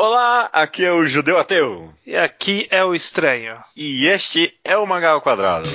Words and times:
Olá, 0.00 0.48
aqui 0.52 0.84
é 0.84 0.92
o 0.92 1.04
Judeu 1.08 1.36
Ateu. 1.38 1.92
E 2.06 2.16
aqui 2.16 2.68
é 2.70 2.84
o 2.84 2.94
Estranho. 2.94 3.56
E 3.76 4.06
este 4.06 4.56
é 4.62 4.76
o 4.76 4.86
Mangá 4.86 5.10
ao 5.10 5.20
Quadrado. 5.20 5.68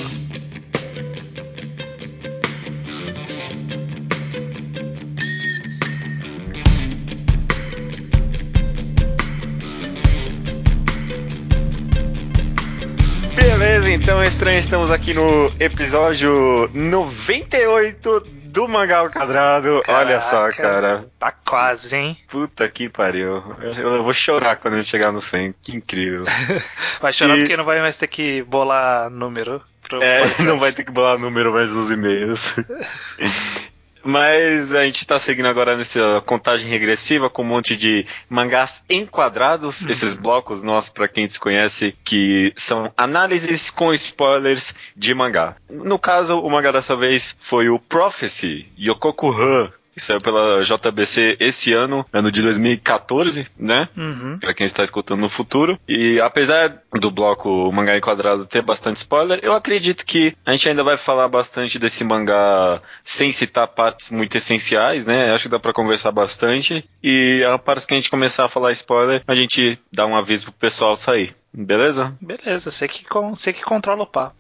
Beleza, 13.36 13.92
então, 13.92 14.24
Estranho, 14.24 14.60
estamos 14.60 14.90
aqui 14.90 15.14
no 15.14 15.52
episódio 15.60 16.70
98 16.74 18.43
do 18.54 18.68
Mangá 18.68 19.00
ao 19.00 19.10
Quadrado. 19.10 19.82
Olha 19.88 20.22
só, 20.22 20.50
Caraca. 20.50 20.62
cara. 20.62 21.06
Tá 21.20 21.32
quase, 21.32 21.96
hein? 21.98 22.18
Puta 22.30 22.70
que 22.70 22.88
pariu. 22.88 23.44
Eu, 23.60 23.74
eu 23.96 24.04
vou 24.04 24.14
chorar 24.14 24.58
quando 24.58 24.78
eu 24.78 24.84
chegar 24.84 25.12
no 25.12 25.20
100. 25.22 25.56
Que 25.62 25.76
incrível. 25.76 26.24
Vai 27.02 27.12
chorar 27.12 27.36
E- 27.36 27.40
porque 27.42 27.58
não 27.58 27.66
vai 27.66 27.82
mais 27.82 27.98
ter 27.98 28.08
que 28.08 28.44
bolar 28.44 29.10
número. 29.10 29.62
É, 30.02 30.22
não 30.44 30.60
vai 30.60 30.72
ter 30.72 30.84
que 30.84 30.92
bolar 30.92 31.18
número 31.18 31.52
mais 31.52 31.72
nos 31.72 31.90
e-mails. 31.92 32.56
Mas 34.04 34.74
a 34.74 34.84
gente 34.84 35.08
tá 35.08 35.18
seguindo 35.18 35.48
agora 35.48 35.78
nessa 35.78 36.22
contagem 36.26 36.68
regressiva 36.68 37.30
com 37.30 37.42
um 37.42 37.46
monte 37.46 37.76
de 37.76 38.06
mangás 38.30 38.84
enquadrados, 38.90 39.86
esses 39.86 40.14
blocos 40.14 40.62
nossos, 40.62 40.90
pra 40.90 41.08
quem 41.08 41.26
desconhece, 41.26 41.96
que 42.04 42.54
são 42.58 42.92
análises 42.98 43.72
com 43.72 43.94
spoilers 43.94 44.76
de 44.96 45.14
mangá. 45.14 45.56
No 45.70 45.98
caso, 45.98 46.40
o 46.40 46.50
mangá 46.50 46.72
dessa 46.72 46.96
vez 46.96 47.36
foi 47.42 47.70
o 47.70 47.80
Prophecy, 47.80 48.68
Yokoku 48.78 49.32
Han, 49.32 49.72
que 49.94 50.00
saiu 50.00 50.20
pela 50.20 50.64
JBC 50.64 51.38
esse 51.40 51.72
ano, 51.74 52.06
ano 52.12 52.32
de 52.32 52.42
2014, 52.42 53.48
né? 53.58 53.88
Uhum. 53.96 54.38
Pra 54.40 54.54
quem 54.54 54.66
está 54.66 54.84
escutando 54.84 55.20
no 55.22 55.30
futuro. 55.30 55.80
E 55.88 56.20
apesar 56.20 56.82
do 56.94 57.12
bloco 57.12 57.72
Mangá 57.72 57.98
Enquadrado 57.98 58.46
ter 58.46 58.62
bastante 58.62 58.98
spoiler, 58.98 59.40
eu 59.44 59.54
acredito 59.54 60.06
que 60.06 60.36
a 60.46 60.52
gente 60.52 60.68
ainda 60.70 60.84
vai 60.84 60.98
falar 60.98 61.28
bastante 61.28 61.78
desse 61.80 62.04
mangá 62.04 62.82
sem 63.04 63.32
citar 63.32 63.68
partes 63.68 64.10
muito 64.10 64.36
essenciais, 64.38 65.06
né? 65.06 65.32
Acho 65.34 65.44
que 65.44 65.50
dá 65.50 65.60
pra 65.60 65.74
conversar 65.74 66.12
bastante. 66.12 66.88
E 67.04 67.44
a 67.44 67.58
parte 67.58 67.86
que 67.88 67.94
a 67.94 67.98
gente 67.98 68.10
começar 68.10 68.46
a 68.46 68.50
falar 68.50 68.72
spoiler, 68.72 69.24
a 69.28 69.36
gente 69.36 69.80
dá 69.92 70.06
um 70.06 70.16
aviso 70.16 70.46
pro 70.46 70.54
pessoal 70.54 70.96
sair. 70.96 71.36
Beleza? 71.56 72.16
Beleza, 72.20 72.72
você 72.72 72.88
que, 72.88 73.06
con- 73.06 73.36
você 73.36 73.54
que 73.54 73.62
controla 73.62 74.04
o 74.04 74.08
papo. 74.08 74.36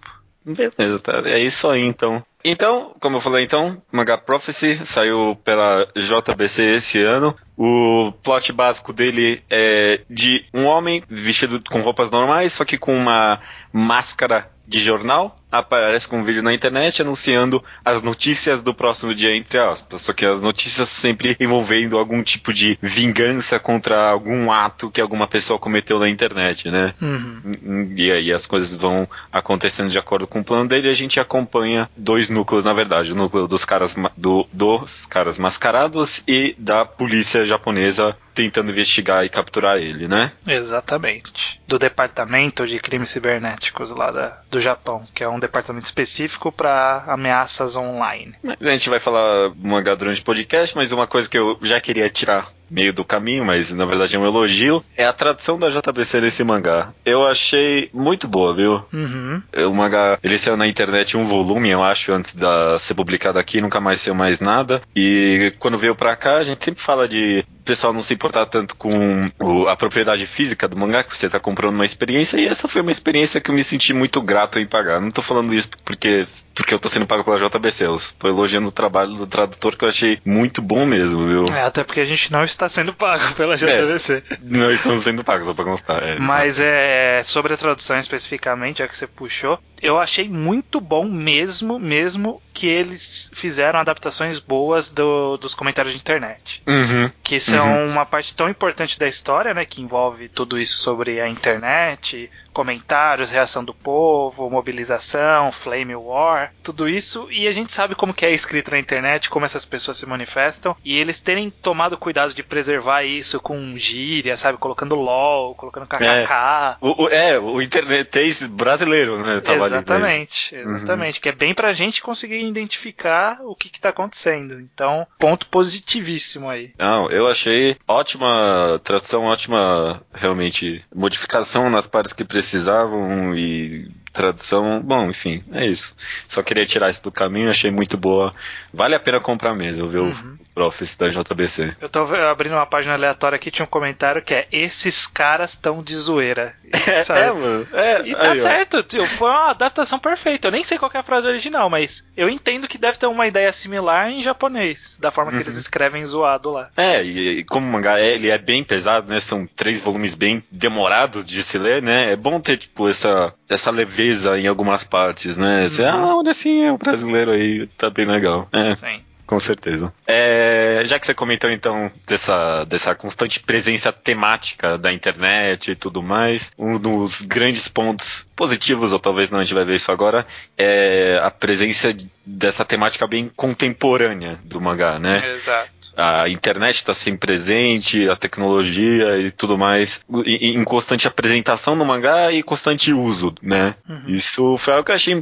Beleza, 0.45 0.99
tá. 0.99 1.21
É 1.25 1.39
isso 1.39 1.69
aí 1.69 1.81
então. 1.81 2.23
Então, 2.43 2.93
como 2.99 3.17
eu 3.17 3.21
falei 3.21 3.45
então, 3.45 3.81
Manga 3.89 4.17
Prophecy 4.17 4.85
saiu 4.85 5.37
pela 5.43 5.87
JBC 5.95 6.61
esse 6.75 7.01
ano. 7.01 7.35
O 7.57 8.11
plot 8.21 8.51
básico 8.51 8.91
dele 8.91 9.41
é 9.49 10.01
de 10.09 10.45
um 10.53 10.65
homem 10.65 11.01
vestido 11.09 11.61
com 11.69 11.81
roupas 11.81 12.11
normais, 12.11 12.51
só 12.51 12.65
que 12.65 12.77
com 12.77 12.93
uma 12.93 13.39
máscara 13.71 14.49
de 14.67 14.79
jornal. 14.79 15.39
Aparece 15.53 16.07
com 16.07 16.17
um 16.19 16.23
vídeo 16.23 16.41
na 16.41 16.51
internet 16.53 17.01
anunciando 17.01 17.63
as 17.85 18.01
notícias 18.01 18.61
do 18.61 18.73
próximo 18.73 19.13
dia, 19.13 19.35
entre 19.35 19.59
aspas. 19.59 20.01
Só 20.01 20.11
que 20.11 20.25
as 20.25 20.41
notícias 20.41 20.89
sempre 20.89 21.37
envolvendo 21.39 21.97
algum 21.97 22.23
tipo 22.23 22.51
de 22.51 22.77
vingança 22.81 23.59
contra 23.59 24.09
algum 24.09 24.51
ato 24.51 24.89
que 24.89 24.99
alguma 24.99 25.27
pessoa 25.27 25.59
cometeu 25.59 25.99
na 25.99 26.09
internet, 26.09 26.69
né? 26.71 26.93
Uhum. 26.99 27.93
E 27.95 28.11
aí 28.11 28.33
as 28.33 28.45
coisas 28.47 28.73
vão 28.73 29.07
acontecendo 29.31 29.89
de 29.89 29.99
acordo 29.99 30.25
com 30.25 30.39
o 30.39 30.43
plano 30.43 30.67
dele 30.67 30.87
e 30.87 30.91
a 30.91 30.95
gente 30.95 31.19
acompanha 31.19 31.87
dois 31.95 32.29
núcleos, 32.29 32.65
na 32.65 32.73
verdade. 32.73 33.11
O 33.11 33.15
núcleo 33.15 33.47
dos 33.47 33.63
caras, 33.63 33.95
do- 34.17 34.47
dos 34.51 35.05
caras 35.05 35.37
mascarados 35.37 36.23
e 36.27 36.55
da 36.57 36.83
polícia 36.83 37.45
japonesa 37.45 38.15
tentando 38.33 38.71
investigar 38.71 39.23
e 39.23 39.29
capturar 39.29 39.77
ele, 39.77 40.07
né? 40.07 40.31
Exatamente. 40.47 41.61
Do 41.67 41.77
Departamento 41.77 42.65
de 42.65 42.79
Crimes 42.79 43.09
Cibernéticos 43.09 43.91
lá 43.91 44.09
da, 44.11 44.41
do 44.49 44.59
Japão, 44.59 45.05
que 45.13 45.23
é 45.23 45.29
um 45.29 45.39
departamento 45.43 45.85
específico 45.85 46.51
para 46.51 47.03
ameaças 47.07 47.75
online. 47.75 48.33
A 48.59 48.69
gente 48.69 48.89
vai 48.89 48.99
falar 48.99 49.51
mangá 49.55 49.93
durante 49.95 50.21
o 50.21 50.23
podcast, 50.23 50.75
mas 50.75 50.91
uma 50.91 51.07
coisa 51.07 51.29
que 51.29 51.37
eu 51.37 51.57
já 51.61 51.79
queria 51.79 52.09
tirar 52.09 52.51
meio 52.69 52.91
do 52.91 53.05
caminho, 53.05 53.45
mas 53.45 53.71
na 53.71 53.85
verdade 53.85 54.15
é 54.15 54.19
um 54.19 54.25
elogio, 54.25 54.83
é 54.97 55.05
a 55.05 55.13
tradução 55.13 55.59
da 55.59 55.69
JBC 55.69 56.21
nesse 56.21 56.43
mangá. 56.43 56.91
Eu 57.05 57.27
achei 57.27 57.89
muito 57.93 58.27
boa, 58.27 58.55
viu? 58.55 58.83
Uhum. 58.91 59.41
O 59.69 59.73
mangá, 59.73 60.17
ele 60.23 60.37
saiu 60.39 60.57
na 60.57 60.67
internet 60.67 61.15
um 61.15 61.27
volume, 61.27 61.69
eu 61.69 61.83
acho, 61.83 62.11
antes 62.11 62.33
de 62.33 62.79
ser 62.79 62.95
publicado 62.95 63.37
aqui, 63.37 63.61
nunca 63.61 63.79
mais 63.79 64.01
saiu 64.01 64.15
mais 64.15 64.41
nada. 64.41 64.81
E 64.95 65.53
quando 65.59 65.77
veio 65.77 65.95
pra 65.95 66.15
cá, 66.15 66.37
a 66.37 66.43
gente 66.43 66.65
sempre 66.65 66.81
fala 66.81 67.07
de 67.07 67.45
pessoal 67.63 67.93
não 67.93 68.03
se 68.03 68.13
importar 68.13 68.45
tanto 68.45 68.75
com 68.75 69.25
o- 69.41 69.67
a 69.67 69.75
propriedade 69.75 70.25
física 70.25 70.67
do 70.67 70.77
mangá, 70.77 71.03
que 71.03 71.17
você 71.17 71.29
tá 71.29 71.39
comprando 71.39 71.75
uma 71.75 71.85
experiência, 71.85 72.37
e 72.39 72.45
essa 72.47 72.67
foi 72.67 72.81
uma 72.81 72.91
experiência 72.91 73.39
que 73.41 73.49
eu 73.49 73.55
me 73.55 73.63
senti 73.63 73.93
muito 73.93 74.21
grato 74.21 74.59
em 74.59 74.65
pagar. 74.65 74.99
Não 75.01 75.11
tô 75.11 75.21
falando 75.21 75.53
isso 75.53 75.69
porque, 75.83 76.23
porque 76.53 76.73
eu 76.73 76.79
tô 76.79 76.89
sendo 76.89 77.05
pago 77.07 77.23
pela 77.23 77.37
JBC, 77.37 77.85
eu 77.85 77.97
tô 78.19 78.27
elogiando 78.27 78.67
o 78.67 78.71
trabalho 78.71 79.13
do 79.15 79.25
tradutor 79.27 79.75
que 79.75 79.85
eu 79.85 79.89
achei 79.89 80.19
muito 80.25 80.61
bom 80.61 80.85
mesmo, 80.85 81.27
viu? 81.27 81.45
É, 81.55 81.63
até 81.63 81.83
porque 81.83 81.99
a 82.01 82.05
gente 82.05 82.31
não 82.31 82.43
está 82.43 82.67
sendo 82.69 82.93
pago 82.93 83.23
pela 83.35 83.55
JVC. 83.57 84.23
Não 84.41 84.71
estamos 84.71 85.03
sendo 85.03 85.23
pagos, 85.23 85.47
só 85.47 85.53
pra 85.53 85.65
constar. 85.65 86.03
É, 86.03 86.19
Mas 86.19 86.59
é 86.59 87.21
sobre 87.23 87.53
a 87.53 87.57
tradução 87.57 87.97
especificamente, 87.99 88.79
já 88.79 88.87
que 88.87 88.97
você 88.97 89.07
puxou, 89.07 89.59
eu 89.81 89.99
achei 89.99 90.27
muito 90.29 90.79
bom 90.79 91.05
mesmo, 91.05 91.77
mesmo 91.79 92.41
que 92.53 92.67
eles 92.67 93.31
fizeram 93.33 93.79
adaptações 93.79 94.37
boas 94.39 94.89
do- 94.89 95.37
dos 95.37 95.55
comentários 95.55 95.93
de 95.93 95.99
internet. 95.99 96.61
Uhum. 96.67 97.09
Que 97.23 97.39
são 97.39 97.85
uma 97.87 98.05
parte 98.05 98.35
tão 98.35 98.47
importante 98.47 98.99
da 98.99 99.07
história, 99.07 99.53
né? 99.53 99.65
Que 99.65 99.81
envolve 99.81 100.29
tudo 100.29 100.59
isso 100.59 100.77
sobre 100.77 101.19
a 101.19 101.27
internet, 101.27 102.29
comentários, 102.53 103.31
reação 103.31 103.63
do 103.63 103.73
povo, 103.73 104.49
mobilização, 104.49 105.51
flame 105.51 105.95
war, 105.95 106.53
tudo 106.63 106.87
isso. 106.87 107.27
E 107.31 107.47
a 107.47 107.51
gente 107.51 107.73
sabe 107.73 107.95
como 107.95 108.13
que 108.13 108.25
é 108.25 108.31
escrito 108.31 108.71
na 108.71 108.79
internet, 108.79 109.29
como 109.29 109.45
essas 109.45 109.65
pessoas 109.65 109.97
se 109.97 110.05
manifestam. 110.05 110.75
E 110.85 110.97
eles 110.97 111.19
terem 111.19 111.49
tomado 111.49 111.97
cuidado 111.97 112.33
de 112.33 112.43
preservar 112.43 113.03
isso 113.03 113.39
com 113.39 113.77
gíria, 113.77 114.37
sabe? 114.37 114.57
Colocando 114.57 114.95
LOL, 114.95 115.55
colocando 115.55 115.87
KKK. 115.87 116.77
O, 116.81 117.03
o- 117.05 117.09
é, 117.09 117.39
o 117.39 117.61
internetês 117.61 118.41
brasileiro, 118.47 119.17
né? 119.23 119.41
tava 119.41 119.65
ali, 119.65 119.73
né? 119.73 119.77
Exatamente, 119.79 120.55
exatamente. 120.55 121.19
Que 121.21 121.29
é 121.29 121.31
bem 121.31 121.53
pra 121.53 121.73
gente 121.73 122.01
conseguir 122.01 122.41
identificar 122.45 123.39
o 123.41 123.55
que, 123.55 123.69
que 123.69 123.79
tá 123.79 123.89
acontecendo. 123.89 124.59
Então, 124.59 125.07
ponto 125.17 125.47
positivíssimo 125.47 126.49
aí. 126.49 126.71
Não, 126.77 127.09
eu 127.09 127.27
achei 127.27 127.75
ótima 127.87 128.79
tradução, 128.83 129.23
ótima 129.23 130.01
realmente 130.13 130.83
modificação 130.93 131.69
nas 131.69 131.87
partes 131.87 132.13
que 132.13 132.23
precisavam 132.43 133.33
e 133.35 133.89
tradução. 134.13 134.79
Bom, 134.81 135.09
enfim, 135.09 135.43
é 135.51 135.65
isso. 135.65 135.95
Só 136.27 136.41
queria 136.43 136.65
tirar 136.65 136.89
isso 136.89 137.03
do 137.03 137.11
caminho, 137.11 137.49
achei 137.49 137.71
muito 137.71 137.97
boa. 137.97 138.33
Vale 138.71 138.95
a 138.95 138.99
pena 138.99 139.19
comprar 139.19 139.53
mesmo, 139.55 139.87
viu? 139.87 140.03
Uhum. 140.03 140.37
O 140.51 140.53
Prophecy 140.53 140.97
da 140.97 141.09
JBC. 141.09 141.75
Eu 141.81 141.89
tô 141.89 142.01
abrindo 142.01 142.53
uma 142.53 142.65
página 142.65 142.93
aleatória 142.93 143.35
aqui, 143.35 143.49
tinha 143.49 143.65
um 143.65 143.69
comentário 143.69 144.21
que 144.21 144.33
é 144.33 144.47
esses 144.51 145.07
caras 145.07 145.51
estão 145.51 145.81
de 145.81 145.95
zoeira. 145.95 146.53
Sabe? 147.05 147.19
É, 147.21 147.31
mano. 147.33 147.67
É, 147.73 148.01
E 148.07 148.15
tá 148.15 148.31
aí, 148.31 148.39
certo, 148.39 148.83
tio, 148.83 149.05
foi 149.05 149.29
uma 149.29 149.49
adaptação 149.49 149.97
perfeita. 149.97 150.47
Eu 150.47 150.51
nem 150.51 150.63
sei 150.63 150.77
qual 150.77 150.91
que 150.91 150.97
é 150.97 150.99
a 150.99 151.03
frase 151.03 151.27
original, 151.27 151.69
mas 151.69 152.07
eu 152.15 152.29
entendo 152.29 152.67
que 152.67 152.77
deve 152.77 152.97
ter 152.97 153.07
uma 153.07 153.27
ideia 153.27 153.51
similar 153.51 154.09
em 154.09 154.21
japonês, 154.21 154.97
da 155.01 155.09
forma 155.11 155.31
que 155.31 155.37
eles 155.37 155.57
escrevem 155.57 156.05
zoado 156.05 156.51
lá. 156.51 156.69
É, 156.77 157.03
e, 157.03 157.39
e 157.39 157.43
como 157.43 157.67
o 157.67 157.71
mangá 157.71 157.99
é, 157.99 158.13
ele 158.13 158.29
é 158.29 158.37
bem 158.37 158.63
pesado, 158.63 159.11
né? 159.11 159.19
São 159.19 159.47
três 159.47 159.81
volumes 159.81 160.13
bem 160.13 160.43
demorados 160.51 161.25
de 161.25 161.41
se 161.41 161.57
ler, 161.57 161.81
né? 161.81 162.11
É 162.11 162.15
bom 162.15 162.39
ter, 162.39 162.57
tipo, 162.57 162.87
essa, 162.87 163.33
essa 163.49 163.71
leveza 163.71 164.02
em 164.37 164.47
algumas 164.47 164.83
partes, 164.83 165.37
né? 165.37 165.67
Você, 165.67 165.83
ah, 165.83 166.15
olha 166.15 166.31
assim, 166.31 166.63
é 166.63 166.71
o 166.71 166.77
brasileiro 166.77 167.31
aí, 167.31 167.67
tá 167.77 167.89
bem 167.89 168.05
legal. 168.05 168.47
É, 168.51 168.75
Sim. 168.75 169.01
Com 169.33 169.39
certeza. 169.39 169.91
É, 170.05 170.83
já 170.85 170.99
que 170.99 171.07
você 171.07 171.13
comentou, 171.15 171.49
então, 171.49 171.91
dessa, 172.05 172.63
dessa 172.65 172.93
constante 172.93 173.39
presença 173.39 173.91
temática 173.91 174.77
da 174.77 174.93
internet 174.93 175.71
e 175.71 175.75
tudo 175.75 176.03
mais, 176.03 176.51
um 176.55 176.77
dos 176.77 177.23
grandes 177.23 177.67
pontos 177.67 178.27
positivos, 178.35 178.93
ou 178.93 178.99
talvez 178.99 179.31
não, 179.31 179.39
a 179.39 179.41
gente 179.41 179.55
vai 179.55 179.65
ver 179.65 179.75
isso 179.75 179.91
agora, 179.91 180.27
é 180.55 181.19
a 181.23 181.31
presença 181.31 181.95
dessa 182.23 182.63
temática 182.63 183.07
bem 183.07 183.27
contemporânea 183.27 184.39
do 184.43 184.61
mangá, 184.61 184.99
né? 184.99 185.35
Exato. 185.35 185.71
a 185.97 186.29
internet 186.29 186.75
está 186.75 186.93
sempre 186.93 187.27
presente, 187.27 188.07
a 188.07 188.15
tecnologia 188.15 189.17
e 189.17 189.31
tudo 189.31 189.57
mais, 189.57 189.99
em, 190.25 190.63
constante 190.63 191.07
apresentação 191.07 191.75
no 191.75 191.85
mangá 191.85 192.31
e 192.31 192.43
constante 192.43 192.93
uso, 192.93 193.33
né? 193.41 193.75
Uhum. 193.89 194.03
Isso 194.07 194.57
foi 194.59 194.73
algo 194.73 194.85
que 194.85 194.91
eu 194.91 194.95
achei 194.95 195.19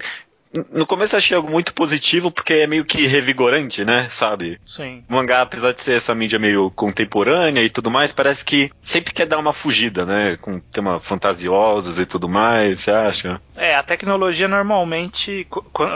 no 0.71 0.85
começo 0.85 1.15
achei 1.15 1.35
algo 1.35 1.49
muito 1.49 1.73
positivo, 1.73 2.29
porque 2.29 2.53
é 2.53 2.67
meio 2.67 2.83
que 2.83 3.07
revigorante, 3.07 3.85
né? 3.85 4.07
Sabe? 4.09 4.59
Sim. 4.65 5.03
O 5.09 5.13
mangá, 5.13 5.41
apesar 5.41 5.73
de 5.73 5.81
ser 5.81 5.93
essa 5.93 6.13
mídia 6.13 6.37
meio 6.37 6.69
contemporânea 6.71 7.63
e 7.63 7.69
tudo 7.69 7.89
mais, 7.89 8.11
parece 8.11 8.43
que 8.43 8.71
sempre 8.81 9.13
quer 9.13 9.25
dar 9.25 9.39
uma 9.39 9.53
fugida, 9.53 10.05
né? 10.05 10.37
Com 10.41 10.59
tema 10.59 10.99
fantasiosos 10.99 11.99
e 11.99 12.05
tudo 12.05 12.27
mais, 12.27 12.81
você 12.81 12.91
acha? 12.91 13.41
É, 13.55 13.75
a 13.75 13.83
tecnologia 13.83 14.47
normalmente, 14.47 15.47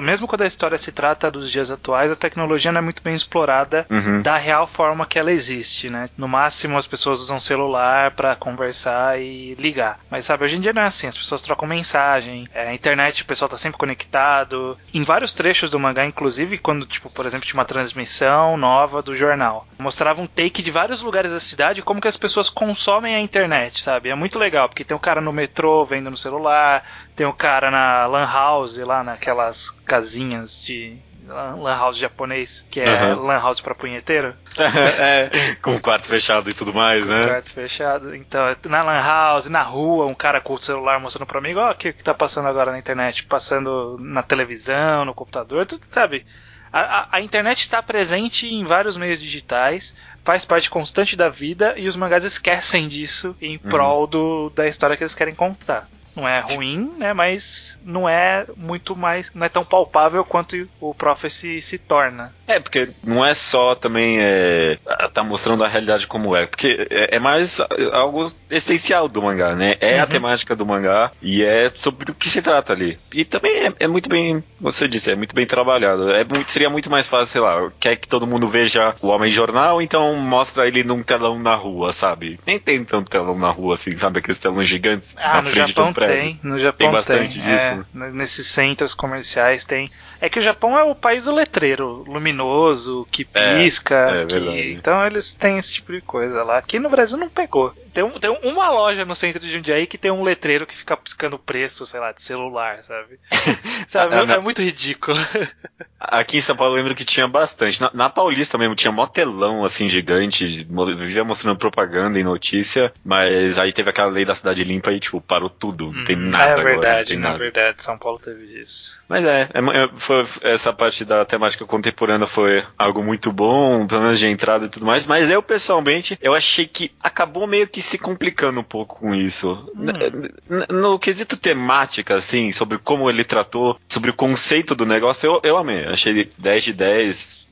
mesmo 0.02 0.28
quando 0.28 0.44
a 0.44 0.48
história 0.48 0.78
se 0.78 0.92
trata 0.92 1.30
dos 1.30 1.52
dias 1.52 1.69
atuais, 1.69 2.12
a 2.12 2.16
tecnologia 2.16 2.72
não 2.72 2.80
é 2.80 2.84
muito 2.84 3.02
bem 3.04 3.13
explorada 3.13 3.86
uhum. 3.90 4.22
da 4.22 4.38
real 4.38 4.68
forma 4.68 5.06
que 5.06 5.19
ela 5.19 5.31
existe, 5.31 5.90
né? 5.90 6.07
No 6.18 6.28
máximo 6.28 6.78
as 6.78 6.88
pessoas 6.88 7.19
usam 7.19 7.40
celular 7.40 8.12
para 8.12 8.36
conversar 8.36 9.19
e 9.19 9.56
ligar. 9.56 10.00
Mas 10.10 10.25
sabe, 10.25 10.46
hoje 10.46 10.56
em 10.56 10.62
dia 10.62 10.74
não 10.74 10.81
é 10.81 10.86
assim, 10.86 11.07
as 11.07 11.18
pessoas 11.18 11.42
trocam 11.42 11.68
mensagem, 11.68 12.48
é, 12.54 12.69
a 12.69 12.74
internet 12.74 13.24
o 13.24 13.25
pessoal 13.25 13.50
tá 13.50 13.57
sempre 13.57 13.78
conectado. 13.78 14.44
Em 14.94 15.03
vários 15.03 15.33
trechos 15.33 15.69
do 15.69 15.80
mangá, 15.80 16.06
inclusive 16.06 16.57
quando, 16.57 16.86
tipo, 16.86 17.09
por 17.09 17.25
exemplo, 17.25 17.45
tinha 17.45 17.59
uma 17.59 17.65
transmissão 17.65 18.57
nova 18.57 19.01
do 19.01 19.15
jornal, 19.15 19.68
mostrava 19.77 20.21
um 20.21 20.27
take 20.27 20.62
de 20.62 20.71
vários 20.71 21.01
lugares 21.01 21.31
da 21.31 21.39
cidade 21.39 21.81
como 21.81 22.01
que 22.01 22.07
as 22.07 22.18
pessoas 22.18 22.50
consomem 22.50 23.15
a 23.15 23.19
internet, 23.19 23.81
sabe? 23.81 24.09
É 24.09 24.15
muito 24.15 24.39
legal, 24.39 24.69
porque 24.69 24.83
tem 24.83 24.95
um 24.95 25.00
cara 25.00 25.21
no 25.21 25.33
metrô 25.33 25.86
vendo 25.86 26.09
no 26.09 26.18
celular, 26.18 26.83
tem 27.15 27.25
um 27.25 27.31
cara 27.31 27.69
na 27.71 28.06
lan 28.06 28.25
house 28.25 28.77
lá 28.77 29.03
naquelas 29.03 29.71
casinhas 29.86 30.63
de 30.63 30.97
lan 31.27 31.77
house 31.77 31.98
japonês, 31.98 32.66
que 32.69 32.80
é 32.81 33.13
uhum. 33.13 33.24
lan 33.24 33.39
house 33.39 33.62
pra 33.62 33.75
punheteiro. 33.75 34.33
é, 35.00 35.56
com 35.62 35.75
o 35.75 35.81
quarto 35.81 36.07
fechado 36.07 36.50
e 36.50 36.54
tudo 36.54 36.74
mais, 36.74 37.04
com 37.04 37.10
né? 37.10 37.22
Com 37.22 37.27
quarto 37.30 37.54
fechado. 37.54 38.16
Então, 38.16 38.56
na 38.66 38.83
lan 38.83 39.01
house, 39.01 39.50
na 39.50 39.62
rua, 39.62 40.06
um 40.06 40.13
cara 40.13 40.39
com 40.39 40.54
o 40.54 40.62
celular 40.62 41.00
mostrando 41.00 41.27
pro 41.27 41.39
amigo, 41.39 41.60
ó, 41.60 41.69
oh, 41.69 41.72
o 41.72 41.75
que, 41.75 41.94
que 41.94 42.04
tá 42.04 42.13
passando 42.13 42.48
agora 42.48 42.72
na 42.72 42.80
internet? 42.80 43.24
Passando 43.25 43.98
na 44.00 44.24
televisão, 44.24 45.06
no 45.06 45.13
computador, 45.13 45.66
tudo, 45.66 45.86
sabe? 45.89 46.25
A, 46.72 46.80
a, 46.80 47.07
a, 47.13 47.22
internet 47.22 47.62
está 47.62 47.81
presente 47.81 48.48
em 48.48 48.66
vários 48.66 48.98
meios 48.98 49.21
digitais, 49.21 49.95
faz 50.25 50.44
parte 50.44 50.69
constante 50.69 51.16
da 51.16 51.30
vida 51.30 51.74
e 51.78 51.88
os 51.88 51.95
mangás 51.95 52.25
esquecem 52.25 52.88
disso 52.88 53.33
em 53.42 53.54
uhum. 53.54 53.69
prol 53.69 54.07
do, 54.07 54.50
da 54.50 54.68
história 54.68 54.98
que 54.98 55.04
eles 55.04 55.16
querem 55.16 55.33
contar. 55.33 55.88
Não 56.15 56.27
é 56.27 56.39
ruim, 56.39 56.91
né? 56.97 57.13
Mas 57.13 57.79
não 57.83 58.07
é 58.07 58.45
muito 58.56 58.95
mais. 58.95 59.33
Não 59.33 59.45
é 59.45 59.50
tão 59.50 59.65
palpável 59.65 60.23
quanto 60.23 60.67
o 60.79 60.94
Prophecy 60.94 61.62
se 61.62 61.77
torna. 61.77 62.33
É, 62.47 62.59
porque 62.59 62.89
não 63.03 63.25
é 63.25 63.33
só 63.33 63.75
também 63.75 64.17
é, 64.19 64.77
tá 65.13 65.23
mostrando 65.23 65.63
a 65.63 65.67
realidade 65.67 66.06
como 66.07 66.35
é, 66.35 66.45
porque 66.45 66.88
é, 66.89 67.15
é 67.15 67.19
mais 67.19 67.59
algo 67.91 68.31
essencial 68.50 69.07
do 69.07 69.21
mangá, 69.21 69.56
né? 69.56 69.75
É 69.79 69.95
uhum. 69.95 70.03
a 70.03 70.07
temática 70.07 70.56
do 70.56 70.65
mangá 70.65 71.12
e 71.21 71.44
é 71.44 71.69
sobre 71.69 72.12
o 72.12 72.15
que 72.15 72.29
se 72.29 72.41
trata 72.41 72.73
ali. 72.73 73.00
E 73.13 73.25
também 73.25 73.65
é, 73.65 73.73
é 73.79 73.88
muito 73.88 74.07
bem, 74.07 74.44
você 74.59 74.88
disse, 74.88 75.11
é 75.11 75.15
muito 75.15 75.35
bem 75.35 75.45
trabalhado. 75.45 76.11
É 76.11 76.23
muito, 76.23 76.51
seria 76.51 76.69
muito 76.69 76.89
mais 76.89 77.07
fácil, 77.07 77.31
sei 77.31 77.41
lá, 77.41 77.71
quer 77.79 77.95
que 77.95 78.07
todo 78.07 78.27
mundo 78.27 78.47
veja 78.47 78.95
o 79.01 79.07
Homem 79.07 79.31
Jornal, 79.31 79.81
então 79.81 80.13
mostra 80.15 80.68
ele 80.68 80.83
num 80.83 81.01
telão 81.01 81.39
na 81.39 81.56
rua, 81.56 81.91
sabe? 81.91 82.39
Nem 82.45 82.59
tem 82.59 82.83
tanto 82.83 83.09
telão 83.09 83.38
na 83.38 83.50
rua 83.50 83.73
assim, 83.73 83.97
sabe? 83.97 84.19
Aqueles 84.19 84.38
telões 84.38 84.69
gigantes 84.69 85.15
ah, 85.18 85.38
na 85.38 85.44
frente 85.44 85.68
Japão 85.69 85.88
do 85.89 85.95
prédio. 85.95 86.05
Tem, 86.07 86.40
no 86.44 86.60
Japão 86.60 86.88
tem 86.88 86.92
bastante 86.92 87.40
tem, 87.40 87.52
disso. 87.52 87.86
É, 87.96 88.12
nesses 88.12 88.48
centros 88.48 88.94
comerciais 88.94 89.66
tem. 89.66 89.90
É 90.19 90.30
que 90.30 90.40
o 90.40 90.42
Japão 90.42 90.78
é 90.78 90.84
o 90.84 90.96
país 90.96 91.25
do 91.25 91.34
letreiro, 91.34 92.04
luminoso, 92.07 93.07
que 93.12 93.28
é, 93.34 93.63
pisca. 93.63 93.96
É, 93.96 94.25
que... 94.25 94.72
Então 94.74 95.06
eles 95.06 95.34
têm 95.34 95.57
esse 95.57 95.74
tipo 95.74 95.92
de 95.92 96.02
coisa 96.02 96.44
lá. 96.44 96.57
Aqui 96.57 96.80
no 96.80 96.90
Brasil 96.90 97.18
não 97.18 97.30
pegou. 97.30 97.74
Tem, 97.95 98.03
um, 98.03 98.12
tem 98.19 98.30
uma 98.44 98.69
loja 98.69 99.06
no 99.06 99.15
centro 99.15 99.39
de 99.39 99.50
Jundiaí 99.50 99.88
que 99.88 99.97
tem 99.97 100.12
um 100.12 100.21
letreiro 100.21 100.68
que 100.68 100.75
fica 100.75 100.97
piscando 100.97 101.39
preço, 101.39 101.86
sei 101.86 102.01
lá, 102.01 102.12
de 102.12 102.21
celular, 102.21 102.80
sabe? 102.80 103.18
sabe? 103.88 104.15
É, 104.15 104.36
é, 104.36 104.38
muito 104.38 104.62
ridículo. 104.62 105.18
Aqui 105.97 106.38
em 106.38 106.42
São 106.42 106.57
Paulo 106.57 106.74
eu 106.74 106.77
lembro 106.77 106.94
que 106.94 107.06
tinha 107.06 107.25
bastante. 107.25 107.80
Na, 107.80 107.89
na 107.94 108.09
Paulista 108.09 108.57
mesmo 108.57 108.75
tinha 108.75 108.92
motelão 108.92 109.63
assim 109.63 109.89
gigante, 109.89 110.45
vivia 110.45 111.24
mostrando 111.24 111.57
propaganda 111.57 112.19
e 112.19 112.24
notícia, 112.24 112.92
mas 113.03 113.57
aí 113.57 113.71
teve 113.71 113.89
aquela 113.89 114.12
lei 114.12 114.25
da 114.25 114.36
cidade 114.36 114.63
limpa 114.65 114.92
e 114.92 115.00
tipo 115.00 115.21
parou 115.21 115.50
tudo, 115.50 115.92
não 115.94 116.03
tem 116.03 116.18
hum, 116.18 116.30
nada 116.30 116.62
é 116.62 116.63
verdade, 116.63 116.86
agora. 116.88 117.06
Tem 117.06 117.18
na 117.18 117.27
nada. 117.30 117.39
verdade, 117.39 117.81
São 117.81 117.97
Paulo 117.97 118.19
teve 118.19 118.59
isso. 118.59 119.01
Mas 119.07 119.24
é, 119.24 119.50
é, 119.53 119.83
é, 119.83 119.89
foi, 119.95 120.25
essa 120.42 120.74
parte 120.74 121.06
da 121.06 121.24
temática 121.24 121.65
contemporânea 121.65 122.27
foi 122.27 122.63
algo 122.77 123.01
muito 123.01 123.31
bom, 123.31 123.88
pelo 123.88 124.01
menos 124.01 124.19
de 124.19 124.27
entrada 124.27 124.65
e 124.65 124.69
tudo 124.69 124.86
mais, 124.86 125.07
mas 125.07 125.31
eu 125.31 125.42
pessoalmente 125.42 126.19
eu 126.21 126.36
achei 126.36 126.68
que 126.68 126.92
acabou 127.01 127.47
meio 127.47 127.68
que 127.68 127.84
se 127.85 127.97
complicando 127.97 128.59
um 128.59 128.63
pouco 128.63 128.99
com 128.99 129.13
isso. 129.13 129.71
Hum. 129.75 130.65
No, 130.69 130.99
quesito 130.99 131.37
temática, 131.37 132.15
assim, 132.15 132.51
sobre 132.51 132.77
como 132.77 133.09
ele 133.09 133.23
tratou, 133.23 133.79
sobre 133.87 134.09
o 134.09 134.13
conceito 134.13 134.75
do 134.75 134.85
negócio, 134.85 135.27
eu, 135.27 135.41
eu 135.43 135.57
amei. 135.57 135.85
Achei 135.85 136.29
10 136.37 136.63
de 136.63 136.73
10, 136.73 137.47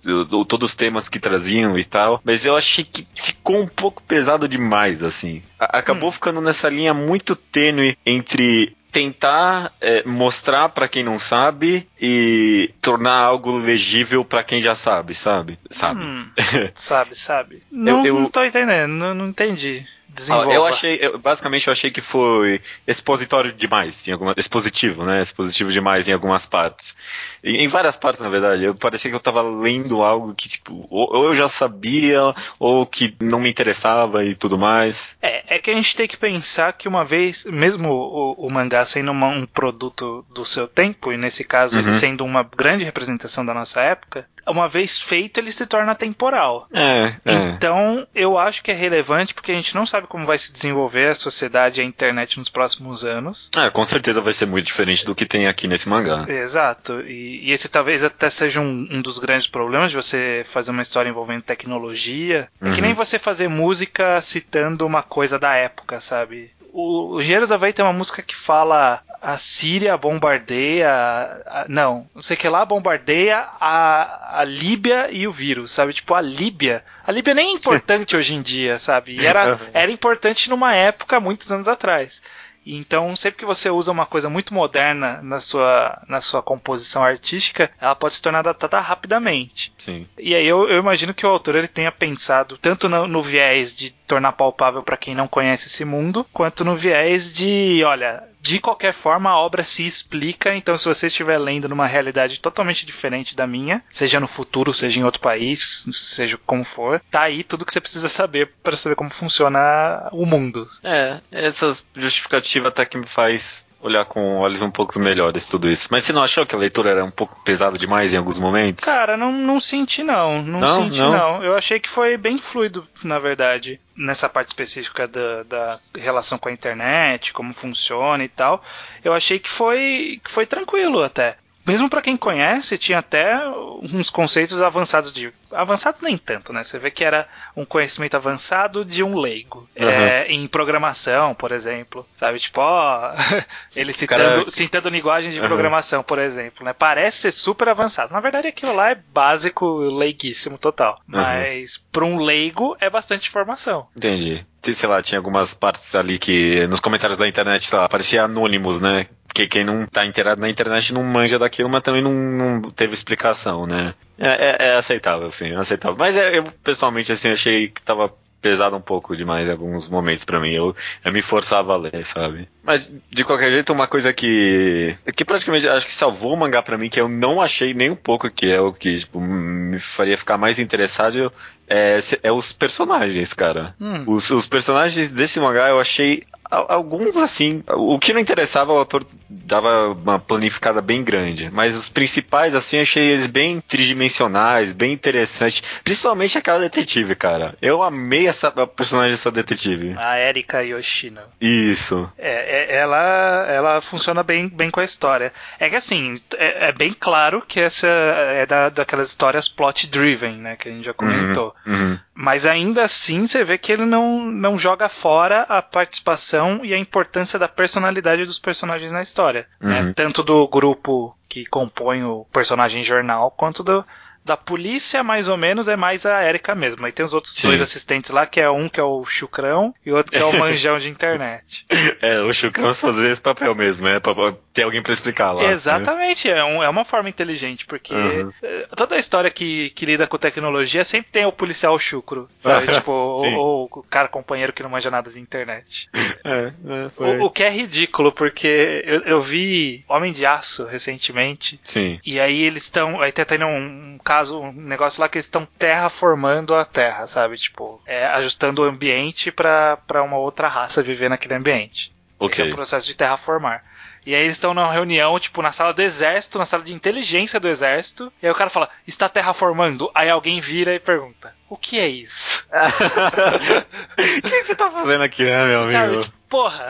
todos 0.47 0.71
os 0.71 0.75
temas 0.75 1.07
que 1.07 1.19
traziam 1.19 1.77
e 1.77 1.83
tal, 1.83 2.21
mas 2.23 2.45
eu 2.45 2.55
achei 2.55 2.83
que 2.83 3.07
ficou 3.15 3.61
um 3.61 3.67
pouco 3.67 4.01
pesado 4.03 4.47
demais, 4.47 5.03
assim. 5.03 5.41
acabou 5.59 6.09
hum. 6.09 6.13
ficando 6.13 6.41
nessa 6.41 6.69
linha 6.69 6.93
muito 6.93 7.35
tênue 7.35 7.97
entre 8.05 8.75
tentar 8.93 9.73
é, 9.81 10.03
mostrar 10.05 10.69
para 10.69 10.87
quem 10.87 11.03
não 11.03 11.17
sabe 11.17 11.89
e 11.99 12.69
tornar 12.79 13.17
algo 13.17 13.57
legível 13.57 14.23
para 14.23 14.43
quem 14.43 14.61
já 14.61 14.75
sabe, 14.75 15.15
sabe? 15.15 15.57
Sabe? 15.67 16.03
Hum, 16.03 16.29
sabe, 16.75 17.15
sabe. 17.15 17.63
Não, 17.71 18.05
eu, 18.05 18.15
eu... 18.15 18.21
não 18.21 18.29
tô 18.29 18.43
entendendo, 18.43 18.91
não, 18.91 19.15
não 19.15 19.27
entendi. 19.29 19.83
Desenvolva. 20.13 20.53
Eu 20.53 20.65
achei, 20.65 20.99
eu, 21.01 21.17
basicamente 21.17 21.67
eu 21.67 21.71
achei 21.71 21.89
que 21.89 22.01
foi 22.01 22.61
expositório 22.85 23.51
demais, 23.51 24.07
em 24.07 24.11
alguma, 24.11 24.33
expositivo, 24.37 25.03
né? 25.03 25.21
Expositivo 25.21 25.71
demais 25.71 26.07
em 26.07 26.13
algumas 26.13 26.45
partes. 26.45 26.95
em 27.43 27.67
várias 27.67 27.97
partes, 27.97 28.21
na 28.21 28.29
verdade. 28.29 28.63
Eu 28.63 28.75
parecia 28.75 29.09
que 29.09 29.15
eu 29.15 29.19
tava 29.19 29.41
lendo 29.41 30.03
algo 30.03 30.35
que, 30.35 30.47
tipo, 30.47 30.87
ou, 30.89 31.15
ou, 31.15 31.25
eu 31.25 31.35
já 31.35 31.47
sabia, 31.47 32.33
ou 32.59 32.85
que 32.85 33.15
não 33.19 33.39
me 33.39 33.49
interessava 33.49 34.23
e 34.23 34.35
tudo 34.35 34.57
mais. 34.57 35.17
É, 35.21 35.55
é 35.55 35.59
que 35.59 35.71
a 35.71 35.75
gente 35.75 35.95
tem 35.95 36.07
que 36.07 36.17
pensar 36.17 36.73
que 36.73 36.87
uma 36.87 37.03
vez, 37.03 37.45
mesmo 37.45 37.89
o, 37.89 38.47
o 38.47 38.51
mangá 38.51 38.85
sendo 38.85 39.11
uma, 39.11 39.27
um 39.27 39.45
produto 39.45 40.23
do 40.33 40.45
seu 40.45 40.67
tempo, 40.67 41.11
e 41.11 41.17
nesse 41.17 41.43
caso 41.43 41.77
uhum. 41.77 41.83
ele 41.83 41.93
sendo 41.93 42.23
uma 42.23 42.43
grande 42.43 42.83
representação 42.83 43.45
da 43.45 43.53
nossa 43.53 43.81
época, 43.81 44.27
uma 44.47 44.67
vez 44.67 44.99
feito 44.99 45.39
ele 45.39 45.51
se 45.51 45.65
torna 45.65 45.95
temporal. 45.95 46.67
É, 46.73 47.15
é. 47.25 47.33
Então, 47.49 48.07
eu 48.13 48.37
acho 48.37 48.63
que 48.63 48.71
é 48.71 48.73
relevante 48.73 49.33
porque 49.33 49.51
a 49.51 49.55
gente 49.55 49.75
não 49.75 49.85
sabe 49.85 50.07
como 50.07 50.25
vai 50.25 50.37
se 50.37 50.51
desenvolver 50.51 51.09
a 51.09 51.15
sociedade 51.15 51.79
e 51.79 51.83
a 51.83 51.87
internet 51.87 52.37
nos 52.37 52.49
próximos 52.49 53.03
anos. 53.05 53.49
É, 53.55 53.69
com 53.69 53.85
certeza 53.85 54.21
vai 54.21 54.33
ser 54.33 54.45
muito 54.45 54.65
diferente 54.65 55.05
do 55.05 55.15
que 55.15 55.25
tem 55.25 55.47
aqui 55.47 55.67
nesse 55.67 55.87
mangá. 55.87 56.25
Exato. 56.27 57.01
E, 57.01 57.47
e 57.47 57.51
esse 57.51 57.69
talvez 57.69 58.03
até 58.03 58.29
seja 58.29 58.59
um, 58.59 58.87
um, 58.91 59.01
dos 59.01 59.19
grandes 59.19 59.47
problemas 59.47 59.91
de 59.91 59.97
você 59.97 60.43
fazer 60.45 60.71
uma 60.71 60.81
história 60.81 61.09
envolvendo 61.09 61.41
tecnologia. 61.43 62.47
É 62.61 62.71
que 62.71 62.81
nem 62.81 62.91
uhum. 62.91 62.95
você 62.95 63.19
fazer 63.19 63.47
música 63.47 64.19
citando 64.21 64.85
uma 64.85 65.03
coisa 65.03 65.37
da 65.39 65.55
época, 65.55 65.99
sabe? 65.99 66.51
o, 66.73 67.15
o 67.15 67.21
Engenheiros 67.21 67.49
da 67.49 67.55
Havaí 67.55 67.71
tem 67.71 67.85
uma 67.85 67.93
música 67.93 68.21
que 68.21 68.35
fala 68.35 69.01
a 69.23 69.37
Síria 69.37 69.95
bombardeia. 69.95 70.91
A, 70.91 71.65
não, 71.69 72.07
não 72.13 72.21
sei 72.21 72.35
o 72.35 72.39
que 72.39 72.49
lá 72.49 72.65
bombardeia 72.65 73.47
a, 73.59 74.41
a 74.41 74.43
Líbia 74.43 75.09
e 75.09 75.25
o 75.25 75.31
vírus, 75.31 75.71
sabe? 75.71 75.93
Tipo, 75.93 76.13
a 76.13 76.21
Líbia. 76.21 76.83
A 77.07 77.11
Líbia 77.11 77.33
nem 77.33 77.47
é 77.47 77.51
importante 77.51 78.15
hoje 78.17 78.35
em 78.35 78.41
dia, 78.41 78.77
sabe? 78.77 79.15
E 79.15 79.25
era, 79.25 79.57
era 79.73 79.89
importante 79.91 80.49
numa 80.49 80.75
época, 80.75 81.21
muitos 81.21 81.49
anos 81.51 81.69
atrás. 81.69 82.21
Então, 82.65 83.13
sempre 83.15 83.39
que 83.39 83.45
você 83.45 83.69
usa 83.69 83.91
uma 83.91 84.05
coisa 84.05 84.29
muito 84.29 84.53
moderna 84.53 85.21
na 85.21 85.41
sua, 85.41 86.01
na 86.07 86.21
sua 86.21 86.41
composição 86.41 87.03
artística, 87.03 87.69
ela 87.79 87.95
pode 87.95 88.13
se 88.13 88.21
tornar 88.21 88.41
datada 88.41 88.79
rapidamente. 88.79 89.73
Sim. 89.77 90.07
E 90.17 90.33
aí 90.33 90.47
eu, 90.47 90.69
eu 90.69 90.79
imagino 90.79 91.13
que 91.13 91.25
o 91.25 91.29
autor 91.29 91.55
ele 91.55 91.67
tenha 91.67 91.91
pensado 91.91 92.57
tanto 92.57 92.87
no, 92.87 93.05
no 93.05 93.21
viés 93.21 93.75
de 93.75 93.91
tornar 93.91 94.31
palpável 94.33 94.81
para 94.81 94.97
quem 94.97 95.13
não 95.13 95.27
conhece 95.27 95.67
esse 95.67 95.83
mundo, 95.83 96.25
quanto 96.31 96.63
no 96.63 96.75
viés 96.75 97.33
de, 97.33 97.83
olha, 97.85 98.23
de 98.43 98.59
qualquer 98.59 98.93
forma, 98.93 99.29
a 99.29 99.37
obra 99.37 99.63
se 99.63 99.87
explica, 99.87 100.53
então 100.53 100.77
se 100.77 100.85
você 100.85 101.07
estiver 101.07 101.37
lendo 101.37 101.69
numa 101.69 101.87
realidade 101.87 102.41
totalmente 102.41 102.85
diferente 102.85 103.37
da 103.37 103.47
minha, 103.47 103.81
seja 103.89 104.19
no 104.19 104.27
futuro, 104.27 104.73
seja 104.73 104.99
em 104.99 105.03
outro 105.05 105.21
país, 105.21 105.87
seja 105.93 106.37
como 106.45 106.65
for, 106.65 107.01
tá 107.09 107.21
aí 107.21 107.41
tudo 107.41 107.63
que 107.63 107.71
você 107.71 107.79
precisa 107.79 108.09
saber 108.09 108.51
para 108.61 108.75
saber 108.75 108.97
como 108.97 109.09
funciona 109.09 110.09
o 110.11 110.25
mundo. 110.25 110.67
É, 110.83 111.21
essa 111.31 111.73
justificativa 111.95 112.67
até 112.67 112.83
que 112.83 112.97
me 112.97 113.07
faz 113.07 113.65
olhar 113.83 114.05
com 114.05 114.37
olhos 114.37 114.61
um 114.61 114.71
pouco 114.71 114.97
melhores 114.97 115.47
tudo 115.47 115.69
isso. 115.69 115.89
Mas 115.91 116.05
você 116.05 116.13
não 116.13 116.23
achou 116.23 116.45
que 116.45 116.55
a 116.55 116.57
leitura 116.57 116.91
era 116.91 117.05
um 117.05 117.11
pouco 117.11 117.39
pesada 117.43 117.77
demais 117.77 118.13
em 118.13 118.17
alguns 118.17 118.39
momentos? 118.39 118.85
Cara, 118.85 119.17
não, 119.17 119.31
não 119.31 119.59
senti 119.59 120.01
não. 120.01 120.41
Não, 120.41 120.59
não 120.59 120.83
senti 120.83 120.99
não. 120.99 121.11
não. 121.11 121.43
Eu 121.43 121.55
achei 121.55 121.79
que 121.79 121.89
foi 121.89 122.15
bem 122.15 122.37
fluido, 122.37 122.87
na 123.03 123.19
verdade. 123.19 123.79
Nessa 123.95 124.29
parte 124.29 124.47
específica 124.47 125.07
da, 125.07 125.43
da 125.43 125.79
relação 125.95 126.37
com 126.37 126.49
a 126.49 126.51
internet, 126.51 127.33
como 127.33 127.53
funciona 127.53 128.23
e 128.23 128.29
tal. 128.29 128.63
Eu 129.03 129.13
achei 129.13 129.37
que 129.37 129.49
foi, 129.49 130.19
que 130.23 130.31
foi 130.31 130.45
tranquilo 130.45 131.03
até. 131.03 131.37
Mesmo 131.65 131.89
para 131.89 132.01
quem 132.01 132.17
conhece, 132.17 132.77
tinha 132.77 132.99
até 132.99 133.37
uns 133.81 134.09
conceitos 134.09 134.61
avançados 134.61 135.13
de. 135.13 135.33
Avançados 135.51 136.01
nem 136.01 136.17
tanto, 136.17 136.51
né? 136.51 136.63
Você 136.63 136.77
vê 136.77 136.91
que 136.91 137.03
era 137.03 137.27
um 137.55 137.63
conhecimento 137.63 138.15
avançado 138.15 138.83
de 138.83 139.03
um 139.03 139.17
leigo. 139.17 139.67
Uhum. 139.79 139.87
É, 139.87 140.25
em 140.27 140.45
programação, 140.47 141.33
por 141.33 141.51
exemplo. 141.51 142.05
Sabe? 142.15 142.39
Tipo, 142.39 142.61
ó. 142.61 143.11
ele 143.75 143.93
citando, 143.93 144.23
Cara... 144.23 144.51
citando 144.51 144.89
linguagens 144.89 145.33
de 145.33 145.39
uhum. 145.39 145.47
programação, 145.47 146.03
por 146.03 146.19
exemplo. 146.19 146.65
Né? 146.65 146.73
Parece 146.73 147.17
ser 147.17 147.31
super 147.31 147.69
avançado. 147.69 148.13
Na 148.13 148.19
verdade, 148.19 148.47
aquilo 148.47 148.75
lá 148.75 148.91
é 148.91 148.95
básico, 148.95 149.77
leiguíssimo 149.77 150.57
total. 150.57 150.99
Uhum. 151.07 151.19
Mas 151.19 151.77
para 151.77 152.03
um 152.03 152.17
leigo 152.17 152.75
é 152.79 152.89
bastante 152.89 153.29
informação. 153.29 153.87
Entendi 153.95 154.45
sei 154.73 154.87
lá, 154.87 155.01
tinha 155.01 155.19
algumas 155.19 155.53
partes 155.53 155.93
ali 155.93 156.17
que 156.17 156.65
nos 156.67 156.79
comentários 156.79 157.17
da 157.17 157.27
internet, 157.27 157.67
sei 157.67 157.77
lá, 157.77 157.89
parecia 157.89 158.23
anônimos, 158.23 158.79
né? 158.79 159.07
Porque 159.33 159.47
quem 159.47 159.63
não 159.63 159.87
tá 159.87 160.05
inteirado 160.05 160.39
na 160.39 160.47
internet 160.47 160.93
não 160.93 161.03
manja 161.03 161.39
daquilo, 161.39 161.67
mas 161.67 161.81
também 161.81 162.03
não, 162.03 162.13
não 162.13 162.61
teve 162.69 162.93
explicação, 162.93 163.65
né? 163.65 163.95
É, 164.19 164.29
é, 164.29 164.67
é 164.69 164.75
aceitável, 164.75 165.31
sim, 165.31 165.53
é 165.53 165.55
aceitável. 165.55 165.97
Mas 165.97 166.15
é, 166.15 166.37
eu, 166.37 166.43
pessoalmente, 166.63 167.11
assim, 167.11 167.31
achei 167.31 167.67
que 167.67 167.81
tava 167.81 168.13
pesado 168.39 168.75
um 168.75 168.81
pouco 168.81 169.15
demais 169.17 169.47
em 169.47 169.51
alguns 169.51 169.89
momentos 169.89 170.23
para 170.23 170.39
mim. 170.39 170.51
Eu, 170.51 170.75
eu 171.03 171.11
me 171.11 171.23
forçava 171.23 171.73
a 171.73 171.77
ler, 171.77 172.05
sabe? 172.05 172.47
Mas, 172.61 172.93
de 173.09 173.23
qualquer 173.23 173.51
jeito, 173.51 173.73
uma 173.73 173.87
coisa 173.87 174.13
que. 174.13 174.95
que 175.15 175.25
praticamente 175.25 175.67
acho 175.67 175.87
que 175.87 175.95
salvou 175.95 176.33
o 176.33 176.37
mangá 176.37 176.61
para 176.61 176.77
mim, 176.77 176.89
que 176.89 177.01
eu 177.01 177.09
não 177.09 177.41
achei 177.41 177.73
nem 177.73 177.89
um 177.89 177.95
pouco 177.95 178.29
que 178.29 178.51
é 178.51 178.61
o 178.61 178.71
que 178.71 178.97
tipo, 178.97 179.19
me 179.19 179.79
faria 179.79 180.17
ficar 180.17 180.37
mais 180.37 180.59
interessado, 180.59 181.33
é, 181.67 181.97
é 182.21 182.31
os 182.31 182.53
personagens, 182.53 183.33
cara. 183.33 183.73
Hum. 183.81 184.03
Os, 184.05 184.29
os 184.29 184.45
personagens 184.45 185.09
desse 185.09 185.39
mangá 185.39 185.69
eu 185.69 185.79
achei 185.79 186.23
alguns 186.53 187.17
assim, 187.17 187.63
o 187.69 187.97
que 187.97 188.13
não 188.13 188.19
interessava 188.19 188.71
o 188.71 188.77
autor 188.77 189.05
dava 189.29 189.89
uma 189.89 190.19
planificada 190.19 190.81
bem 190.81 191.03
grande, 191.03 191.49
mas 191.51 191.75
os 191.75 191.89
principais 191.89 192.55
assim 192.55 192.79
achei 192.79 193.03
eles 193.03 193.27
bem 193.27 193.59
tridimensionais, 193.61 194.73
bem 194.73 194.93
interessantes, 194.93 195.63
principalmente 195.83 196.37
aquela 196.37 196.59
detetive, 196.59 197.15
cara. 197.15 197.55
Eu 197.61 197.81
amei 197.81 198.27
essa 198.27 198.47
a 198.49 198.67
personagem 198.67 199.11
dessa 199.11 199.31
detetive. 199.31 199.95
A 199.97 200.19
Erika 200.19 200.63
Yoshino. 200.63 201.21
Isso. 201.41 202.09
É, 202.17 202.73
é, 202.73 202.75
ela 202.75 203.45
ela 203.47 203.81
funciona 203.81 204.23
bem 204.23 204.47
bem 204.47 204.69
com 204.69 204.79
a 204.79 204.85
história. 204.85 205.33
É 205.59 205.69
que 205.69 205.75
assim, 205.75 206.15
é, 206.37 206.67
é 206.67 206.71
bem 206.71 206.95
claro 206.97 207.43
que 207.47 207.59
essa 207.59 207.87
é 207.87 208.45
da, 208.45 208.69
daquelas 208.69 209.07
histórias 209.07 209.47
plot 209.47 209.87
driven, 209.87 210.37
né, 210.37 210.55
que 210.55 210.69
a 210.69 210.71
gente 210.71 210.85
já 210.85 210.93
comentou. 210.93 211.55
Uhum, 211.65 211.73
uhum. 211.73 211.99
Mas 212.13 212.45
ainda 212.45 212.83
assim 212.83 213.25
você 213.25 213.43
vê 213.43 213.57
que 213.57 213.71
ele 213.71 213.85
não, 213.85 214.25
não 214.25 214.57
joga 214.57 214.87
fora 214.87 215.41
a 215.49 215.61
participação 215.61 216.42
e 216.63 216.73
a 216.73 216.77
importância 216.77 217.37
da 217.39 217.47
personalidade 217.47 218.25
dos 218.25 218.39
personagens 218.39 218.91
na 218.91 219.01
história. 219.01 219.47
Né? 219.59 219.79
Uhum. 219.79 219.85
Né? 219.87 219.93
Tanto 219.95 220.23
do 220.23 220.47
grupo 220.47 221.15
que 221.27 221.45
compõe 221.45 222.03
o 222.03 222.25
personagem 222.31 222.83
jornal, 222.83 223.31
quanto 223.31 223.63
do, 223.63 223.85
da 224.25 224.37
polícia, 224.37 225.03
mais 225.03 225.27
ou 225.27 225.37
menos, 225.37 225.67
é 225.67 225.75
mais 225.75 226.05
a 226.05 226.23
Erika 226.27 226.55
mesmo. 226.55 226.85
Aí 226.85 226.91
tem 226.91 227.05
os 227.05 227.13
outros 227.13 227.33
Sim. 227.33 227.47
dois 227.47 227.61
assistentes 227.61 228.11
lá, 228.11 228.25
que 228.25 228.39
é 228.39 228.49
um 228.49 228.69
que 228.69 228.79
é 228.79 228.83
o 228.83 229.03
Chucrão 229.05 229.73
e 229.85 229.91
o 229.91 229.95
outro 229.95 230.11
que 230.11 230.17
é 230.17 230.25
o 230.25 230.33
manjão 230.39 230.79
de 230.79 230.89
internet. 230.89 231.65
É, 232.01 232.19
o 232.19 232.33
Chucrão 232.33 232.73
fazer 232.73 233.11
esse 233.11 233.21
papel 233.21 233.53
mesmo, 233.55 233.83
né? 233.83 233.99
Pra 233.99 234.13
ter 234.53 234.63
alguém 234.63 234.81
para 234.81 234.93
explicar 234.93 235.31
lá. 235.31 235.43
Exatamente, 235.45 236.27
né? 236.27 236.39
é, 236.39 236.43
um, 236.43 236.63
é 236.63 236.69
uma 236.69 236.85
forma 236.85 237.09
inteligente, 237.09 237.65
porque 237.65 237.93
uhum. 237.93 238.31
Eh, 238.41 238.67
toda 238.75 238.95
a 238.95 238.99
história 238.99 239.29
que, 239.29 239.69
que 239.71 239.85
lida 239.85 240.07
com 240.07 240.17
tecnologia 240.17 240.83
sempre 240.83 241.11
tem 241.11 241.25
o 241.25 241.31
policial 241.31 241.77
chucro, 241.79 242.29
sabe? 242.37 242.67
tipo, 242.73 242.91
ou, 242.91 243.69
o 243.71 243.83
cara 243.83 244.07
companheiro 244.07 244.53
que 244.53 244.63
não 244.63 244.69
manja 244.69 244.91
nada 244.91 245.09
de 245.09 245.19
internet. 245.19 245.89
É, 246.25 246.53
é, 246.65 247.19
o, 247.21 247.25
o, 247.25 247.29
que 247.29 247.43
é 247.43 247.49
ridículo, 247.49 248.09
porque 248.09 248.81
eu, 248.85 249.01
eu 249.01 249.21
vi 249.21 249.83
Homem 249.89 250.13
de 250.13 250.25
Aço 250.25 250.65
recentemente. 250.65 251.59
Sim. 251.65 251.99
E 252.05 252.17
aí 252.17 252.43
eles 252.43 252.63
estão. 252.63 253.01
Aí 253.01 253.11
tá 253.11 253.25
tendo 253.25 253.45
um, 253.45 253.57
um 253.57 253.97
caso, 254.13 254.39
um 254.39 254.51
negócio 254.51 255.01
lá 255.01 255.09
que 255.09 255.17
eles 255.17 255.25
estão 255.25 255.45
terraformando 255.57 256.53
a 256.53 256.63
Terra, 256.63 257.07
sabe? 257.07 257.35
Tipo, 257.35 257.81
é, 257.85 258.05
ajustando 258.05 258.61
o 258.61 258.65
ambiente 258.65 259.31
para 259.31 260.03
uma 260.03 260.17
outra 260.17 260.47
raça 260.47 260.83
viver 260.83 261.09
naquele 261.09 261.33
ambiente. 261.33 261.91
Okay. 262.19 262.29
Esse 262.29 262.41
é 262.43 262.45
o 262.45 262.55
processo 262.55 262.85
de 262.85 262.93
terraformar. 262.93 263.63
E 264.05 264.13
aí 264.13 264.21
eles 264.21 264.35
estão 264.35 264.53
numa 264.53 264.71
reunião, 264.71 265.17
tipo, 265.17 265.41
na 265.41 265.51
sala 265.51 265.73
do 265.73 265.81
exército, 265.81 266.37
na 266.37 266.45
sala 266.45 266.61
de 266.61 266.73
inteligência 266.73 267.39
do 267.39 267.47
exército. 267.47 268.13
E 268.21 268.27
aí 268.27 268.31
o 268.31 268.35
cara 268.35 268.49
fala, 268.49 268.69
está 268.85 269.09
terraformando. 269.09 269.89
Aí 269.95 270.09
alguém 270.09 270.39
vira 270.39 270.75
e 270.75 270.79
pergunta, 270.79 271.33
o 271.49 271.57
que 271.57 271.79
é 271.79 271.87
isso? 271.87 272.47
o 273.97 274.29
que 274.29 274.43
você 274.43 274.53
tá 274.53 274.69
fazendo 274.69 275.03
aqui, 275.03 275.23
né, 275.23 275.45
meu 275.45 275.63
amigo? 275.63 275.71
Sabe, 275.71 276.03
tipo, 276.03 276.17
porra. 276.29 276.67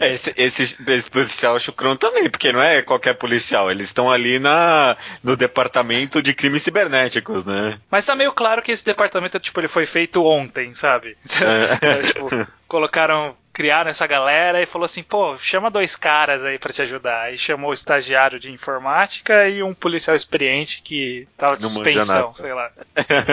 É, 0.00 0.12
esse, 0.14 0.32
esse, 0.36 0.78
esse 0.86 1.10
policial 1.10 1.58
chucrão 1.58 1.96
também, 1.96 2.28
porque 2.30 2.52
não 2.52 2.60
é 2.60 2.82
qualquer 2.82 3.14
policial, 3.14 3.70
eles 3.70 3.88
estão 3.88 4.10
ali 4.10 4.38
na, 4.38 4.96
no 5.22 5.36
departamento 5.36 6.22
de 6.22 6.34
crimes 6.34 6.62
cibernéticos, 6.62 7.44
né? 7.44 7.78
Mas 7.90 8.06
tá 8.06 8.14
meio 8.14 8.32
claro 8.32 8.62
que 8.62 8.72
esse 8.72 8.84
departamento, 8.84 9.38
tipo, 9.38 9.60
ele 9.60 9.68
foi 9.68 9.86
feito 9.86 10.24
ontem, 10.24 10.72
sabe? 10.74 11.16
É. 11.40 11.86
é 11.86 12.02
tipo, 12.06 12.28
colocaram 12.66 13.36
criaram 13.58 13.90
essa 13.90 14.06
galera 14.06 14.62
e 14.62 14.66
falou 14.66 14.84
assim, 14.86 15.02
pô, 15.02 15.36
chama 15.36 15.68
dois 15.68 15.96
caras 15.96 16.44
aí 16.44 16.60
para 16.60 16.72
te 16.72 16.80
ajudar. 16.80 17.22
Aí 17.22 17.36
chamou 17.36 17.70
o 17.70 17.74
estagiário 17.74 18.38
de 18.38 18.52
informática 18.52 19.48
e 19.48 19.64
um 19.64 19.74
policial 19.74 20.14
experiente 20.14 20.80
que 20.80 21.26
tava 21.36 21.56
de 21.56 21.64
suspensão, 21.64 22.32
sei 22.34 22.54
lá. 22.54 22.70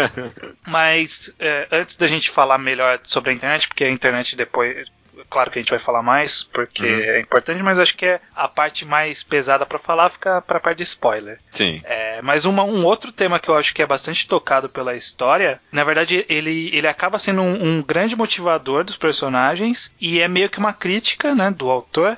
Mas 0.65 1.31
é, 1.39 1.67
antes 1.71 1.95
da 1.95 2.07
gente 2.07 2.31
falar 2.31 2.57
melhor 2.57 2.99
sobre 3.03 3.29
a 3.29 3.33
internet, 3.35 3.67
porque 3.67 3.83
a 3.83 3.91
internet 3.91 4.35
depois 4.35 4.87
claro 5.29 5.51
que 5.51 5.59
a 5.59 5.61
gente 5.61 5.69
vai 5.69 5.79
falar 5.79 6.01
mais, 6.01 6.43
porque 6.43 6.85
uhum. 6.85 6.99
é 6.99 7.19
importante, 7.19 7.61
mas 7.63 7.79
acho 7.79 7.95
que 7.95 8.05
é 8.05 8.21
a 8.35 8.47
parte 8.47 8.85
mais 8.85 9.23
pesada 9.23 9.65
para 9.65 9.79
falar 9.79 10.09
fica 10.09 10.41
pra 10.41 10.59
parte 10.59 10.77
de 10.77 10.83
spoiler. 10.83 11.39
Sim. 11.51 11.81
É, 11.83 12.21
mas 12.21 12.45
uma, 12.45 12.63
um 12.63 12.85
outro 12.85 13.11
tema 13.11 13.39
que 13.39 13.49
eu 13.49 13.55
acho 13.55 13.73
que 13.73 13.81
é 13.81 13.85
bastante 13.85 14.27
tocado 14.27 14.69
pela 14.69 14.95
história, 14.95 15.59
na 15.71 15.83
verdade, 15.83 16.25
ele, 16.29 16.69
ele 16.73 16.87
acaba 16.87 17.19
sendo 17.19 17.41
um, 17.41 17.77
um 17.77 17.81
grande 17.81 18.15
motivador 18.15 18.83
dos 18.83 18.97
personagens 18.97 19.93
e 19.99 20.19
é 20.19 20.27
meio 20.27 20.49
que 20.49 20.59
uma 20.59 20.73
crítica, 20.73 21.33
né, 21.35 21.51
do 21.51 21.69
autor 21.69 22.17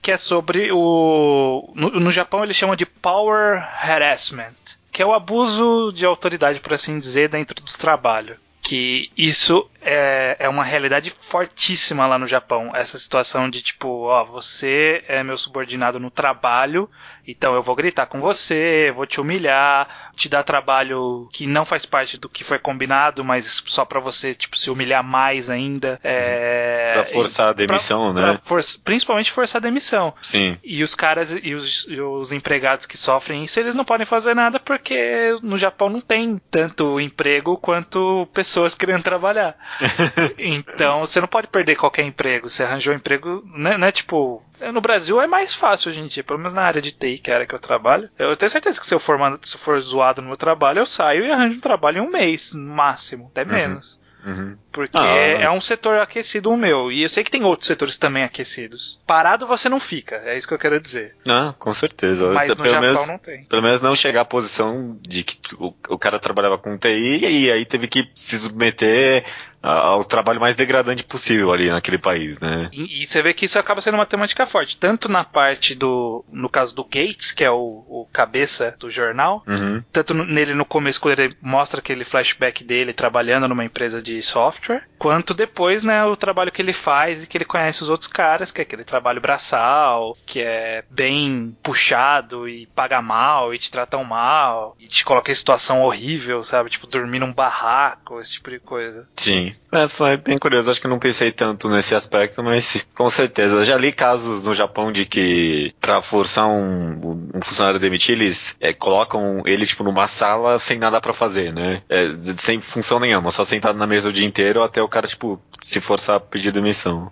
que 0.00 0.12
é 0.12 0.16
sobre 0.16 0.70
o. 0.72 1.72
No, 1.74 1.90
no, 1.90 2.12
Japão 2.12 2.44
eles 2.44 2.56
chamam 2.56 2.76
de 2.76 2.86
power 2.86 3.62
harassment, 3.80 4.54
que 4.92 5.02
é 5.02 5.06
o 5.06 5.12
abuso 5.12 5.92
de 5.92 6.06
autoridade, 6.06 6.60
por 6.60 6.72
assim 6.72 6.98
dizer, 6.98 7.28
dentro 7.28 7.62
do 7.62 7.72
trabalho. 7.72 8.36
Que 8.62 9.10
isso 9.16 9.68
é, 9.88 10.36
é 10.38 10.48
uma 10.48 10.64
realidade 10.64 11.10
fortíssima 11.10 12.06
lá 12.06 12.18
no 12.18 12.26
Japão. 12.26 12.70
Essa 12.74 12.98
situação 12.98 13.48
de 13.48 13.62
tipo, 13.62 14.04
ó, 14.04 14.22
você 14.24 15.02
é 15.08 15.22
meu 15.22 15.38
subordinado 15.38 15.98
no 15.98 16.10
trabalho, 16.10 16.90
então 17.26 17.54
eu 17.54 17.62
vou 17.62 17.74
gritar 17.74 18.06
com 18.06 18.20
você, 18.20 18.92
vou 18.94 19.06
te 19.06 19.20
humilhar, 19.20 20.10
te 20.14 20.28
dar 20.28 20.42
trabalho 20.42 21.28
que 21.32 21.46
não 21.46 21.64
faz 21.64 21.86
parte 21.86 22.18
do 22.18 22.28
que 22.28 22.44
foi 22.44 22.58
combinado, 22.58 23.24
mas 23.24 23.62
só 23.66 23.84
para 23.84 23.98
você, 23.98 24.34
tipo, 24.34 24.58
se 24.58 24.70
humilhar 24.70 25.02
mais 25.02 25.48
ainda. 25.48 25.98
É, 26.04 26.92
pra 26.94 27.04
forçar 27.04 27.48
a 27.48 27.52
demissão, 27.52 28.12
pra, 28.12 28.26
né? 28.26 28.32
Pra 28.32 28.38
for, 28.38 28.60
principalmente 28.84 29.32
forçar 29.32 29.60
a 29.60 29.64
demissão. 29.64 30.12
Sim. 30.20 30.58
E 30.62 30.82
os 30.82 30.94
caras 30.94 31.34
e 31.42 31.54
os, 31.54 31.86
e 31.88 31.98
os 32.00 32.30
empregados 32.32 32.84
que 32.84 32.98
sofrem 32.98 33.44
isso, 33.44 33.58
eles 33.58 33.74
não 33.74 33.84
podem 33.84 34.04
fazer 34.04 34.34
nada 34.34 34.60
porque 34.60 35.34
no 35.42 35.56
Japão 35.56 35.88
não 35.88 36.00
tem 36.00 36.36
tanto 36.50 37.00
emprego 37.00 37.56
quanto 37.56 38.28
pessoas 38.34 38.74
querendo 38.74 39.02
trabalhar. 39.02 39.56
então 40.38 41.00
você 41.00 41.20
não 41.20 41.28
pode 41.28 41.48
perder 41.48 41.76
qualquer 41.76 42.02
emprego. 42.02 42.48
Você 42.48 42.62
arranjou 42.62 42.92
um 42.92 42.96
emprego, 42.96 43.44
né, 43.54 43.78
né 43.78 43.92
tipo, 43.92 44.42
no 44.72 44.80
Brasil 44.80 45.20
é 45.20 45.26
mais 45.26 45.54
fácil 45.54 45.90
hoje 45.90 46.00
em 46.00 46.06
dia, 46.06 46.24
pelo 46.24 46.38
menos 46.38 46.54
na 46.54 46.62
área 46.62 46.82
de 46.82 46.92
TI, 46.92 47.18
que 47.18 47.30
é 47.30 47.34
a 47.34 47.36
área 47.36 47.46
que 47.46 47.54
eu 47.54 47.58
trabalho. 47.58 48.08
Eu 48.18 48.36
tenho 48.36 48.50
certeza 48.50 48.80
que 48.80 48.86
se 48.86 48.94
eu 48.94 49.00
for, 49.00 49.18
se 49.42 49.56
eu 49.56 49.60
for 49.60 49.80
zoado 49.80 50.22
no 50.22 50.28
meu 50.28 50.36
trabalho, 50.36 50.80
eu 50.80 50.86
saio 50.86 51.24
e 51.24 51.30
arranjo 51.30 51.56
um 51.56 51.60
trabalho 51.60 51.98
em 51.98 52.06
um 52.06 52.10
mês, 52.10 52.52
no 52.52 52.74
máximo, 52.74 53.28
até 53.30 53.42
uhum. 53.42 53.48
menos. 53.48 54.00
Uhum. 54.24 54.56
Porque 54.72 54.98
ah, 54.98 55.06
é 55.06 55.50
um 55.50 55.60
setor 55.60 56.00
aquecido 56.00 56.50
o 56.50 56.56
meu. 56.56 56.90
E 56.92 57.02
eu 57.02 57.08
sei 57.08 57.24
que 57.24 57.30
tem 57.30 57.44
outros 57.44 57.66
setores 57.66 57.96
também 57.96 58.24
aquecidos. 58.24 59.00
Parado 59.06 59.46
você 59.46 59.68
não 59.68 59.80
fica, 59.80 60.16
é 60.24 60.36
isso 60.36 60.46
que 60.46 60.54
eu 60.54 60.58
quero 60.58 60.80
dizer. 60.80 61.16
Ah, 61.26 61.54
com 61.58 61.72
certeza. 61.72 62.30
Mas 62.32 62.50
no 62.50 62.56
pelo 62.56 62.68
Japão 62.68 62.82
menos, 62.82 63.06
não 63.06 63.18
tem. 63.18 63.44
Pelo 63.44 63.62
menos 63.62 63.80
não 63.80 63.96
chegar 63.96 64.22
à 64.22 64.24
posição 64.24 64.98
de 65.00 65.24
que 65.24 65.54
o, 65.54 65.74
o 65.88 65.98
cara 65.98 66.18
trabalhava 66.18 66.58
com 66.58 66.76
TI 66.76 67.20
e 67.24 67.50
aí 67.50 67.64
teve 67.64 67.88
que 67.88 68.10
se 68.14 68.38
submeter 68.38 69.24
ao 69.62 70.04
trabalho 70.04 70.40
mais 70.40 70.54
degradante 70.54 71.02
possível 71.02 71.52
ali 71.52 71.68
naquele 71.68 71.98
país, 71.98 72.38
né? 72.40 72.68
E, 72.72 73.02
e, 73.02 73.06
você 73.06 73.20
vê 73.20 73.34
que 73.34 73.44
isso 73.44 73.58
acaba 73.58 73.80
sendo 73.80 73.94
uma 73.94 74.06
temática 74.06 74.46
forte, 74.46 74.76
tanto 74.76 75.08
na 75.08 75.24
parte 75.24 75.74
do, 75.74 76.24
no 76.30 76.48
caso 76.48 76.74
do 76.74 76.84
Gates, 76.84 77.32
que 77.32 77.44
é 77.44 77.50
o, 77.50 77.84
o 77.88 78.08
cabeça 78.12 78.74
do 78.78 78.88
jornal, 78.88 79.42
uhum. 79.46 79.82
tanto 79.92 80.14
nele 80.14 80.54
no 80.54 80.64
começo 80.64 81.00
quando 81.00 81.18
ele 81.18 81.36
mostra 81.42 81.80
aquele 81.80 82.04
flashback 82.04 82.62
dele 82.62 82.92
trabalhando 82.92 83.48
numa 83.48 83.64
empresa 83.64 84.00
de 84.00 84.22
software, 84.22 84.86
quanto 84.98 85.32
depois, 85.32 85.84
né, 85.84 86.04
o 86.04 86.16
trabalho 86.16 86.52
que 86.52 86.60
ele 86.60 86.72
faz 86.72 87.22
e 87.22 87.26
que 87.26 87.38
ele 87.38 87.44
conhece 87.44 87.82
os 87.82 87.88
outros 87.88 88.08
caras, 88.08 88.50
que 88.50 88.60
é 88.60 88.62
aquele 88.62 88.84
trabalho 88.84 89.20
braçal, 89.20 90.16
que 90.26 90.40
é 90.40 90.84
bem 90.90 91.56
puxado 91.62 92.48
e 92.48 92.66
paga 92.66 93.00
mal 93.00 93.54
e 93.54 93.58
te 93.58 93.70
tratam 93.70 94.04
mal 94.04 94.76
e 94.78 94.86
te 94.86 95.04
coloca 95.04 95.30
em 95.30 95.34
situação 95.34 95.82
horrível, 95.82 96.42
sabe? 96.42 96.70
Tipo, 96.70 96.86
dormir 96.86 97.20
num 97.20 97.32
barraco, 97.32 98.20
esse 98.20 98.32
tipo 98.32 98.50
de 98.50 98.58
coisa. 98.58 99.08
Sim. 99.16 99.54
É, 99.72 99.86
foi 99.86 100.16
bem 100.16 100.38
curioso. 100.38 100.70
Acho 100.70 100.80
que 100.80 100.88
não 100.88 100.98
pensei 100.98 101.30
tanto 101.30 101.68
nesse 101.68 101.94
aspecto, 101.94 102.42
mas 102.42 102.86
com 102.94 103.08
certeza. 103.10 103.64
Já 103.64 103.76
li 103.76 103.92
casos 103.92 104.42
no 104.42 104.54
Japão 104.54 104.90
de 104.90 105.04
que 105.04 105.74
para 105.80 106.00
forçar 106.00 106.46
um, 106.48 107.28
um, 107.34 107.42
funcionário 107.42 107.78
a 107.78 107.80
demitir, 107.80 108.16
eles 108.16 108.56
é, 108.60 108.72
colocam 108.72 109.42
ele, 109.44 109.66
tipo, 109.66 109.84
numa 109.84 110.06
sala 110.06 110.58
sem 110.58 110.78
nada 110.78 111.00
para 111.00 111.12
fazer, 111.12 111.52
né? 111.52 111.82
É, 111.88 112.10
sem 112.38 112.60
função 112.60 112.98
nenhuma, 112.98 113.30
só 113.30 113.44
sentado 113.44 113.78
na 113.78 113.86
mesa 113.86 114.08
o 114.08 114.12
dia 114.12 114.26
inteiro 114.26 114.62
até 114.62 114.82
o 114.82 114.87
cara, 114.88 115.06
tipo, 115.06 115.40
se 115.62 115.80
forçar 115.80 116.16
a 116.16 116.20
pedir 116.20 116.52
demissão. 116.52 117.10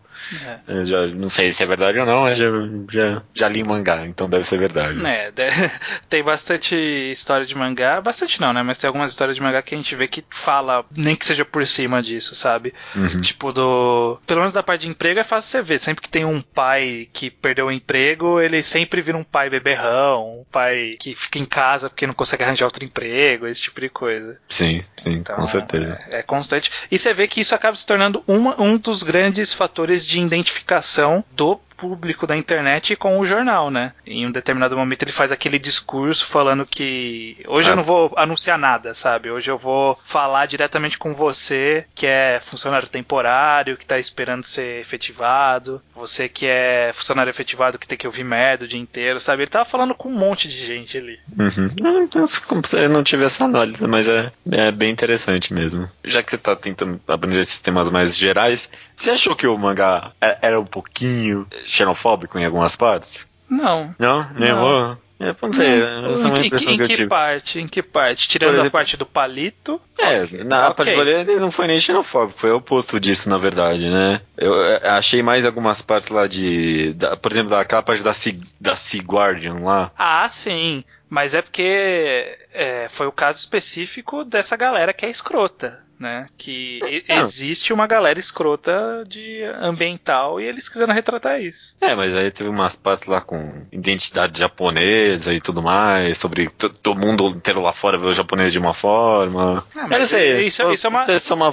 É. 0.69 0.85
já 0.85 1.07
não 1.09 1.29
sei 1.29 1.53
se 1.53 1.63
é 1.63 1.67
verdade 1.67 1.99
ou 1.99 2.07
não, 2.07 2.23
mas 2.23 2.39
já, 2.39 2.47
já, 2.91 3.23
já 3.35 3.49
li 3.49 3.63
mangá, 3.63 4.07
então 4.07 4.29
deve 4.29 4.45
ser 4.45 4.59
verdade. 4.59 4.99
É, 5.07 5.33
tem 6.09 6.23
bastante 6.23 6.75
história 6.77 7.45
de 7.45 7.57
mangá, 7.57 8.01
bastante 8.01 8.41
não, 8.41 8.53
né? 8.53 8.63
Mas 8.63 8.79
tem 8.79 8.89
algumas 8.89 9.11
histórias 9.11 9.37
de 9.37 9.43
mangá 9.43 9.63
que 9.63 9.75
a 9.75 9.79
gente 9.79 9.95
vê 9.95 10.09
que 10.09 10.25
fala, 10.31 10.85
nem 10.97 11.17
que 11.17 11.27
seja 11.27 11.45
por 11.45 11.67
cima 11.67 12.03
disso, 12.03 12.35
sabe? 12.35 12.75
Uhum. 12.95 13.21
Tipo, 13.21 13.53
do. 13.53 14.19
Pelo 14.27 14.41
menos 14.41 14.53
da 14.53 14.63
parte 14.63 14.83
de 14.83 14.89
emprego 14.89 15.21
é 15.21 15.25
fácil 15.25 15.51
você 15.51 15.63
ver. 15.63 15.79
Sempre 15.79 16.03
que 16.03 16.09
tem 16.09 16.25
um 16.25 16.41
pai 16.41 17.09
que 17.13 17.31
perdeu 17.31 17.67
o 17.67 17.73
emprego, 17.73 18.41
ele 18.41 18.63
sempre 18.63 19.01
vira 19.01 19.17
um 19.17 19.25
pai 19.25 19.51
beberrão, 19.51 20.41
um 20.41 20.45
pai 20.51 20.97
que 20.99 21.15
fica 21.15 21.39
em 21.39 21.45
casa 21.45 21.89
porque 21.89 22.07
não 22.07 22.15
consegue 22.15 22.45
arranjar 22.45 22.67
outro 22.67 22.85
emprego, 22.85 23.47
esse 23.47 23.63
tipo 23.63 23.81
de 23.81 23.89
coisa. 23.89 24.39
Sim, 24.49 24.83
sim, 24.97 25.15
então, 25.15 25.37
com 25.37 25.47
certeza. 25.47 25.99
É, 26.11 26.19
é 26.19 26.23
constante. 26.23 26.71
E 26.91 26.99
você 26.99 27.13
vê 27.13 27.27
que 27.27 27.41
isso 27.41 27.55
acaba 27.55 27.77
se 27.77 27.87
tornando 27.87 28.23
uma, 28.27 28.61
um 28.61 28.77
dos 28.77 29.03
grandes 29.03 29.53
fatores 29.53 30.06
de 30.07 30.21
identificação 30.21 31.25
do 31.33 31.61
público 31.77 32.27
da 32.27 32.37
internet 32.37 32.97
com 32.97 33.19
o 33.19 33.27
jornal, 33.27 33.71
né? 33.71 33.93
Em 34.07 34.27
um 34.27 34.31
determinado 34.31 34.77
momento 34.77 35.03
ele 35.03 35.13
faz 35.13 35.31
aquele 35.31 35.59
discurso 35.59 36.27
falando 36.27 36.67
que 36.67 37.37
hoje 37.47 37.69
ah. 37.69 37.73
eu 37.73 37.77
não 37.77 37.83
vou 37.83 38.13
anunciar 38.17 38.59
nada, 38.59 38.95
sabe? 38.95 39.31
Hoje 39.31 39.51
eu 39.51 39.59
vou 39.59 39.99
falar 40.05 40.47
diretamente 40.47 40.99
com 40.99 41.15
você 41.15 41.85
que 41.95 42.07
é 42.07 42.41
funcionário 42.41 42.89
temporário, 42.89 43.77
que 43.77 43.87
tá 43.87 43.99
esperando 43.99 44.45
ser 44.45 44.81
efetivado, 44.81 45.83
você 45.95 46.29
que 46.29 46.47
é 46.47 46.91
funcionário 46.95 47.31
efetivado 47.31 47.79
que 47.79 47.89
tem 47.89 47.99
que 47.99 48.07
ouvir 48.07 48.25
merda 48.25 48.65
o 48.65 48.69
dia 48.69 48.81
inteiro, 48.81 49.21
sabe? 49.21 49.43
Ele 49.43 49.51
tava 49.51 49.65
falando 49.65 49.95
com 49.95 50.09
um 50.09 50.19
monte 50.19 50.49
de 50.49 50.65
gente 50.65 50.97
ali. 50.99 51.19
Uhum. 51.39 51.71
Eu 52.73 52.89
não 52.89 53.03
tive 53.03 53.25
essa 53.25 53.45
análise, 53.45 53.87
mas 53.87 54.09
é, 54.09 54.33
é 54.51 54.71
bem 54.71 54.91
interessante 54.91 55.53
mesmo. 55.53 55.89
Já 56.05 56.23
que 56.23 56.31
você 56.31 56.39
tá 56.39 56.55
tentando 56.57 57.01
abranger 57.07 57.41
esses 57.41 57.61
temas 57.61 57.91
mais 57.91 58.17
gerais, 58.17 58.71
você 58.97 59.11
achou 59.11 59.37
que 59.37 59.47
o 59.47 59.59
mangá 59.59 60.13
é, 60.21 60.39
era 60.43 60.61
um 60.61 60.65
pouquinho 60.65 61.47
xenofóbico 61.67 62.39
em 62.39 62.45
algumas 62.45 62.77
partes? 62.77 63.27
Não. 63.49 63.95
Não? 63.99 64.29
Nem 64.35 64.53
não. 64.53 64.99
É, 65.19 65.35
não 65.41 65.53
sei, 65.53 65.83
essa 66.11 66.27
é 66.27 66.31
uma 66.31 66.45
impressão 66.45 66.75
em, 66.75 66.77
que, 66.77 66.93
em 66.93 66.97
que 66.97 67.07
parte? 67.07 67.61
Em 67.61 67.67
que 67.67 67.83
parte? 67.83 68.29
Tirando 68.29 68.53
exemplo, 68.53 68.69
a 68.69 68.71
parte 68.71 68.99
do 68.99 69.07
palito? 69.07 69.81
É, 69.99 70.25
okay. 70.25 70.45
na 70.45 70.69
okay. 70.69 70.75
parte 70.75 70.91
do 70.91 70.97
palito 70.97 71.31
ele 71.31 71.41
não 71.41 71.51
foi 71.51 71.67
nem 71.67 71.79
xenofóbico, 71.79 72.39
foi 72.39 72.51
o 72.51 72.57
oposto 72.57 73.01
disso, 73.01 73.27
na 73.31 73.39
verdade, 73.39 73.89
né? 73.89 74.21
Eu, 74.37 74.55
eu 74.55 74.91
achei 74.91 75.23
mais 75.23 75.47
algumas 75.47 75.81
partes 75.81 76.11
lá 76.11 76.27
de. 76.27 76.93
Da, 76.93 77.17
por 77.17 77.33
exemplo, 77.33 77.49
daquela 77.49 77.83
parte 77.83 78.03
da 78.03 78.13
Sea, 78.13 78.37
da 78.61 78.77
sea 78.77 79.03
Guardian 79.03 79.61
lá. 79.61 79.91
Ah, 79.97 80.29
sim. 80.29 80.85
Mas 81.09 81.35
é 81.35 81.41
porque 81.41 82.39
é, 82.53 82.87
foi 82.91 83.07
o 83.07 83.13
caso 83.13 83.39
específico 83.39 84.23
dessa 84.23 84.55
galera 84.55 84.93
que 84.93 85.07
é 85.07 85.09
escrota 85.09 85.86
né? 85.99 86.29
Que 86.37 86.81
existe 87.09 87.73
uma 87.73 87.87
galera 87.87 88.19
escrota 88.19 89.05
de 89.07 89.43
ambiental 89.61 90.41
e 90.41 90.45
eles 90.45 90.69
quiseram 90.69 90.95
retratar 90.95 91.41
isso. 91.41 91.77
É, 91.81 91.95
mas 91.95 92.15
aí 92.15 92.31
teve 92.31 92.51
umas 92.51 92.77
partes 92.77 93.09
lá 93.09 93.21
com 93.21 93.67
identidade 93.73 94.39
japonesa 94.39 95.33
e 95.33 95.41
tudo 95.41 95.63
mais, 95.63 96.19
sobre 96.19 96.49
todo 96.49 96.99
mundo 96.99 97.27
inteiro 97.29 97.61
lá 97.61 97.73
fora 97.73 97.99
ver 97.99 98.07
o 98.07 98.13
japonês 98.13 98.53
de 98.53 98.59
uma 98.59 98.75
forma. 98.75 99.65
É, 99.75 99.95
eu 99.95 99.99
não 99.99 100.05
sei. 100.05 100.47
Isso, 100.47 100.71
isso 100.71 100.87
é 100.87 100.91
uma... 100.91 101.03
Isso 101.03 101.33
é 101.33 101.37
uma 101.37 101.51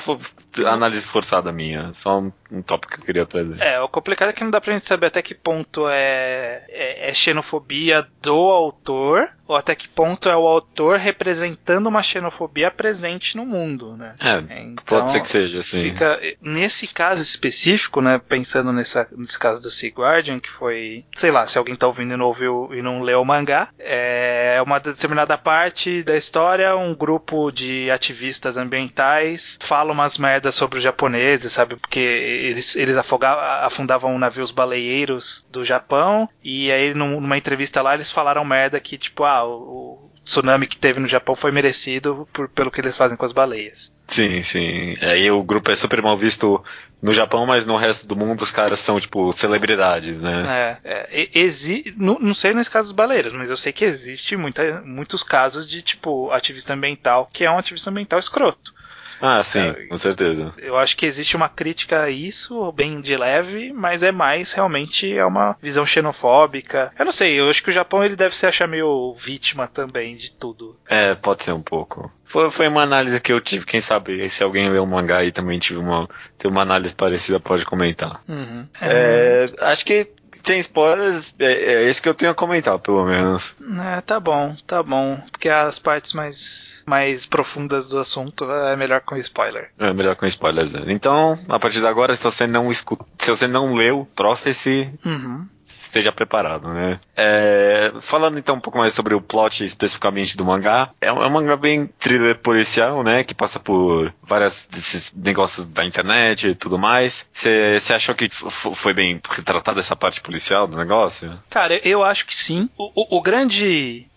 análise 0.66 1.06
forçada 1.06 1.52
minha, 1.52 1.92
só 1.94 2.20
um, 2.20 2.32
um 2.52 2.62
tópico 2.62 2.94
que 2.94 3.02
eu 3.02 3.06
queria 3.06 3.26
trazer. 3.26 3.62
É, 3.62 3.80
o 3.80 3.88
complicado 3.88 4.30
é 4.30 4.34
que 4.34 4.44
não 4.44 4.52
dá 4.52 4.62
pra 4.62 4.74
gente 4.74 4.86
saber 4.86 5.08
até 5.08 5.22
que 5.22 5.34
ponto 5.34 5.88
é, 5.88 6.64
é, 6.70 7.10
é 7.10 7.14
xenofobia 7.14 8.08
do 8.22 8.34
autor 8.34 9.30
ou 9.54 9.58
até 9.58 9.76
que 9.76 9.88
ponto 9.88 10.28
é 10.28 10.36
o 10.36 10.48
autor 10.48 10.98
representando 10.98 11.88
uma 11.88 12.02
xenofobia 12.02 12.72
presente 12.72 13.38
no 13.38 13.46
mundo, 13.46 13.96
né? 13.96 14.16
É, 14.20 14.62
então, 14.62 14.84
pode 14.86 15.12
ser 15.12 15.22
que 15.22 15.28
seja, 15.28 15.60
assim. 15.60 15.82
Fica, 15.82 16.20
nesse 16.42 16.88
caso 16.88 17.22
específico, 17.22 18.02
né, 18.02 18.20
pensando 18.28 18.74
nessa, 18.74 19.08
nesse 19.16 19.38
caso 19.38 19.62
do 19.62 19.70
Sea 19.70 19.92
Guardian, 19.92 20.40
que 20.40 20.50
foi, 20.50 21.06
sei 21.16 21.32
lá, 21.32 21.46
se 21.46 21.58
alguém 21.58 21.76
tá 21.76 21.86
ouvindo 21.86 22.14
e 22.14 22.18
não 22.18 22.26
ouviu 22.26 22.70
e 22.74 22.82
não 22.82 23.02
leu 23.02 23.22
o 23.22 23.26
mangá, 23.26 23.70
é 23.78 24.60
uma 24.66 24.80
determinada 24.80 25.38
parte 25.38 26.04
da 26.04 26.18
história, 26.18 26.76
um 26.76 26.96
grupo 26.96 27.52
de 27.52 27.92
ativistas 27.92 28.58
ambientais 28.58 29.58
fala 29.62 29.92
umas 29.92 30.18
merdas 30.18 30.56
sobre 30.56 30.78
os 30.78 30.84
japoneses, 30.84 31.54
sabe? 31.54 31.76
Porque 31.76 32.00
eles, 32.00 32.76
eles 32.76 32.98
afogavam, 32.98 33.44
afundavam 33.66 34.18
navios 34.18 34.52
baleeiros 34.52 35.46
do 35.52 35.64
Japão, 35.64 36.28
e 36.44 36.72
aí 36.72 36.94
numa 36.94 37.38
entrevista 37.38 37.82
lá 37.82 37.94
eles 37.94 38.10
falaram 38.10 38.44
merda 38.44 38.80
que, 38.80 38.98
tipo, 38.98 39.24
ah, 39.24 39.43
o, 39.46 40.12
tsunami 40.24 40.68
que 40.68 40.78
teve 40.78 41.00
no 41.00 41.08
Japão 41.08 41.36
foi 41.36 41.52
merecido 41.52 42.28
por, 42.32 42.48
pelo 42.50 42.72
que 42.72 42.80
eles 42.80 42.96
fazem 42.96 43.18
com 43.18 43.26
as 43.26 43.32
baleias. 43.32 43.94
Sim, 44.08 44.44
sim. 44.44 44.96
Aí 45.02 45.30
o 45.30 45.44
grupo 45.44 45.72
é 45.72 45.76
super 45.76 46.02
mal 46.02 46.18
visto 46.18 46.64
no 47.02 47.12
Japão, 47.12 47.46
mas 47.46 47.66
no 47.66 47.76
resto 47.76 48.08
do 48.08 48.16
mundo 48.16 48.42
os 48.42 48.52
caras 48.52 48.80
são, 48.80 49.00
tipo, 49.00 49.32
celebridades, 49.34 50.22
né? 50.22 50.80
É. 50.84 51.22
é 51.22 51.30
exi 51.34 51.94
não, 51.98 52.18
não 52.20 52.34
sei 52.34 52.54
nesse 52.54 52.70
caso 52.70 52.89
dos 52.89 52.96
baleiros, 52.96 53.34
mas 53.34 53.50
eu 53.50 53.58
sei 53.58 53.74
que 53.74 53.84
existe 53.84 54.38
muita, 54.38 54.82
muitos 54.86 55.24
casos 55.24 55.67
de, 55.67 55.82
tipo, 55.82 56.32
ativista 56.32 56.74
ambiental 56.74 57.30
que 57.32 57.44
é 57.44 57.52
um 57.52 57.58
ativista 57.58 57.89
ambiental 57.89 58.20
escroto. 58.20 58.74
Ah, 59.21 59.43
sim, 59.43 59.60
é, 59.60 59.73
com 59.88 59.97
certeza. 59.97 60.54
Eu 60.58 60.78
acho 60.78 60.95
que 60.97 61.06
existe 61.06 61.36
uma 61.36 61.49
crítica 61.49 62.04
a 62.04 62.10
isso, 62.10 62.71
bem 62.71 63.02
de 63.02 63.15
leve, 63.15 63.71
mas 63.73 64.04
é 64.04 64.12
mais 64.12 64.52
realmente 64.54 65.12
é 65.15 65.26
uma 65.26 65.56
visão 65.62 65.86
xenofóbica. 65.86 66.91
Eu 66.97 67.06
não 67.06 67.12
sei, 67.12 67.39
eu 67.39 67.49
acho 67.49 67.63
que 67.63 67.69
o 67.69 67.73
Japão 67.73 68.04
ele 68.04 68.15
deve 68.15 68.36
se 68.36 68.45
achar 68.45 68.67
meio 68.67 69.13
vítima 69.13 69.67
também 69.67 70.15
de 70.15 70.32
tudo. 70.32 70.78
É, 70.88 71.15
pode 71.15 71.43
ser 71.43 71.54
um 71.54 71.62
pouco. 71.62 72.12
Foi, 72.26 72.49
foi 72.49 72.67
uma 72.67 72.82
análise 72.82 73.21
que 73.21 73.32
eu 73.32 73.39
tive, 73.39 73.65
quem 73.65 73.80
sabe 73.80 74.30
se 74.30 74.43
alguém 74.43 74.69
lê 74.69 74.80
o 74.80 74.86
mangá 74.86 75.23
e 75.23 75.32
também 75.32 75.60
tive 75.60 75.80
uma, 75.80 76.10
tem 76.38 76.49
uma 76.49 76.62
análise 76.62 76.95
parecida, 76.95 77.39
pode 77.39 77.65
comentar. 77.65 78.21
Uhum. 78.28 78.67
É, 78.82 79.45
acho 79.60 79.86
que 79.86 80.10
tem 80.43 80.60
spoilers, 80.60 81.34
é, 81.39 81.51
é 81.51 81.89
esse 81.89 82.01
que 82.01 82.10
eu 82.10 82.13
tenho 82.13 82.32
a 82.32 82.36
comentar, 82.36 82.77
pelo 82.77 83.06
menos. 83.06 83.56
É, 83.95 84.01
tá 84.01 84.19
bom, 84.19 84.56
tá 84.67 84.84
bom. 84.84 85.17
Porque 85.32 85.49
as 85.49 85.79
partes 85.79 86.13
mais 86.13 86.73
mais 86.86 87.25
profundas 87.25 87.88
do 87.88 87.97
assunto, 87.97 88.43
é 88.51 88.75
melhor 88.75 88.99
com 89.01 89.15
spoiler. 89.15 89.71
É 89.79 89.93
melhor 89.93 90.17
com 90.17 90.25
spoiler. 90.25 90.69
Né? 90.69 90.84
Então, 90.88 91.39
a 91.47 91.58
partir 91.58 91.79
de 91.79 91.88
agora, 91.88 92.13
se 92.13 92.23
você 92.25 92.45
não 92.45 92.69
escuta, 92.69 93.06
se 93.17 93.32
você 93.32 93.47
não 93.47 93.73
leu 93.73 94.06
Prophecy, 94.13 94.91
uhum 95.06 95.47
esteja 95.65 96.12
preparado, 96.12 96.67
né? 96.69 96.99
É, 97.15 97.91
falando 98.02 98.39
então 98.39 98.56
um 98.56 98.60
pouco 98.60 98.78
mais 98.80 98.93
sobre 98.93 99.13
o 99.13 99.21
plot 99.21 99.63
especificamente 99.63 100.36
do 100.36 100.45
mangá, 100.45 100.89
é 100.99 101.12
um, 101.12 101.23
é 101.23 101.28
um 101.28 101.30
mangá 101.30 101.56
bem 101.56 101.88
thriller 101.99 102.38
policial, 102.39 103.04
né? 103.04 103.23
Que 103.23 103.34
passa 103.34 103.60
por 103.60 104.13
vários 104.21 104.67
desses 104.67 105.13
negócios 105.13 105.65
da 105.65 105.86
internet 105.86 106.49
e 106.49 106.56
tudo 106.56 106.78
mais. 106.78 107.26
Você 107.32 107.93
achou 107.93 108.15
que 108.15 108.30
foi 108.30 108.93
bem 108.93 109.21
retratado 109.30 109.80
essa 109.80 109.95
parte 109.95 110.21
policial 110.21 110.67
do 110.67 110.78
negócio? 110.78 111.39
Cara, 111.49 111.80
eu 111.88 112.04
acho 112.04 112.26
que 112.26 112.36
sim. 112.36 112.69
O, 112.78 112.91
o, 112.95 113.17
o 113.17 113.21
grande 113.21 114.08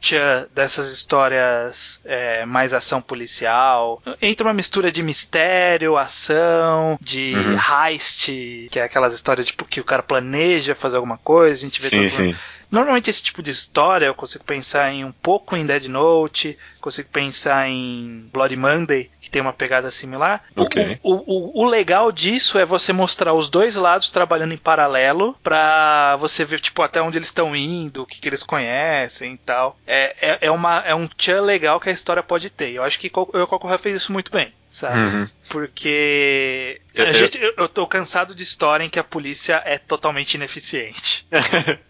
dessas 0.55 0.91
histórias 0.93 2.01
é, 2.05 2.45
mais 2.47 2.73
ação 2.73 3.03
policial 3.03 4.03
entra 4.23 4.47
uma 4.47 4.55
mistura 4.55 4.91
de 4.91 5.03
mistério, 5.03 5.97
ação, 5.97 6.99
de 7.01 7.35
uhum. 7.35 7.87
heist, 7.87 8.69
que 8.71 8.79
é 8.79 8.85
aquelas 8.85 9.13
histórias 9.13 9.47
tipo 9.47 9.65
que 9.65 9.81
o 9.81 9.85
cara 9.85 10.03
planeja 10.03 10.75
fazer 10.75 10.97
alguma 10.97 11.19
coisa 11.19 11.67
gente 11.67 11.81
vê 11.81 11.89
sim, 11.89 12.09
sim. 12.09 12.37
Normalmente 12.71 13.11
esse 13.11 13.23
tipo 13.23 13.43
de 13.43 13.51
história 13.51 14.07
eu 14.07 14.15
consigo 14.15 14.45
pensar 14.45 14.93
em 14.93 15.05
um 15.05 15.13
pouco 15.13 15.57
em 15.57 15.65
Dead 15.65 15.87
Note, 15.87 16.59
consigo 16.87 17.09
pensar 17.09 17.69
em 17.69 18.31
Bloody 18.33 18.55
Monday, 18.55 19.11
que 19.21 19.29
tem 19.29 19.43
uma 19.43 19.53
pegada 19.53 19.91
similar. 19.91 20.45
Okay. 20.55 21.01
O, 21.03 21.15
o, 21.15 21.65
o, 21.65 21.69
legal 21.69 22.13
disso 22.13 22.61
é 22.61 22.65
você 22.65 22.93
mostrar 22.93 23.35
os 23.35 23.51
dois 23.51 23.75
lados 23.75 24.09
trabalhando 24.09 24.55
em 24.55 24.59
paralelo 24.59 25.35
pra 25.43 26.17
você 26.21 26.45
ver 26.45 26.61
tipo 26.61 26.83
até 26.83 27.03
onde 27.03 27.19
eles 27.19 27.27
estão 27.27 27.57
indo, 27.57 28.03
o 28.03 28.07
que, 28.07 28.21
que 28.21 28.29
eles 28.29 28.45
conhecem 28.45 29.35
e 29.35 29.39
tal. 29.39 29.77
É, 29.85 30.15
é, 30.21 30.39
é, 30.43 30.51
uma, 30.51 30.79
é 30.87 30.95
um 30.95 31.09
tchan 31.09 31.41
legal 31.41 31.81
que 31.81 31.89
a 31.89 31.93
história 31.93 32.23
pode 32.23 32.51
ter. 32.51 32.71
Eu 32.71 32.85
acho 32.85 33.01
que 33.01 33.11
o 33.13 33.47
Kokoha 33.47 33.79
fez 33.79 33.97
isso 33.97 34.13
muito 34.13 34.31
bem 34.31 34.53
sabe? 34.69 34.99
Uhum. 34.99 35.29
Porque 35.49 36.81
eu, 36.93 37.07
eu, 37.07 37.55
eu 37.57 37.69
tô 37.69 37.87
cansado 37.87 38.35
de 38.35 38.43
história 38.43 38.85
em 38.85 38.91
que 38.91 38.99
a 38.99 39.05
polícia 39.05 39.63
é 39.65 39.79
totalmente 39.79 40.35
ineficiente. 40.35 41.27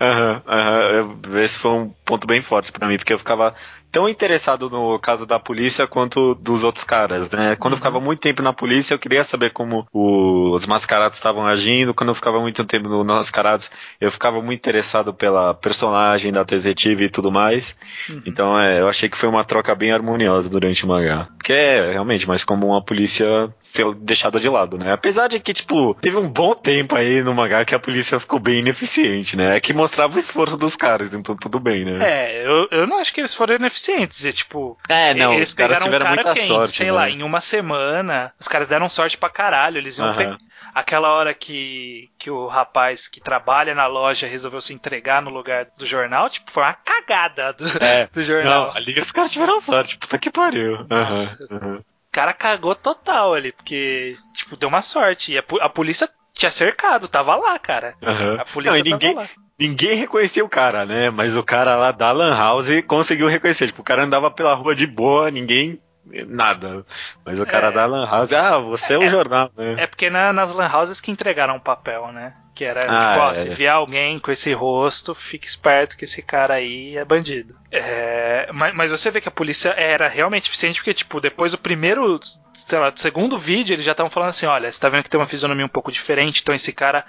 Aham, 0.00 0.42
aham. 0.48 1.40
Esse 1.42 1.58
foi 1.58 1.70
um 1.70 1.90
ponto 2.04 2.26
bem 2.26 2.40
forte 2.40 2.72
pra 2.72 2.88
mim, 2.88 2.96
porque 2.96 3.12
eu 3.12 3.18
ficava 3.18 3.54
tão 3.94 4.08
interessado 4.08 4.68
no 4.68 4.98
caso 4.98 5.24
da 5.24 5.38
polícia 5.38 5.86
quanto 5.86 6.34
dos 6.34 6.64
outros 6.64 6.82
caras, 6.82 7.30
né? 7.30 7.54
Quando 7.54 7.74
eu 7.74 7.76
ficava 7.76 8.00
muito 8.00 8.18
tempo 8.18 8.42
na 8.42 8.52
polícia, 8.52 8.92
eu 8.92 8.98
queria 8.98 9.22
saber 9.22 9.50
como 9.50 9.86
os 9.92 10.66
mascarados 10.66 11.16
estavam 11.16 11.46
agindo. 11.46 11.94
Quando 11.94 12.08
eu 12.08 12.14
ficava 12.16 12.40
muito 12.40 12.64
tempo 12.64 12.88
no 12.88 13.04
mascarados, 13.04 13.70
eu 14.00 14.10
ficava 14.10 14.42
muito 14.42 14.58
interessado 14.58 15.14
pela 15.14 15.54
personagem 15.54 16.32
da 16.32 16.42
detetive 16.42 17.04
e 17.04 17.08
tudo 17.08 17.30
mais. 17.30 17.76
Uhum. 18.10 18.22
Então, 18.26 18.58
é, 18.58 18.80
eu 18.80 18.88
achei 18.88 19.08
que 19.08 19.16
foi 19.16 19.28
uma 19.28 19.44
troca 19.44 19.72
bem 19.76 19.92
harmoniosa 19.92 20.50
durante 20.50 20.84
o 20.84 20.88
mangá. 20.88 21.28
Porque 21.36 21.52
é 21.52 21.92
realmente 21.92 22.26
mais 22.26 22.44
comum 22.44 22.74
a 22.74 22.82
polícia 22.82 23.48
ser 23.62 23.94
deixada 23.94 24.40
de 24.40 24.48
lado, 24.48 24.76
né? 24.76 24.92
Apesar 24.92 25.28
de 25.28 25.38
que, 25.38 25.54
tipo, 25.54 25.94
teve 26.00 26.16
um 26.16 26.28
bom 26.28 26.52
tempo 26.52 26.96
aí 26.96 27.22
no 27.22 27.32
mangá 27.32 27.64
que 27.64 27.76
a 27.76 27.78
polícia 27.78 28.18
ficou 28.18 28.40
bem 28.40 28.58
ineficiente, 28.58 29.36
né? 29.36 29.56
É 29.56 29.60
que 29.60 29.72
mostrava 29.72 30.16
o 30.16 30.18
esforço 30.18 30.56
dos 30.56 30.74
caras, 30.74 31.14
então 31.14 31.36
tudo 31.36 31.60
bem, 31.60 31.84
né? 31.84 31.98
É, 32.02 32.44
eu, 32.44 32.66
eu 32.72 32.86
não 32.88 32.98
acho 32.98 33.14
que 33.14 33.20
eles 33.20 33.32
foram 33.32 33.54
ineficientes 33.54 33.83
suficientes. 33.84 34.24
E, 34.24 34.32
tipo, 34.32 34.78
é, 34.88 35.12
não, 35.14 35.34
eles 35.34 35.48
os 35.48 35.54
caras 35.54 35.78
tiveram 35.82 36.06
um 36.06 36.08
cara 36.08 36.22
muita 36.22 36.40
quem, 36.40 36.48
sorte. 36.48 36.76
Sei 36.76 36.86
né? 36.86 36.92
lá, 36.92 37.10
em 37.10 37.22
uma 37.22 37.40
semana, 37.40 38.32
os 38.38 38.48
caras 38.48 38.68
deram 38.68 38.88
sorte 38.88 39.18
pra 39.18 39.28
caralho. 39.28 39.78
Eles 39.78 39.98
iam 39.98 40.08
uhum. 40.08 40.36
Aquela 40.74 41.12
hora 41.12 41.32
que, 41.32 42.10
que 42.18 42.30
o 42.30 42.48
rapaz 42.48 43.06
que 43.06 43.20
trabalha 43.20 43.74
na 43.74 43.86
loja 43.86 44.26
resolveu 44.26 44.60
se 44.60 44.74
entregar 44.74 45.22
no 45.22 45.30
lugar 45.30 45.68
do 45.78 45.86
jornal, 45.86 46.28
tipo, 46.28 46.50
foi 46.50 46.64
uma 46.64 46.74
cagada 46.74 47.52
do, 47.52 47.64
é, 47.80 48.08
do 48.12 48.24
jornal. 48.24 48.66
Não, 48.66 48.76
ali 48.76 48.98
os 48.98 49.12
caras 49.12 49.30
tiveram 49.30 49.60
sorte, 49.60 49.98
puta 49.98 50.18
que 50.18 50.30
pariu. 50.30 50.78
Uhum, 50.78 51.58
uhum. 51.58 51.76
O 51.76 51.84
cara 52.10 52.32
cagou 52.32 52.74
total 52.74 53.34
ali, 53.34 53.52
porque, 53.52 54.14
tipo, 54.34 54.56
deu 54.56 54.68
uma 54.68 54.82
sorte. 54.82 55.32
E 55.32 55.38
a, 55.38 55.44
a 55.60 55.68
polícia 55.68 56.08
tinha 56.34 56.50
cercado, 56.50 57.08
tava 57.08 57.36
lá, 57.36 57.58
cara. 57.58 57.94
Uhum. 58.02 58.40
A 58.40 58.44
polícia 58.44 58.78
não, 58.78 58.84
ninguém, 58.84 59.14
tava 59.14 59.26
lá 59.26 59.44
ninguém 59.58 59.96
reconhecia 59.96 60.44
o 60.44 60.48
cara, 60.48 60.84
né? 60.84 61.10
Mas 61.10 61.36
o 61.36 61.42
cara 61.42 61.76
lá 61.76 61.92
da 61.92 62.10
Lan 62.12 62.36
House 62.36 62.68
conseguiu 62.86 63.28
reconhecer. 63.28 63.66
Tipo, 63.66 63.82
o 63.82 63.84
cara 63.84 64.04
andava 64.04 64.30
pela 64.30 64.54
rua 64.54 64.74
de 64.74 64.86
boa, 64.86 65.30
ninguém. 65.30 65.80
Nada. 66.26 66.84
Mas 67.24 67.40
o 67.40 67.46
cara 67.46 67.68
é. 67.68 67.72
da 67.72 67.86
Lan 67.86 68.06
House, 68.06 68.32
ah, 68.32 68.58
você 68.58 68.92
é, 68.92 68.96
é 68.96 68.98
o 68.98 69.08
jornal, 69.08 69.50
né? 69.56 69.76
É 69.78 69.86
porque 69.86 70.10
na, 70.10 70.32
nas 70.32 70.54
Lan 70.54 70.70
Houses 70.70 71.00
que 71.00 71.10
entregaram 71.10 71.56
o 71.56 71.60
papel, 71.60 72.12
né? 72.12 72.34
Que 72.54 72.64
era, 72.64 72.80
ah, 72.82 73.08
tipo, 73.08 73.24
ó, 73.24 73.30
é. 73.32 73.34
se 73.34 73.48
vier 73.48 73.72
alguém 73.72 74.20
com 74.20 74.30
esse 74.30 74.52
rosto, 74.52 75.12
fique 75.12 75.46
esperto 75.46 75.96
que 75.96 76.04
esse 76.04 76.22
cara 76.22 76.54
aí 76.54 76.96
é 76.96 77.04
bandido. 77.04 77.56
É, 77.76 78.48
mas, 78.52 78.72
mas, 78.72 78.90
você 78.92 79.10
vê 79.10 79.20
que 79.20 79.26
a 79.26 79.32
polícia 79.32 79.70
era 79.70 80.06
realmente 80.06 80.48
eficiente, 80.48 80.78
porque, 80.78 80.94
tipo, 80.94 81.20
depois 81.20 81.50
do 81.50 81.58
primeiro, 81.58 82.20
sei 82.52 82.78
lá, 82.78 82.90
do 82.90 83.00
segundo 83.00 83.36
vídeo, 83.36 83.74
eles 83.74 83.84
já 83.84 83.90
estavam 83.90 84.08
falando 84.08 84.28
assim: 84.28 84.46
olha, 84.46 84.70
você 84.70 84.80
tá 84.80 84.88
vendo 84.88 85.02
que 85.02 85.10
tem 85.10 85.18
uma 85.18 85.26
fisionomia 85.26 85.66
um 85.66 85.68
pouco 85.68 85.90
diferente, 85.90 86.40
então 86.40 86.54
esse 86.54 86.72
cara, 86.72 87.04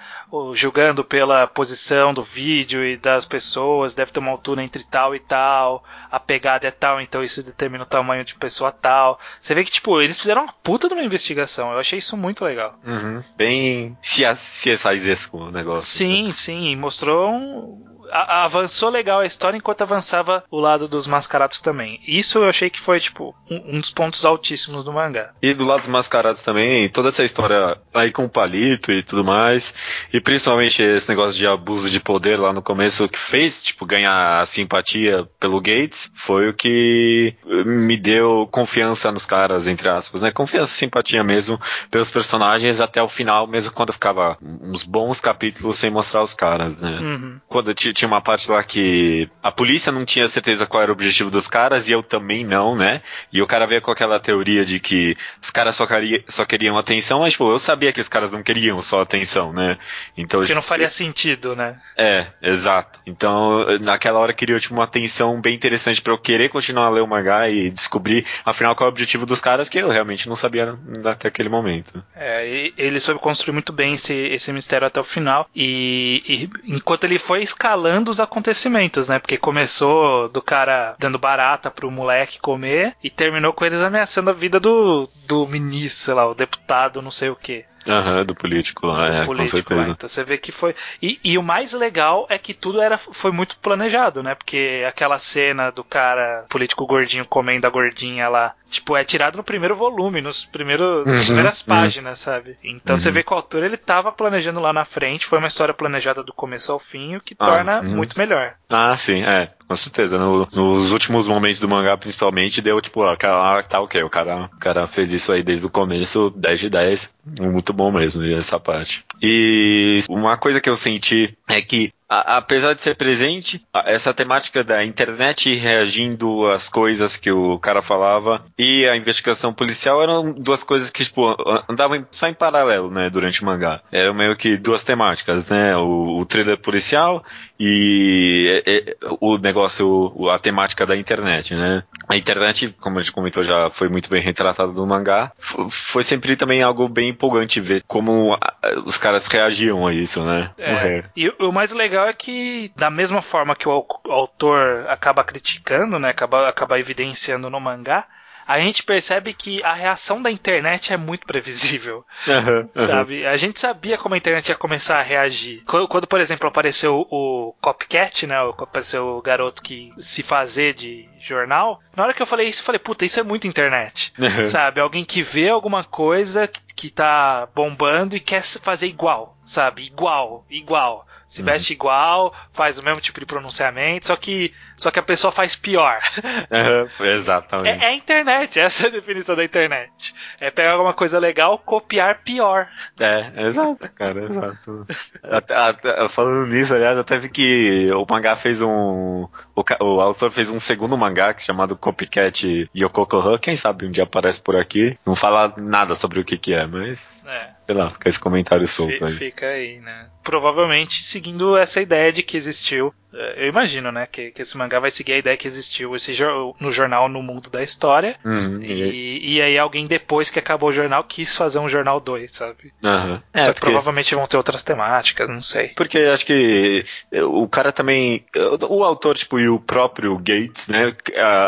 julgando 0.54 1.04
pela 1.04 1.46
posição 1.46 2.12
do 2.12 2.24
vídeo 2.24 2.84
e 2.84 2.96
das 2.96 3.24
pessoas, 3.24 3.94
deve 3.94 4.10
ter 4.10 4.18
uma 4.18 4.32
altura 4.32 4.64
entre 4.64 4.82
tal 4.82 5.14
e 5.14 5.20
tal, 5.20 5.84
a 6.10 6.18
pegada 6.18 6.66
é 6.66 6.72
tal, 6.72 7.00
então 7.00 7.22
isso 7.22 7.44
determina 7.44 7.84
o 7.84 7.86
tamanho 7.86 8.24
de 8.24 8.34
pessoa 8.34 8.72
tal. 8.72 9.20
Você 9.40 9.54
vê 9.54 9.62
que, 9.62 9.70
tipo, 9.70 10.02
eles 10.02 10.18
fizeram 10.18 10.42
uma 10.42 10.52
puta 10.52 10.88
de 10.88 10.94
uma 10.94 11.04
investigação, 11.04 11.70
eu 11.70 11.78
achei 11.78 12.00
isso 12.00 12.16
muito 12.16 12.44
legal. 12.44 12.76
Uhum. 12.84 13.22
Bem 13.36 13.96
CSI-esco 14.02 15.35
o 15.36 15.50
negócio. 15.50 15.98
Sim, 15.98 16.24
né? 16.24 16.32
sim, 16.32 16.76
mostrou 16.76 17.30
um 17.30 17.95
a, 18.10 18.44
avançou 18.44 18.90
legal 18.90 19.20
a 19.20 19.26
história 19.26 19.56
enquanto 19.56 19.82
avançava 19.82 20.44
o 20.50 20.58
lado 20.58 20.88
dos 20.88 21.06
mascarados 21.06 21.60
também. 21.60 22.00
Isso 22.06 22.38
eu 22.38 22.48
achei 22.48 22.70
que 22.70 22.80
foi, 22.80 23.00
tipo, 23.00 23.34
um, 23.50 23.76
um 23.76 23.80
dos 23.80 23.90
pontos 23.90 24.24
altíssimos 24.24 24.84
do 24.84 24.92
mangá. 24.92 25.30
E 25.42 25.54
do 25.54 25.64
lado 25.64 25.80
dos 25.80 25.88
mascarados 25.88 26.42
também, 26.42 26.88
toda 26.88 27.08
essa 27.08 27.24
história 27.24 27.78
aí 27.92 28.10
com 28.10 28.24
o 28.24 28.28
palito 28.28 28.92
e 28.92 29.02
tudo 29.02 29.24
mais, 29.24 29.74
e 30.12 30.20
principalmente 30.20 30.82
esse 30.82 31.08
negócio 31.08 31.36
de 31.36 31.46
abuso 31.46 31.90
de 31.90 32.00
poder 32.00 32.38
lá 32.38 32.52
no 32.52 32.62
começo 32.62 33.08
que 33.08 33.18
fez, 33.18 33.62
tipo, 33.62 33.86
ganhar 33.86 34.40
a 34.40 34.46
simpatia 34.46 35.28
pelo 35.38 35.60
Gates, 35.60 36.10
foi 36.14 36.48
o 36.48 36.54
que 36.54 37.34
me 37.64 37.96
deu 37.96 38.48
confiança 38.50 39.10
nos 39.12 39.26
caras, 39.26 39.66
entre 39.66 39.88
aspas, 39.88 40.22
né? 40.22 40.30
Confiança 40.30 40.72
e 40.72 40.76
simpatia 40.76 41.22
mesmo 41.22 41.60
pelos 41.90 42.10
personagens 42.10 42.80
até 42.80 43.02
o 43.02 43.08
final, 43.08 43.46
mesmo 43.46 43.72
quando 43.72 43.92
ficava 43.92 44.36
uns 44.42 44.82
bons 44.82 45.20
capítulos 45.20 45.76
sem 45.78 45.90
mostrar 45.90 46.22
os 46.22 46.34
caras, 46.34 46.80
né? 46.80 46.98
Uhum. 47.00 47.40
Quando 47.48 47.74
tinha 47.96 48.06
uma 48.06 48.20
parte 48.20 48.50
lá 48.50 48.62
que 48.62 49.26
a 49.42 49.50
polícia 49.50 49.90
não 49.90 50.04
tinha 50.04 50.28
certeza 50.28 50.66
qual 50.66 50.82
era 50.82 50.92
o 50.92 50.94
objetivo 50.94 51.30
dos 51.30 51.48
caras 51.48 51.88
e 51.88 51.92
eu 51.92 52.02
também 52.02 52.44
não, 52.44 52.76
né? 52.76 53.00
E 53.32 53.40
o 53.40 53.46
cara 53.46 53.66
veio 53.66 53.80
com 53.80 53.90
aquela 53.90 54.20
teoria 54.20 54.66
de 54.66 54.78
que 54.78 55.16
os 55.42 55.50
caras 55.50 55.74
só, 55.74 55.86
queria, 55.86 56.22
só 56.28 56.44
queriam 56.44 56.76
atenção, 56.76 57.20
mas, 57.20 57.32
tipo, 57.32 57.50
eu 57.50 57.58
sabia 57.58 57.92
que 57.94 58.00
os 58.00 58.08
caras 58.08 58.30
não 58.30 58.42
queriam 58.42 58.82
só 58.82 59.00
atenção, 59.00 59.50
né? 59.50 59.78
Então, 60.14 60.40
Porque 60.40 60.54
não 60.54 60.60
faria 60.60 60.90
sentido, 60.90 61.56
né? 61.56 61.80
É, 61.96 62.26
exato. 62.42 63.00
Então, 63.06 63.64
naquela 63.80 64.18
hora 64.18 64.34
queria, 64.34 64.60
tipo, 64.60 64.74
uma 64.74 64.84
atenção 64.84 65.40
bem 65.40 65.54
interessante 65.54 66.02
para 66.02 66.12
eu 66.12 66.18
querer 66.18 66.50
continuar 66.50 66.86
a 66.86 66.90
ler 66.90 67.00
o 67.00 67.06
mangá 67.06 67.48
e 67.48 67.70
descobrir, 67.70 68.26
afinal, 68.44 68.76
qual 68.76 68.88
é 68.88 68.90
o 68.90 68.92
objetivo 68.92 69.24
dos 69.24 69.40
caras 69.40 69.70
que 69.70 69.78
eu 69.78 69.88
realmente 69.88 70.28
não 70.28 70.36
sabia 70.36 70.78
até 71.06 71.28
aquele 71.28 71.48
momento. 71.48 72.04
É, 72.14 72.72
ele 72.76 73.00
soube 73.00 73.20
construir 73.20 73.54
muito 73.54 73.72
bem 73.72 73.94
esse, 73.94 74.12
esse 74.12 74.52
mistério 74.52 74.86
até 74.86 75.00
o 75.00 75.04
final 75.04 75.48
e, 75.54 76.22
e 76.66 76.74
enquanto 76.76 77.04
ele 77.04 77.18
foi 77.18 77.42
escalando 77.42 77.85
escalando 77.86 78.10
os 78.10 78.20
acontecimentos, 78.20 79.08
né? 79.08 79.18
Porque 79.18 79.38
começou 79.38 80.28
do 80.28 80.42
cara 80.42 80.96
dando 80.98 81.18
barata 81.18 81.70
pro 81.70 81.90
moleque 81.90 82.40
comer 82.40 82.96
e 83.02 83.08
terminou 83.08 83.52
com 83.52 83.64
eles 83.64 83.80
ameaçando 83.80 84.30
a 84.30 84.34
vida 84.34 84.58
do, 84.58 85.08
do 85.26 85.46
ministro, 85.46 86.04
sei 86.04 86.14
lá, 86.14 86.26
o 86.28 86.34
deputado, 86.34 87.00
não 87.00 87.10
sei 87.10 87.30
o 87.30 87.36
que. 87.36 87.64
Aham, 87.86 88.24
do 88.24 88.34
político 88.34 88.86
lá, 88.86 89.06
é, 89.06 89.24
político, 89.24 89.58
com 89.58 89.68
certeza. 89.68 89.88
Lá. 89.88 89.94
Então 89.96 90.08
você 90.08 90.24
vê 90.24 90.36
que 90.36 90.50
foi. 90.50 90.74
E, 91.00 91.20
e, 91.22 91.38
o 91.38 91.42
mais 91.42 91.72
legal 91.72 92.26
é 92.28 92.36
que 92.36 92.52
tudo 92.52 92.80
era, 92.80 92.98
foi 92.98 93.30
muito 93.30 93.56
planejado, 93.58 94.22
né? 94.22 94.34
Porque 94.34 94.84
aquela 94.86 95.18
cena 95.18 95.70
do 95.70 95.84
cara 95.84 96.44
político 96.48 96.86
gordinho 96.86 97.24
comendo 97.24 97.66
a 97.66 97.70
gordinha 97.70 98.28
lá, 98.28 98.54
tipo, 98.68 98.96
é 98.96 99.04
tirado 99.04 99.36
no 99.36 99.44
primeiro 99.44 99.76
volume, 99.76 100.20
nos 100.20 100.44
primeiros, 100.44 101.06
uhum, 101.06 101.12
nas 101.12 101.26
primeiras 101.26 101.60
uhum. 101.60 101.66
páginas, 101.66 102.18
sabe? 102.18 102.58
Então 102.62 102.94
uhum. 102.94 103.00
você 103.00 103.10
vê 103.10 103.22
que 103.22 103.32
o 103.32 103.36
autor 103.36 103.62
ele 103.62 103.76
tava 103.76 104.10
planejando 104.10 104.60
lá 104.60 104.72
na 104.72 104.84
frente, 104.84 105.26
foi 105.26 105.38
uma 105.38 105.48
história 105.48 105.74
planejada 105.74 106.22
do 106.22 106.32
começo 106.32 106.72
ao 106.72 106.78
fim, 106.78 107.16
o 107.16 107.20
que 107.20 107.36
ah, 107.38 107.46
torna 107.46 107.80
uhum. 107.80 107.96
muito 107.96 108.18
melhor. 108.18 108.54
Ah, 108.68 108.96
sim, 108.96 109.22
é. 109.22 109.50
Com 109.68 109.76
certeza. 109.76 110.18
No, 110.18 110.46
nos 110.52 110.92
últimos 110.92 111.26
momentos 111.26 111.60
do 111.60 111.68
mangá, 111.68 111.96
principalmente, 111.96 112.62
deu 112.62 112.80
tipo, 112.80 113.00
cara, 113.16 113.62
tá 113.64 113.80
ok. 113.80 114.02
O 114.02 114.10
cara, 114.10 114.44
o 114.44 114.58
cara 114.58 114.86
fez 114.86 115.12
isso 115.12 115.32
aí 115.32 115.42
desde 115.42 115.66
o 115.66 115.70
começo, 115.70 116.30
10 116.36 116.60
de 116.60 116.70
10. 116.70 117.14
Muito 117.40 117.72
bom 117.72 117.90
mesmo, 117.90 118.24
essa 118.24 118.60
parte. 118.60 119.04
E 119.20 120.02
uma 120.08 120.36
coisa 120.36 120.60
que 120.60 120.70
eu 120.70 120.76
senti 120.76 121.36
é 121.48 121.60
que 121.60 121.92
a, 122.08 122.36
apesar 122.36 122.72
de 122.72 122.80
ser 122.80 122.94
presente, 122.94 123.60
essa 123.84 124.14
temática 124.14 124.62
da 124.62 124.84
internet 124.84 125.52
reagindo 125.54 126.46
às 126.46 126.68
coisas 126.68 127.16
que 127.16 127.30
o 127.30 127.58
cara 127.58 127.82
falava 127.82 128.44
e 128.56 128.86
a 128.88 128.96
investigação 128.96 129.52
policial 129.52 130.02
eram 130.02 130.32
duas 130.32 130.62
coisas 130.62 130.88
que 130.88 131.04
tipo, 131.04 131.36
andavam 131.68 132.06
só 132.10 132.28
em 132.28 132.34
paralelo, 132.34 132.90
né, 132.90 133.10
durante 133.10 133.42
o 133.42 133.44
mangá. 133.44 133.82
Eram 133.90 134.14
meio 134.14 134.36
que 134.36 134.56
duas 134.56 134.84
temáticas, 134.84 135.48
né, 135.48 135.76
o, 135.76 136.20
o 136.20 136.26
thriller 136.26 136.58
policial 136.58 137.24
e 137.58 138.62
é, 138.66 138.76
é, 138.76 138.96
o 139.20 139.38
negócio, 139.38 140.30
a 140.30 140.38
temática 140.38 140.86
da 140.86 140.96
internet, 140.96 141.54
né. 141.54 141.82
A 142.08 142.16
internet, 142.16 142.74
como 142.80 142.98
a 142.98 143.02
gente 143.02 143.12
comentou 143.12 143.42
já, 143.42 143.70
foi 143.70 143.88
muito 143.88 144.08
bem 144.10 144.22
retratada 144.22 144.72
no 144.72 144.86
mangá. 144.86 145.32
Foi 145.68 146.02
sempre 146.02 146.36
também 146.36 146.62
algo 146.62 146.88
bem 146.88 147.10
empolgante 147.10 147.60
ver 147.60 147.82
como 147.86 148.38
os 148.84 148.98
caras 148.98 149.26
reagiam 149.26 149.86
a 149.86 149.92
isso, 149.92 150.22
né. 150.24 150.50
É, 150.58 151.04
e 151.16 151.28
o 151.38 151.52
mais 151.52 151.72
legal 151.72 152.08
é 152.08 152.12
que, 152.12 152.70
da 152.76 152.90
mesma 152.90 153.22
forma 153.22 153.56
que 153.56 153.68
o 153.68 153.86
autor 154.08 154.86
acaba 154.88 155.24
criticando, 155.24 155.98
né, 155.98 156.10
acaba, 156.10 156.48
acaba 156.48 156.78
evidenciando 156.78 157.50
no 157.50 157.60
mangá, 157.60 158.06
a 158.46 158.58
gente 158.58 158.82
percebe 158.82 159.32
que 159.32 159.62
a 159.62 159.74
reação 159.74 160.22
da 160.22 160.30
internet 160.30 160.92
é 160.92 160.96
muito 160.96 161.26
previsível. 161.26 162.04
Uhum, 162.26 162.68
uhum. 162.74 162.86
Sabe? 162.86 163.26
A 163.26 163.36
gente 163.36 163.60
sabia 163.60 163.96
como 163.96 164.14
a 164.14 164.18
internet 164.18 164.48
ia 164.48 164.54
começar 164.54 164.98
a 164.98 165.02
reagir. 165.02 165.62
Quando, 165.64 165.86
quando, 165.86 166.06
por 166.06 166.20
exemplo, 166.20 166.48
apareceu 166.48 167.06
o 167.10 167.54
copycat, 167.60 168.26
né? 168.26 168.36
Apareceu 168.58 169.06
o 169.06 169.22
garoto 169.22 169.62
que 169.62 169.92
se 169.96 170.22
fazer 170.22 170.74
de 170.74 171.08
jornal. 171.20 171.80
Na 171.94 172.04
hora 172.04 172.14
que 172.14 172.20
eu 172.20 172.26
falei 172.26 172.48
isso, 172.48 172.60
eu 172.60 172.64
falei, 172.64 172.78
puta, 172.78 173.04
isso 173.04 173.20
é 173.20 173.22
muito 173.22 173.46
internet. 173.46 174.12
Uhum. 174.18 174.48
Sabe? 174.48 174.80
Alguém 174.80 175.04
que 175.04 175.22
vê 175.22 175.48
alguma 175.48 175.84
coisa 175.84 176.48
que 176.74 176.90
tá 176.90 177.48
bombando 177.54 178.16
e 178.16 178.20
quer 178.20 178.42
fazer 178.42 178.86
igual. 178.86 179.36
Sabe? 179.44 179.84
Igual, 179.84 180.44
igual 180.50 181.06
se 181.26 181.40
uhum. 181.40 181.46
veste 181.46 181.72
igual, 181.72 182.32
faz 182.52 182.78
o 182.78 182.82
mesmo 182.82 183.00
tipo 183.00 183.18
de 183.18 183.26
pronunciamento, 183.26 184.06
só 184.06 184.16
que, 184.16 184.54
só 184.76 184.90
que 184.90 184.98
a 184.98 185.02
pessoa 185.02 185.32
faz 185.32 185.56
pior. 185.56 185.98
Uhum, 186.46 187.06
exatamente. 187.06 187.82
É, 187.82 187.86
é, 187.86 187.88
a 187.88 187.94
internet, 187.94 188.58
essa 188.60 188.84
é 188.84 188.86
a 188.88 188.92
definição 188.92 189.34
da 189.34 189.44
internet. 189.44 190.14
É 190.40 190.50
pegar 190.50 190.72
alguma 190.72 190.92
coisa 190.92 191.18
legal, 191.18 191.58
copiar 191.58 192.22
pior. 192.22 192.68
É, 192.98 193.46
exato, 193.46 193.90
cara, 193.92 194.24
exato. 194.24 194.86
até, 195.22 195.54
até, 195.54 196.08
falando 196.08 196.46
nisso, 196.46 196.74
aliás, 196.74 196.98
até 196.98 197.18
vi 197.18 197.28
que 197.28 197.88
o 197.92 198.06
mangá 198.08 198.36
fez 198.36 198.62
um, 198.62 199.28
o, 199.54 199.64
o, 199.80 200.00
autor 200.00 200.30
fez 200.30 200.50
um 200.50 200.60
segundo 200.60 200.96
mangá 200.96 201.34
chamado 201.38 201.76
Copycat 201.76 202.68
Yokokohan. 202.74 203.38
Quem 203.38 203.56
sabe 203.56 203.86
um 203.86 203.90
dia 203.90 204.04
aparece 204.04 204.40
por 204.40 204.56
aqui. 204.56 204.98
Não 205.04 205.16
fala 205.16 205.54
nada 205.58 205.94
sobre 205.94 206.20
o 206.20 206.24
que 206.24 206.36
que 206.36 206.54
é, 206.54 206.66
mas... 206.66 207.24
É. 207.26 207.50
Sei 207.56 207.74
lá, 207.74 207.90
fica 207.90 208.08
esse 208.08 208.20
comentário 208.20 208.68
solto 208.68 209.04
aí. 209.04 209.12
Fica 209.12 209.46
aí, 209.46 209.80
né? 209.80 210.06
Provavelmente 210.22 211.02
seguindo 211.02 211.56
essa 211.56 211.80
ideia 211.80 212.12
de 212.12 212.22
que 212.22 212.36
existiu 212.36 212.94
é, 213.16 213.44
eu 213.44 213.48
imagino, 213.48 213.90
né, 213.90 214.06
que, 214.06 214.30
que, 214.30 214.42
esse 214.42 214.56
mangá 214.58 214.65
vai 214.68 214.90
seguir 214.90 215.14
a 215.14 215.18
ideia 215.18 215.36
que 215.36 215.46
existiu 215.46 215.94
esse 215.94 216.12
no 216.60 216.72
jornal 216.72 217.08
no 217.08 217.22
mundo 217.22 217.50
da 217.50 217.62
história. 217.62 218.16
Uhum, 218.24 218.62
e, 218.62 219.36
e, 219.36 219.42
aí 219.42 219.58
alguém 219.58 219.86
depois 219.86 220.30
que 220.30 220.38
acabou 220.38 220.70
o 220.70 220.72
jornal 220.72 221.04
quis 221.04 221.36
fazer 221.36 221.58
um 221.58 221.68
jornal 221.68 222.00
2, 222.00 222.30
sabe? 222.30 222.72
Uhum. 222.82 223.20
É, 223.32 223.44
Só 223.44 223.52
que 223.52 223.60
porque... 223.60 223.72
provavelmente 223.72 224.14
vão 224.14 224.26
ter 224.26 224.36
outras 224.36 224.62
temáticas, 224.62 225.28
não 225.28 225.42
sei. 225.42 225.68
Porque 225.68 225.98
acho 225.98 226.26
que 226.26 226.84
o 227.22 227.46
cara 227.48 227.72
também. 227.72 228.24
O 228.68 228.82
autor, 228.82 229.16
tipo, 229.16 229.38
e 229.38 229.48
o 229.48 229.58
próprio 229.58 230.16
Gates, 230.16 230.68
né? 230.68 230.94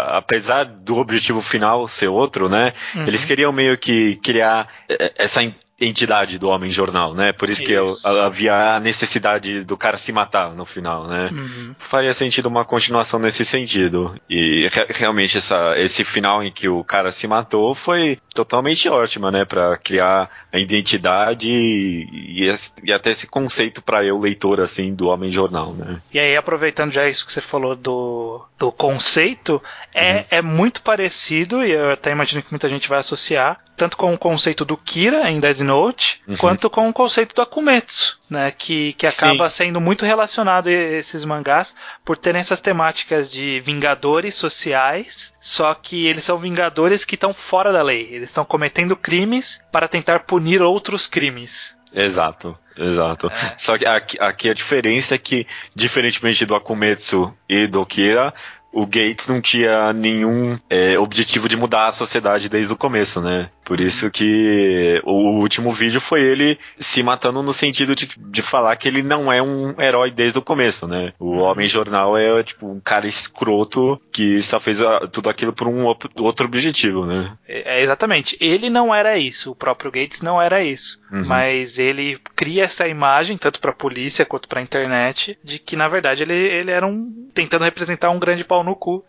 Apesar 0.09 0.64
do 0.64 0.96
objetivo 0.96 1.40
final 1.40 1.88
ser 1.88 2.09
outro, 2.09 2.48
né? 2.48 2.72
Uhum. 2.94 3.07
Eles 3.07 3.24
queriam 3.24 3.52
meio 3.52 3.76
que 3.78 4.16
criar 4.16 4.68
essa 5.16 5.42
entidade 5.81 6.38
do 6.38 6.49
Homem 6.49 6.71
Jornal, 6.71 7.14
né? 7.14 7.33
Por 7.33 7.49
isso, 7.49 7.62
isso. 7.62 8.03
que 8.03 8.09
havia 8.09 8.77
a 8.77 8.81
necessidade 8.81 9.62
do 9.64 9.77
cara 9.77 9.97
se 9.97 10.11
matar 10.11 10.53
no 10.55 10.67
final, 10.67 11.07
né? 11.07 11.31
Uhum. 11.33 11.75
Faria 11.79 12.12
sentido 12.12 12.47
uma 12.47 12.64
continuação 12.64 13.21
nesse 13.21 13.45
sentido. 13.45 14.14
E 14.29 14.69
re 14.73 14.87
realmente 14.91 15.38
essa, 15.38 15.79
esse 15.79 16.05
final 16.05 16.43
em 16.43 16.51
que 16.51 16.69
o 16.69 16.83
cara 16.83 17.12
se 17.12 17.29
matou 17.29 17.75
foi 17.75 18.19
totalmente 18.35 18.88
ótima, 18.88 19.31
né? 19.31 19.45
Para 19.45 19.77
criar 19.77 20.29
a 20.53 20.59
identidade 20.59 21.49
e, 21.49 22.43
e, 22.43 22.55
e 22.85 22.93
até 22.93 23.11
esse 23.11 23.29
conceito 23.29 23.81
para 23.81 24.05
eu, 24.05 24.19
leitor, 24.19 24.61
assim, 24.61 24.93
do 24.93 25.09
Homem 25.09 25.31
Jornal, 25.31 25.73
né? 25.75 26.01
E 26.12 26.19
aí, 26.19 26.37
aproveitando 26.37 26.91
já 26.91 27.09
isso 27.09 27.25
que 27.25 27.33
você 27.33 27.41
falou 27.41 27.77
do, 27.77 28.45
do 28.59 28.73
conceito, 28.73 29.62
é, 29.95 30.12
uhum. 30.12 30.25
é 30.31 30.43
muito 30.43 30.83
parecido, 30.83 31.64
e 31.64 31.71
eu 31.71 31.93
até 31.93 32.11
imagino 32.11 32.43
que 32.43 32.51
muita 32.51 32.69
gente 32.69 32.88
vai 32.88 32.99
associar, 32.99 33.61
tanto 33.79 33.97
com 33.97 34.12
o 34.12 34.19
conceito 34.19 34.64
do 34.64 34.77
Kira 34.77 35.31
em 35.31 35.41
Dead 35.41 35.61
Note, 35.61 36.21
uhum. 36.27 36.37
quanto 36.37 36.69
com 36.69 36.88
o 36.88 36.93
conceito 36.93 37.35
do 37.35 37.41
Akumetsu, 37.41 38.19
né? 38.29 38.51
Que, 38.51 38.93
que 38.95 39.07
acaba 39.07 39.49
Sim. 39.49 39.64
sendo 39.64 39.81
muito 39.81 40.05
relacionado 40.05 40.67
a 40.69 40.73
esses 40.73 41.25
mangás 41.25 41.75
por 42.05 42.19
terem 42.19 42.41
essas 42.41 42.61
temáticas 42.61 43.31
de 43.31 43.61
vingadores 43.61 44.35
sociais, 44.35 45.33
só 45.41 45.73
que 45.73 46.07
eles 46.07 46.25
são 46.25 46.37
vingadores 46.37 47.05
que 47.05 47.14
estão 47.14 47.33
fora 47.33 47.73
da 47.73 47.83
lei. 47.83 48.09
Eles 48.11 48.29
estão 48.29 48.45
cometendo 48.45 48.97
crimes 48.97 49.62
para 49.71 49.88
tentar 49.88 50.21
punir 50.21 50.61
outros 50.61 51.07
crimes. 51.07 51.79
Exato. 51.93 52.59
Exato. 52.77 53.27
É. 53.27 53.55
Só 53.57 53.77
que 53.77 53.85
aqui, 53.85 54.17
aqui, 54.21 54.51
a 54.51 54.55
diferença 54.55 55.14
é 55.14 55.19
que, 55.19 55.47
diferentemente 55.75 56.47
do 56.47 56.55
Akumetsu 56.55 57.35
e 57.49 57.67
do 57.67 57.85
Kira, 57.85 58.33
o 58.73 58.87
Gates 58.87 59.27
não 59.27 59.41
tinha 59.41 59.93
nenhum 59.93 60.59
é, 60.69 60.99
objetivo 60.99 61.49
de 61.49 61.57
mudar 61.57 61.88
a 61.88 61.93
sociedade 61.93 62.49
desde 62.49 62.73
o 62.73 62.77
começo, 62.77 63.21
né? 63.21 63.51
Por 63.68 63.83
isso 63.83 64.11
que 64.11 64.98
o 65.04 65.40
último 65.40 65.70
vídeo 65.70 66.00
foi 66.00 66.22
ele 66.22 66.59
se 66.78 67.02
matando 67.02 67.42
no 67.42 67.52
sentido 67.52 67.94
de, 67.94 68.09
de 68.16 68.40
falar 68.40 68.74
que 68.76 68.88
ele 68.88 69.02
não 69.02 69.31
é 69.31 69.42
um 69.42 69.78
herói 69.78 70.11
desde 70.11 70.38
o 70.38 70.42
começo, 70.42 70.88
né? 70.88 71.12
O 71.18 71.33
uhum. 71.33 71.38
Homem 71.40 71.68
Jornal 71.68 72.16
é 72.16 72.42
tipo 72.42 72.66
um 72.66 72.81
cara 72.81 73.07
escroto 73.07 74.00
que 74.11 74.40
só 74.40 74.59
fez 74.59 74.78
tudo 75.12 75.28
aquilo 75.28 75.52
por 75.52 75.68
um 75.68 75.85
outro 75.85 76.46
objetivo, 76.46 77.04
né? 77.04 77.37
É, 77.46 77.83
exatamente. 77.83 78.38
Ele 78.40 78.70
não 78.70 78.94
era 78.94 79.18
isso, 79.18 79.50
o 79.50 79.54
próprio 79.54 79.90
Gates 79.90 80.22
não 80.22 80.40
era 80.40 80.64
isso. 80.64 80.98
Uhum. 81.12 81.26
Mas 81.26 81.78
ele 81.78 82.18
cria 82.35 82.64
essa 82.64 82.88
imagem, 82.88 83.37
tanto 83.37 83.61
pra 83.61 83.70
polícia 83.74 84.24
quanto 84.24 84.48
pra 84.48 84.62
internet, 84.62 85.38
de 85.44 85.59
que 85.59 85.76
na 85.76 85.88
verdade 85.88 86.22
ele, 86.22 86.33
ele 86.33 86.70
era 86.70 86.87
um. 86.87 87.28
tentando 87.35 87.66
representar 87.66 88.09
um 88.09 88.18
grande 88.18 88.44
pau 88.44 88.64
no 88.64 88.74
cu. 88.74 89.04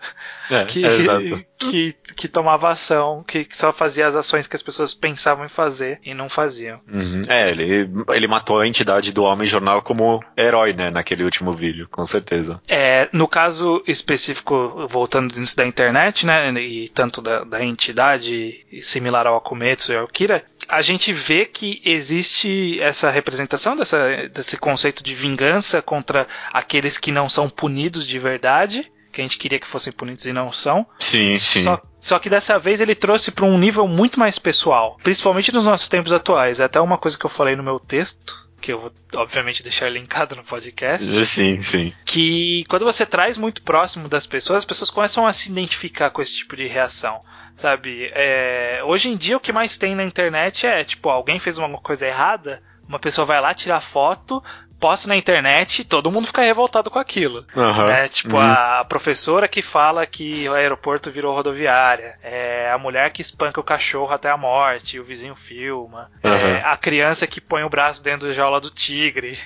É, 0.51 0.65
que, 0.67 0.85
é 0.85 1.45
que, 1.59 1.93
que 2.15 2.27
tomava 2.29 2.69
ação, 2.69 3.23
que, 3.27 3.43
que 3.43 3.55
só 3.55 3.73
fazia 3.73 4.07
as 4.07 4.15
ações 4.15 4.47
que 4.47 4.55
as 4.55 4.61
pessoas 4.61 4.93
pensavam 4.93 5.45
em 5.45 5.49
fazer 5.49 5.99
e 6.03 6.13
não 6.13 6.29
faziam. 6.29 6.79
Uhum. 6.91 7.23
É, 7.27 7.51
ele, 7.51 7.89
ele 8.09 8.27
matou 8.27 8.59
a 8.59 8.67
entidade 8.67 9.11
do 9.11 9.23
Homem 9.23 9.45
Jornal 9.45 9.81
como 9.81 10.23
herói, 10.37 10.71
né, 10.71 10.89
naquele 10.89 11.23
último 11.23 11.53
vídeo, 11.53 11.87
com 11.91 12.05
certeza. 12.05 12.61
É, 12.67 13.09
no 13.11 13.27
caso 13.27 13.83
específico, 13.85 14.87
voltando 14.87 15.37
nisso 15.37 15.57
da 15.57 15.65
internet, 15.65 16.25
né, 16.25 16.51
e 16.53 16.87
tanto 16.87 17.21
da, 17.21 17.43
da 17.43 17.63
entidade 17.63 18.65
similar 18.81 19.27
ao 19.27 19.35
Akumetsu 19.35 19.91
e 19.91 19.97
ao 19.97 20.07
Kira, 20.07 20.43
a 20.67 20.81
gente 20.81 21.11
vê 21.11 21.45
que 21.45 21.81
existe 21.83 22.79
essa 22.79 23.09
representação 23.09 23.75
dessa, 23.75 24.29
desse 24.29 24.55
conceito 24.55 25.03
de 25.03 25.13
vingança 25.13 25.81
contra 25.81 26.25
aqueles 26.53 26.97
que 26.97 27.11
não 27.11 27.27
são 27.27 27.49
punidos 27.49 28.07
de 28.07 28.17
verdade 28.17 28.89
que 29.19 29.21
a 29.21 29.25
gente 29.25 29.37
queria 29.37 29.59
que 29.59 29.67
fossem 29.67 29.91
punidos 29.91 30.25
e 30.25 30.31
não 30.31 30.51
são. 30.51 30.87
Sim, 30.97 31.37
sim. 31.37 31.63
Só, 31.63 31.81
só 31.99 32.19
que 32.19 32.29
dessa 32.29 32.57
vez 32.57 32.79
ele 32.79 32.95
trouxe 32.95 33.31
para 33.31 33.45
um 33.45 33.57
nível 33.57 33.87
muito 33.87 34.17
mais 34.17 34.39
pessoal, 34.39 34.97
principalmente 35.03 35.53
nos 35.53 35.65
nossos 35.65 35.89
tempos 35.89 36.13
atuais. 36.13 36.59
É 36.59 36.63
até 36.63 36.79
uma 36.79 36.97
coisa 36.97 37.17
que 37.17 37.25
eu 37.25 37.29
falei 37.29 37.55
no 37.55 37.63
meu 37.63 37.79
texto, 37.79 38.47
que 38.61 38.71
eu 38.71 38.79
vou 38.79 38.93
obviamente 39.15 39.61
deixar 39.61 39.89
linkado 39.89 40.35
no 40.35 40.43
podcast. 40.43 41.05
Sim, 41.25 41.61
sim. 41.61 41.93
Que 42.05 42.63
quando 42.69 42.85
você 42.85 43.05
traz 43.05 43.37
muito 43.37 43.61
próximo 43.61 44.07
das 44.07 44.25
pessoas, 44.25 44.59
as 44.59 44.65
pessoas 44.65 44.89
começam 44.89 45.27
a 45.27 45.33
se 45.33 45.49
identificar 45.49 46.09
com 46.09 46.21
esse 46.21 46.35
tipo 46.35 46.55
de 46.55 46.67
reação. 46.67 47.21
Sabe? 47.55 48.09
É, 48.13 48.81
hoje 48.85 49.09
em 49.09 49.17
dia 49.17 49.35
o 49.35 49.39
que 49.39 49.51
mais 49.51 49.75
tem 49.75 49.93
na 49.95 50.03
internet 50.05 50.65
é, 50.65 50.81
tipo, 50.85 51.09
alguém 51.09 51.39
fez 51.39 51.57
uma 51.57 51.77
coisa 51.77 52.07
errada, 52.07 52.63
uma 52.87 52.99
pessoa 52.99 53.25
vai 53.25 53.41
lá 53.41 53.53
tirar 53.53 53.81
foto, 53.81 54.41
posta 54.79 55.07
na 55.07 55.15
internet 55.15 55.79
e 55.79 55.83
todo 55.83 56.11
mundo 56.11 56.27
fica 56.27 56.41
revoltado 56.41 56.89
com 56.89 56.97
aquilo. 56.97 57.45
Uhum. 57.55 57.87
Né? 57.87 58.07
Tipo, 58.07 58.37
uhum. 58.37 58.41
a 58.41 58.85
professora 58.87 59.47
que 59.47 59.61
fala 59.61 60.05
que 60.05 60.47
o 60.47 60.53
aeroporto 60.53 61.11
virou 61.11 61.35
rodoviária, 61.35 62.17
é 62.23 62.71
a 62.71 62.77
mulher 62.77 63.11
que 63.11 63.21
espanca 63.21 63.59
o 63.59 63.63
cachorro 63.63 64.13
até 64.13 64.29
a 64.29 64.37
morte, 64.37 64.97
e 64.97 64.99
o 64.99 65.03
vizinho 65.03 65.35
filma, 65.35 66.09
uhum. 66.23 66.31
é 66.31 66.63
a 66.63 66.77
criança 66.77 67.27
que 67.27 67.41
põe 67.41 67.63
o 67.63 67.69
braço 67.69 68.03
dentro 68.03 68.27
da 68.27 68.33
jaula 68.33 68.59
do 68.59 68.69
tigre. 68.69 69.37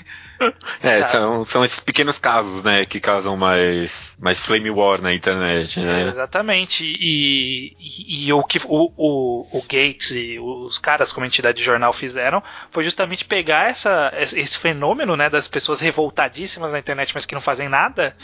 É, 0.82 1.04
são, 1.04 1.46
são 1.46 1.64
esses 1.64 1.80
pequenos 1.80 2.20
casos, 2.20 2.64
né, 2.64 2.86
que 2.86 3.00
causam 3.00 3.36
mais, 3.38 4.16
mais 4.20 4.40
flame 4.40 4.70
war 4.70 5.02
na 5.02 5.14
internet, 5.14 5.80
né? 5.80 6.04
É, 6.04 6.08
exatamente. 6.08 6.86
E, 6.86 7.76
e, 7.80 8.28
e, 8.28 8.34
o 8.34 8.44
que 8.44 8.60
o, 8.66 8.92
o, 8.98 9.58
o, 9.58 9.62
Gates 9.62 10.12
e 10.12 10.40
os 10.40 10.78
caras 10.78 11.12
como 11.14 11.26
entidade 11.26 11.58
de 11.58 11.64
jornal 11.64 11.94
fizeram 11.94 12.44
foi 12.72 12.84
justamente 12.84 13.26
pegar 13.26 13.70
essa, 13.70 14.12
esse 14.18 14.58
fenômeno, 14.58 15.16
né, 15.16 15.30
das 15.30 15.48
pessoas 15.48 15.80
revoltadíssimas 15.80 16.72
na 16.72 16.80
internet, 16.80 17.12
mas 17.14 17.26
que 17.26 17.36
não 17.36 17.42
fazem 17.42 17.70
nada, 17.70 18.16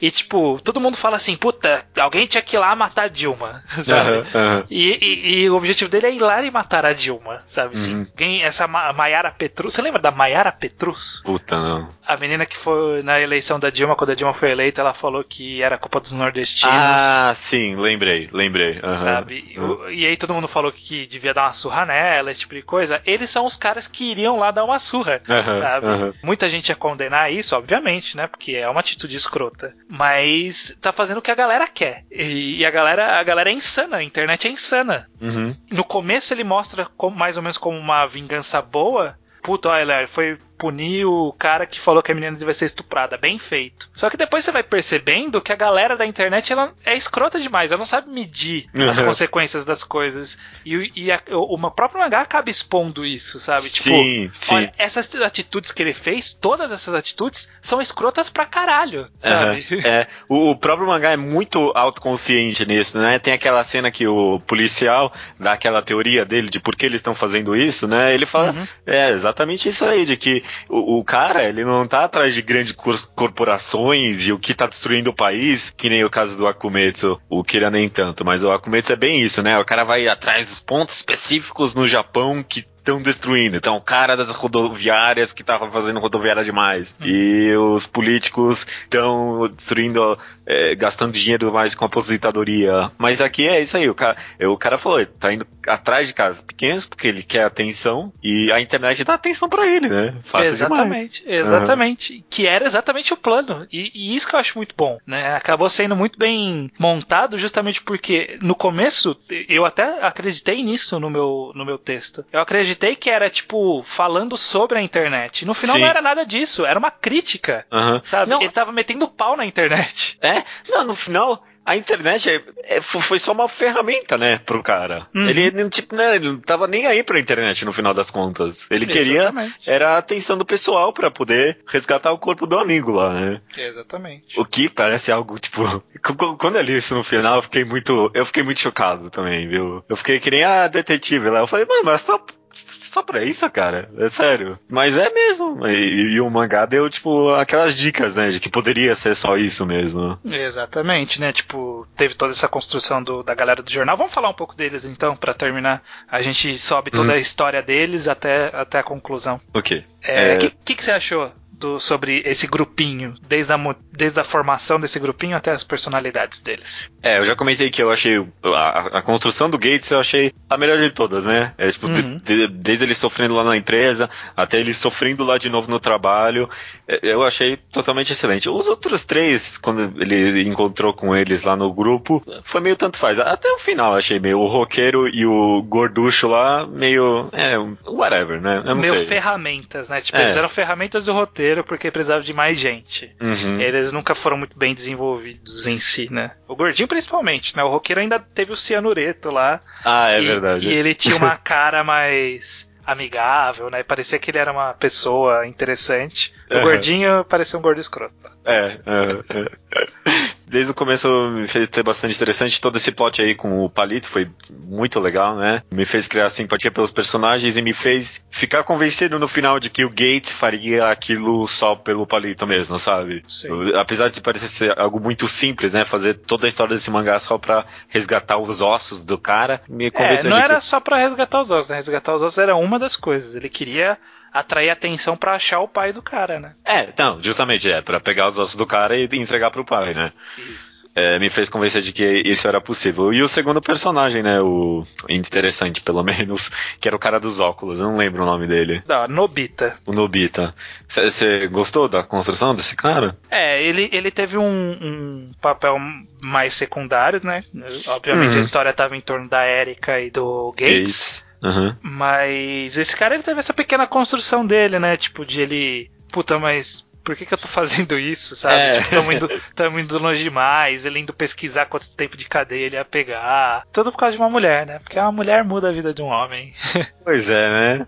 e, 0.00 0.10
tipo, 0.10 0.58
todo 0.62 0.80
mundo 0.80 0.96
fala 0.96 1.16
assim, 1.16 1.36
puta, 1.36 1.84
alguém 1.98 2.26
tinha 2.26 2.42
que 2.42 2.56
ir 2.56 2.58
lá 2.58 2.74
matar 2.74 3.04
a 3.04 3.08
Dilma, 3.08 3.62
sabe? 3.84 4.10
Uhum, 4.10 4.16
uhum. 4.18 4.64
E, 4.70 4.98
e, 5.04 5.42
e, 5.42 5.50
o 5.50 5.56
objetivo 5.56 5.90
dele 5.90 6.06
é 6.06 6.12
ir 6.14 6.20
lá 6.20 6.42
e 6.42 6.50
matar 6.50 6.86
a 6.86 6.92
Dilma, 6.94 7.42
sabe? 7.46 7.76
Uhum. 7.76 8.06
Sim, 8.16 8.42
essa 8.42 8.66
Maiara 8.66 9.30
Petrus, 9.30 9.74
você 9.74 9.82
lembra 9.82 10.00
da 10.00 10.10
Maiara 10.10 10.50
Petrus? 10.50 11.20
Puta, 11.22 11.58
não. 11.60 11.88
A 12.06 12.16
menina 12.16 12.46
que 12.46 12.56
foi 12.56 13.02
na 13.02 13.20
eleição 13.20 13.58
da 13.58 13.70
Dilma, 13.70 13.96
quando 13.96 14.10
a 14.10 14.14
Dilma 14.14 14.32
foi 14.32 14.50
eleita, 14.50 14.80
ela 14.80 14.92
falou 14.92 15.22
que 15.22 15.62
era 15.62 15.78
culpa 15.78 16.00
dos 16.00 16.12
nordestinos. 16.12 16.74
Ah, 16.74 17.32
sim, 17.34 17.76
lembrei, 17.76 18.28
lembrei. 18.32 18.80
Sabe? 18.96 19.56
E, 19.88 20.00
e 20.00 20.06
aí 20.06 20.16
todo 20.16 20.34
mundo 20.34 20.48
falou 20.48 20.72
que 20.72 21.06
devia 21.06 21.34
dar 21.34 21.44
uma 21.44 21.52
surra 21.52 21.84
nela, 21.84 22.30
esse 22.30 22.40
tipo 22.40 22.54
de 22.54 22.62
coisa. 22.62 23.00
Eles 23.04 23.30
são 23.30 23.44
os 23.44 23.56
caras 23.56 23.86
que 23.86 24.10
iriam 24.10 24.38
lá 24.38 24.50
dar 24.50 24.64
uma 24.64 24.78
surra, 24.78 25.20
sabe? 25.26 25.86
Muita 26.22 26.48
gente 26.48 26.68
ia 26.68 26.76
condenar 26.76 27.32
isso, 27.32 27.56
obviamente, 27.56 28.16
né? 28.16 28.26
Porque 28.26 28.52
é 28.52 28.68
uma 28.68 28.80
atitude 28.80 29.16
escrota 29.16 29.74
mas 29.88 30.76
tá 30.80 30.92
fazendo 30.92 31.18
o 31.18 31.22
que 31.22 31.30
a 31.30 31.34
galera 31.34 31.66
quer. 31.66 32.04
E, 32.10 32.58
e 32.58 32.66
a 32.66 32.70
galera 32.70 33.18
a 33.18 33.22
galera 33.22 33.50
é 33.50 33.52
insana, 33.52 33.96
a 33.98 34.02
internet 34.02 34.46
é 34.46 34.50
insana. 34.50 35.08
Uhum. 35.20 35.56
No 35.70 35.84
começo 35.84 36.32
ele 36.32 36.44
mostra 36.44 36.86
como, 36.96 37.16
mais 37.16 37.36
ou 37.36 37.42
menos 37.42 37.58
como 37.58 37.76
uma 37.76 38.06
vingança 38.06 38.62
boa. 38.62 39.18
Puta, 39.42 39.70
olha, 39.70 40.06
foi 40.06 40.38
punir 40.60 41.06
o 41.06 41.32
cara 41.32 41.66
que 41.66 41.80
falou 41.80 42.02
que 42.02 42.12
a 42.12 42.14
menina 42.14 42.36
devia 42.36 42.52
ser 42.52 42.66
estuprada. 42.66 43.16
Bem 43.16 43.38
feito. 43.38 43.88
Só 43.94 44.10
que 44.10 44.16
depois 44.16 44.44
você 44.44 44.52
vai 44.52 44.62
percebendo 44.62 45.40
que 45.40 45.52
a 45.52 45.56
galera 45.56 45.96
da 45.96 46.04
internet 46.04 46.52
ela 46.52 46.74
é 46.84 46.94
escrota 46.94 47.40
demais. 47.40 47.72
Ela 47.72 47.78
não 47.78 47.86
sabe 47.86 48.10
medir 48.10 48.66
uhum. 48.74 48.90
as 48.90 48.98
consequências 48.98 49.64
das 49.64 49.82
coisas. 49.82 50.38
E, 50.64 50.92
e 50.94 51.10
a, 51.10 51.18
o, 51.30 51.56
o 51.56 51.70
próprio 51.70 52.00
mangá 52.00 52.20
acaba 52.20 52.50
expondo 52.50 53.06
isso, 53.06 53.40
sabe? 53.40 53.70
Tipo, 53.70 53.88
sim, 53.88 54.30
sim. 54.34 54.54
Olha, 54.54 54.74
essas 54.76 55.14
atitudes 55.16 55.72
que 55.72 55.82
ele 55.82 55.94
fez, 55.94 56.34
todas 56.34 56.70
essas 56.70 56.92
atitudes, 56.92 57.50
são 57.62 57.80
escrotas 57.80 58.28
pra 58.28 58.44
caralho, 58.44 59.08
sabe? 59.18 59.66
Uhum. 59.70 59.80
É. 59.80 60.06
O, 60.28 60.50
o 60.50 60.56
próprio 60.56 60.86
mangá 60.86 61.12
é 61.12 61.16
muito 61.16 61.72
autoconsciente 61.74 62.66
nisso, 62.66 62.98
né? 62.98 63.18
Tem 63.18 63.32
aquela 63.32 63.64
cena 63.64 63.90
que 63.90 64.06
o 64.06 64.40
policial 64.40 65.12
dá 65.38 65.52
aquela 65.52 65.80
teoria 65.80 66.26
dele 66.26 66.50
de 66.50 66.60
por 66.60 66.76
que 66.76 66.84
eles 66.84 66.96
estão 66.96 67.14
fazendo 67.14 67.56
isso, 67.56 67.88
né? 67.88 68.12
Ele 68.12 68.26
fala, 68.26 68.52
uhum. 68.52 68.66
é 68.86 69.10
exatamente 69.10 69.68
isso 69.68 69.84
aí, 69.86 70.04
de 70.04 70.16
que 70.16 70.44
o, 70.68 70.98
o, 70.98 71.04
cara, 71.04 71.44
ele 71.44 71.64
não 71.64 71.86
tá 71.86 72.04
atrás 72.04 72.34
de 72.34 72.42
grandes 72.42 72.74
corporações 73.14 74.26
e 74.26 74.32
o 74.32 74.38
que 74.38 74.54
tá 74.54 74.66
destruindo 74.66 75.10
o 75.10 75.14
país, 75.14 75.70
que 75.70 75.88
nem 75.88 76.04
o 76.04 76.10
caso 76.10 76.36
do 76.36 76.46
Akumetsu, 76.46 77.20
o 77.28 77.42
Kira 77.42 77.70
nem 77.70 77.88
tanto, 77.88 78.24
mas 78.24 78.44
o 78.44 78.50
Akumetsu 78.50 78.92
é 78.92 78.96
bem 78.96 79.20
isso, 79.20 79.42
né? 79.42 79.58
O 79.58 79.64
cara 79.64 79.84
vai 79.84 80.08
atrás 80.08 80.48
dos 80.48 80.60
pontos 80.60 80.96
específicos 80.96 81.74
no 81.74 81.86
Japão 81.86 82.42
que 82.42 82.64
estão 82.80 83.00
destruindo. 83.00 83.56
Então, 83.56 83.76
o 83.76 83.80
cara 83.80 84.16
das 84.16 84.30
rodoviárias 84.30 85.32
que 85.32 85.44
tava 85.44 85.70
fazendo 85.70 86.00
rodoviária 86.00 86.42
demais. 86.42 86.94
Hum. 87.00 87.06
E 87.06 87.54
os 87.56 87.86
políticos 87.86 88.66
estão 88.82 89.48
destruindo, 89.48 90.18
é, 90.46 90.74
gastando 90.74 91.12
dinheiro 91.12 91.46
demais 91.46 91.74
com 91.74 91.84
aposentadoria. 91.84 92.90
Mas 92.98 93.20
aqui 93.20 93.46
é 93.46 93.60
isso 93.60 93.76
aí, 93.76 93.88
o 93.88 93.94
cara, 93.94 94.16
o 94.40 94.56
cara 94.56 94.78
falou, 94.78 95.04
tá 95.06 95.32
indo 95.32 95.46
atrás 95.66 96.08
de 96.08 96.14
casas 96.14 96.40
pequenas 96.40 96.86
porque 96.86 97.06
ele 97.06 97.22
quer 97.22 97.44
atenção 97.44 98.12
e 98.22 98.50
a 98.50 98.60
internet 98.60 99.04
dá 99.04 99.14
atenção 99.14 99.48
para 99.48 99.66
ele, 99.66 99.88
né? 99.88 100.14
Fácil 100.22 100.50
exatamente, 100.50 101.22
demais. 101.22 101.40
exatamente. 101.46 102.14
Uhum. 102.14 102.22
Que 102.30 102.46
era 102.46 102.64
exatamente 102.64 103.12
o 103.12 103.16
plano. 103.16 103.66
E, 103.70 103.90
e, 103.94 104.16
isso 104.16 104.26
que 104.28 104.34
eu 104.34 104.40
acho 104.40 104.56
muito 104.56 104.74
bom, 104.76 104.98
né? 105.06 105.34
Acabou 105.34 105.68
sendo 105.68 105.94
muito 105.94 106.18
bem 106.18 106.70
montado 106.78 107.38
justamente 107.38 107.82
porque 107.82 108.38
no 108.40 108.54
começo 108.54 109.16
eu 109.48 109.64
até 109.64 110.04
acreditei 110.04 110.62
nisso 110.62 110.98
no 110.98 111.10
meu, 111.10 111.52
no 111.54 111.64
meu 111.64 111.78
texto. 111.78 112.24
Eu 112.32 112.40
acreditei 112.40 112.69
que 112.74 113.10
era 113.10 113.30
tipo 113.30 113.82
falando 113.82 114.36
sobre 114.36 114.78
a 114.78 114.82
internet. 114.82 115.44
No 115.44 115.54
final 115.54 115.76
Sim. 115.76 115.82
não 115.82 115.88
era 115.88 116.02
nada 116.02 116.24
disso, 116.24 116.64
era 116.64 116.78
uma 116.78 116.90
crítica. 116.90 117.66
Uhum. 117.70 118.00
Sabe? 118.04 118.30
Não. 118.30 118.40
Ele 118.40 118.50
tava 118.50 118.72
metendo 118.72 119.08
pau 119.08 119.36
na 119.36 119.46
internet. 119.46 120.18
É? 120.22 120.44
Não, 120.68 120.84
no 120.84 120.94
final 120.94 121.42
a 121.64 121.76
internet 121.76 122.28
é, 122.28 122.42
é, 122.64 122.80
foi 122.80 123.18
só 123.18 123.32
uma 123.32 123.48
ferramenta, 123.48 124.16
né, 124.16 124.38
pro 124.38 124.62
cara. 124.62 125.06
Uhum. 125.14 125.28
Ele, 125.28 125.68
tipo, 125.68 125.94
né, 125.94 126.16
ele 126.16 126.30
não 126.30 126.40
tava 126.40 126.66
nem 126.66 126.86
aí 126.86 127.02
pra 127.02 127.20
internet 127.20 127.64
no 127.64 127.72
final 127.72 127.92
das 127.94 128.10
contas. 128.10 128.66
Ele 128.70 128.90
Exatamente. 128.90 129.58
queria 129.58 129.72
era 129.72 129.90
a 129.90 129.98
atenção 129.98 130.36
do 130.36 130.44
pessoal 130.44 130.92
para 130.92 131.10
poder 131.10 131.58
resgatar 131.66 132.12
o 132.12 132.18
corpo 132.18 132.46
do 132.46 132.58
amigo 132.58 132.90
lá, 132.90 133.12
né? 133.12 133.40
Exatamente. 133.56 134.38
O 134.40 134.44
que 134.44 134.68
parece 134.68 135.12
algo, 135.12 135.38
tipo, 135.38 135.62
quando 136.38 136.56
eu 136.56 136.62
li 136.62 136.76
isso 136.76 136.94
no 136.94 137.04
final, 137.04 137.36
eu 137.36 137.42
fiquei 137.42 137.64
muito, 137.64 138.10
eu 138.14 138.26
fiquei 138.26 138.42
muito 138.42 138.60
chocado 138.60 139.10
também, 139.10 139.46
viu? 139.46 139.84
Eu 139.88 139.96
fiquei 139.96 140.18
que 140.18 140.30
nem 140.30 140.44
a 140.44 140.66
detetive 140.66 141.28
lá. 141.30 141.40
Eu 141.40 141.46
falei, 141.46 141.66
mano, 141.66 141.84
mas 141.84 142.00
só 142.00 142.18
só 142.68 143.02
pra 143.02 143.24
isso, 143.24 143.48
cara. 143.50 143.90
É 143.98 144.08
sério. 144.08 144.58
Mas 144.68 144.96
é 144.96 145.10
mesmo. 145.10 145.66
E, 145.66 146.14
e, 146.14 146.20
o 146.20 146.30
mangá 146.30 146.66
deu, 146.66 146.88
tipo, 146.88 147.30
aquelas 147.34 147.74
dicas, 147.74 148.16
né? 148.16 148.30
De 148.30 148.40
que 148.40 148.48
poderia 148.48 148.94
ser 148.94 149.14
só 149.14 149.36
isso 149.36 149.64
mesmo. 149.64 150.18
Exatamente, 150.24 151.20
né? 151.20 151.32
Tipo, 151.32 151.86
teve 151.96 152.14
toda 152.14 152.32
essa 152.32 152.48
construção 152.48 153.02
do, 153.02 153.22
da 153.22 153.34
galera 153.34 153.62
do 153.62 153.70
jornal. 153.70 153.96
Vamos 153.96 154.12
falar 154.12 154.28
um 154.28 154.34
pouco 154.34 154.56
deles 154.56 154.84
então, 154.84 155.16
para 155.16 155.34
terminar. 155.34 155.82
A 156.10 156.22
gente 156.22 156.56
sobe 156.58 156.90
toda 156.90 157.10
hum. 157.10 157.14
a 157.14 157.18
história 157.18 157.62
deles 157.62 158.08
até, 158.08 158.50
até 158.52 158.78
a 158.78 158.82
conclusão. 158.82 159.40
Ok. 159.54 159.78
O 159.78 159.84
é... 160.02 160.36
que, 160.36 160.50
que, 160.50 160.74
que 160.74 160.84
você 160.84 160.90
achou 160.90 161.32
do, 161.60 161.78
sobre 161.78 162.22
esse 162.24 162.46
grupinho, 162.46 163.14
desde 163.28 163.52
a, 163.52 163.76
desde 163.92 164.18
a 164.18 164.24
formação 164.24 164.80
desse 164.80 164.98
grupinho 164.98 165.36
até 165.36 165.52
as 165.52 165.62
personalidades 165.62 166.40
deles. 166.40 166.90
É, 167.02 167.18
eu 167.18 167.24
já 167.24 167.36
comentei 167.36 167.70
que 167.70 167.82
eu 167.82 167.90
achei 167.90 168.26
a, 168.42 168.98
a 168.98 169.02
construção 169.02 169.48
do 169.48 169.58
Gates 169.58 169.90
eu 169.90 170.00
achei 170.00 170.32
a 170.48 170.56
melhor 170.56 170.78
de 170.78 170.90
todas, 170.90 171.26
né? 171.26 171.52
É, 171.58 171.70
tipo, 171.70 171.86
uhum. 171.86 172.16
de, 172.16 172.18
de, 172.18 172.48
desde 172.48 172.84
ele 172.84 172.94
sofrendo 172.94 173.34
lá 173.34 173.44
na 173.44 173.56
empresa 173.56 174.08
até 174.34 174.58
ele 174.58 174.72
sofrendo 174.72 175.22
lá 175.22 175.36
de 175.36 175.50
novo 175.50 175.70
no 175.70 175.78
trabalho, 175.78 176.48
é, 176.88 176.98
eu 177.02 177.22
achei 177.22 177.56
totalmente 177.70 178.12
excelente. 178.12 178.48
Os 178.48 178.66
outros 178.66 179.04
três, 179.04 179.58
quando 179.58 180.00
ele 180.00 180.42
encontrou 180.48 180.94
com 180.94 181.14
eles 181.14 181.42
lá 181.42 181.54
no 181.54 181.72
grupo, 181.72 182.22
foi 182.42 182.60
meio 182.60 182.76
tanto 182.76 182.96
faz. 182.96 183.18
Até 183.18 183.52
o 183.52 183.58
final 183.58 183.94
achei 183.94 184.18
meio 184.18 184.38
o 184.38 184.46
roqueiro 184.46 185.08
e 185.08 185.26
o 185.26 185.62
gorducho 185.62 186.26
lá 186.26 186.66
meio, 186.66 187.28
é, 187.32 187.58
whatever, 187.86 188.40
né? 188.40 188.62
Eu 188.64 188.74
não 188.74 188.76
meio 188.76 188.94
sei. 188.94 189.06
ferramentas, 189.06 189.90
né? 189.90 190.00
Tipo, 190.00 190.18
é. 190.18 190.22
eles 190.22 190.36
eram 190.36 190.48
ferramentas 190.48 191.04
do 191.04 191.12
roteiro 191.12 191.49
porque 191.64 191.90
precisava 191.90 192.22
de 192.22 192.32
mais 192.32 192.58
gente. 192.58 193.14
Uhum. 193.20 193.60
Eles 193.60 193.92
nunca 193.92 194.14
foram 194.14 194.36
muito 194.36 194.58
bem 194.58 194.74
desenvolvidos 194.74 195.66
em 195.66 195.78
si, 195.78 196.08
né? 196.10 196.32
O 196.46 196.56
gordinho 196.56 196.88
principalmente, 196.88 197.56
né? 197.56 197.62
O 197.64 197.68
roqueiro 197.68 198.00
ainda 198.00 198.18
teve 198.18 198.52
o 198.52 198.56
cianureto 198.56 199.30
lá. 199.30 199.60
Ah, 199.84 200.10
é 200.10 200.22
e, 200.22 200.26
verdade. 200.26 200.68
E 200.68 200.72
ele 200.72 200.94
tinha 200.94 201.16
uma 201.16 201.36
cara 201.38 201.82
mais 201.84 202.68
amigável, 202.84 203.70
né? 203.70 203.82
Parecia 203.82 204.18
que 204.18 204.30
ele 204.30 204.38
era 204.38 204.52
uma 204.52 204.74
pessoa 204.74 205.46
interessante. 205.46 206.34
O 206.50 206.56
uhum. 206.56 206.62
gordinho 206.62 207.24
parecia 207.24 207.58
um 207.58 207.62
gordo 207.62 207.80
escroto. 207.80 208.30
É, 208.44 208.78
é, 208.86 209.38
é 209.38 210.30
desde 210.50 210.72
o 210.72 210.74
começo 210.74 211.08
me 211.30 211.46
fez 211.46 211.68
ter 211.68 211.82
bastante 211.82 212.16
interessante. 212.16 212.60
Todo 212.60 212.76
esse 212.76 212.90
plot 212.90 213.22
aí 213.22 213.34
com 213.34 213.64
o 213.64 213.70
Palito 213.70 214.08
foi 214.08 214.28
muito 214.52 214.98
legal, 214.98 215.36
né? 215.36 215.62
Me 215.72 215.84
fez 215.84 216.08
criar 216.08 216.28
simpatia 216.28 216.70
pelos 216.70 216.90
personagens 216.90 217.56
e 217.56 217.62
me 217.62 217.72
fez 217.72 218.20
ficar 218.30 218.64
convencido 218.64 219.18
no 219.18 219.28
final 219.28 219.60
de 219.60 219.70
que 219.70 219.84
o 219.84 219.88
Gates 219.88 220.32
faria 220.32 220.90
aquilo 220.90 221.46
só 221.46 221.76
pelo 221.76 222.06
Palito 222.06 222.46
mesmo, 222.46 222.78
sabe? 222.78 223.22
Sim. 223.28 223.48
Apesar 223.74 224.10
de 224.10 224.20
parecer 224.20 224.48
ser 224.48 224.78
algo 224.78 225.00
muito 225.00 225.28
simples, 225.28 225.72
né? 225.72 225.84
Fazer 225.84 226.14
toda 226.14 226.46
a 226.46 226.48
história 226.48 226.74
desse 226.74 226.90
mangá 226.90 227.18
só 227.18 227.38
pra 227.38 227.64
resgatar 227.88 228.38
os 228.38 228.60
ossos 228.60 229.04
do 229.04 229.16
cara, 229.16 229.62
me 229.68 229.90
convenceu 229.90 230.30
é, 230.30 230.34
não 230.34 230.36
era 230.36 230.56
que... 230.56 230.64
só 230.64 230.80
pra 230.80 230.98
resgatar 230.98 231.40
os 231.40 231.50
ossos, 231.50 231.68
né? 231.68 231.76
Resgatar 231.76 232.16
os 232.16 232.22
ossos 232.22 232.38
era 232.38 232.56
uma 232.56 232.78
das 232.78 232.96
coisas. 232.96 233.36
Ele 233.36 233.48
queria 233.48 233.96
atrair 234.32 234.70
atenção 234.70 235.16
para 235.16 235.34
achar 235.34 235.60
o 235.60 235.68
pai 235.68 235.92
do 235.92 236.02
cara, 236.02 236.40
né? 236.40 236.54
É, 236.64 236.88
não, 236.96 237.22
justamente, 237.22 237.70
é, 237.70 237.80
para 237.80 238.00
pegar 238.00 238.28
os 238.28 238.38
ossos 238.38 238.56
do 238.56 238.66
cara 238.66 238.96
e 238.96 239.08
entregar 239.12 239.50
pro 239.50 239.64
pai, 239.64 239.94
né? 239.94 240.12
Isso. 240.54 240.80
É, 240.94 241.18
me 241.20 241.30
fez 241.30 241.48
convencer 241.48 241.82
de 241.82 241.92
que 241.92 242.04
isso 242.04 242.48
era 242.48 242.60
possível. 242.60 243.12
E 243.12 243.22
o 243.22 243.28
segundo 243.28 243.62
personagem, 243.62 244.22
né? 244.22 244.40
O 244.40 244.84
interessante, 245.08 245.80
pelo 245.80 246.02
menos, 246.04 246.50
que 246.80 246.88
era 246.88 246.96
o 246.96 247.00
cara 247.00 247.20
dos 247.20 247.38
óculos, 247.38 247.78
eu 247.78 247.86
não 247.86 247.96
lembro 247.96 248.22
o 248.22 248.26
nome 248.26 248.46
dele. 248.46 248.82
Da 248.86 249.06
Nobita. 249.06 249.76
O 249.86 249.92
Nobita. 249.92 250.54
Você 250.88 251.46
gostou 251.46 251.88
da 251.88 252.02
construção 252.02 252.54
desse 252.54 252.74
cara? 252.74 253.16
É, 253.30 253.62
ele, 253.62 253.88
ele 253.92 254.10
teve 254.10 254.36
um, 254.36 254.42
um 254.44 255.30
papel 255.40 255.78
mais 256.22 256.54
secundário, 256.54 257.20
né? 257.22 257.44
Obviamente 257.86 258.32
uhum. 258.32 258.38
a 258.38 258.42
história 258.42 258.70
estava 258.70 258.96
em 258.96 259.00
torno 259.00 259.28
da 259.28 259.48
Erika 259.48 260.00
e 260.00 260.10
do 260.10 260.52
Gates. 260.56 260.80
Gates. 260.80 261.29
Uhum. 261.42 261.74
Mas 261.82 262.76
esse 262.76 262.96
cara 262.96 263.14
ele 263.14 263.22
teve 263.22 263.40
essa 263.40 263.54
pequena 263.54 263.86
construção 263.86 264.44
dele, 264.46 264.78
né? 264.78 264.96
Tipo, 264.96 265.24
de 265.24 265.40
ele. 265.40 265.90
Puta, 266.12 266.38
mas 266.38 266.86
por 267.02 267.16
que, 267.16 267.24
que 267.24 267.34
eu 267.34 267.38
tô 267.38 267.48
fazendo 267.48 267.98
isso, 267.98 268.36
sabe? 268.36 268.54
É. 268.54 268.78
Tipo, 268.78 268.90
tamo, 268.90 269.12
indo, 269.12 269.28
tamo 269.54 269.80
indo 269.80 269.98
longe 269.98 270.22
demais, 270.22 270.84
ele 270.84 271.00
indo 271.00 271.12
pesquisar 271.12 271.66
quanto 271.66 271.92
tempo 271.94 272.16
de 272.16 272.28
cadeia 272.28 272.66
ele 272.66 272.76
ia 272.76 272.84
pegar. 272.84 273.64
Tudo 273.72 273.90
por 273.90 273.98
causa 273.98 274.16
de 274.16 274.22
uma 274.22 274.30
mulher, 274.30 274.66
né? 274.66 274.78
Porque 274.78 274.98
uma 274.98 275.12
mulher 275.12 275.44
muda 275.44 275.68
a 275.68 275.72
vida 275.72 275.92
de 275.92 276.02
um 276.02 276.06
homem. 276.06 276.52
Pois 277.02 277.28
é, 277.28 277.50
né? 277.50 277.86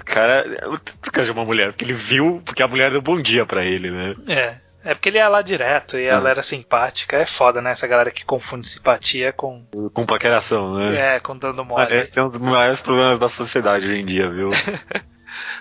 O 0.00 0.04
cara. 0.04 0.44
Por 1.00 1.12
causa 1.12 1.30
de 1.30 1.38
uma 1.38 1.44
mulher, 1.44 1.68
porque 1.68 1.84
ele 1.84 1.92
viu, 1.92 2.42
porque 2.44 2.62
a 2.62 2.66
mulher 2.66 2.90
deu 2.90 3.00
bom 3.00 3.20
dia 3.20 3.46
para 3.46 3.64
ele, 3.64 3.90
né? 3.90 4.16
É. 4.26 4.63
É 4.84 4.92
porque 4.94 5.08
ele 5.08 5.18
ia 5.18 5.28
lá 5.28 5.40
direto 5.40 5.98
e 5.98 6.04
ela 6.04 6.24
hum. 6.24 6.28
era 6.28 6.42
simpática. 6.42 7.16
É 7.16 7.24
foda, 7.24 7.62
né? 7.62 7.70
Essa 7.70 7.86
galera 7.86 8.10
que 8.10 8.24
confunde 8.24 8.68
simpatia 8.68 9.32
com. 9.32 9.64
Com 9.92 10.04
paqueração, 10.04 10.74
né? 10.76 11.16
É, 11.16 11.20
com 11.20 11.36
dando 11.36 11.64
mole. 11.64 11.94
Esse 11.94 12.18
é 12.18 12.22
um 12.22 12.26
dos 12.26 12.38
maiores 12.38 12.80
problemas 12.80 13.18
da 13.18 13.28
sociedade 13.28 13.86
hoje 13.86 13.98
em 13.98 14.04
dia, 14.04 14.28
viu? 14.30 14.50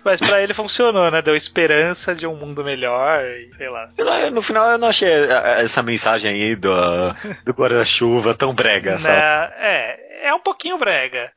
Mas 0.03 0.19
para 0.19 0.41
ele 0.41 0.53
funcionou, 0.53 1.09
né? 1.09 1.21
Deu 1.21 1.35
esperança 1.35 2.13
de 2.13 2.27
um 2.27 2.35
mundo 2.35 2.63
melhor 2.63 3.23
e 3.25 3.53
sei 3.55 3.69
lá. 3.69 3.89
No 4.31 4.41
final 4.41 4.69
eu 4.71 4.77
não 4.77 4.89
achei 4.89 5.09
essa 5.09 5.81
mensagem 5.81 6.31
aí 6.31 6.55
do, 6.55 6.73
do 7.45 7.53
guarda-chuva 7.53 8.33
tão 8.33 8.53
brega, 8.53 8.99
sabe? 8.99 9.15
É, 9.57 10.27
é 10.27 10.33
um 10.33 10.39
pouquinho 10.39 10.77
brega. 10.77 11.31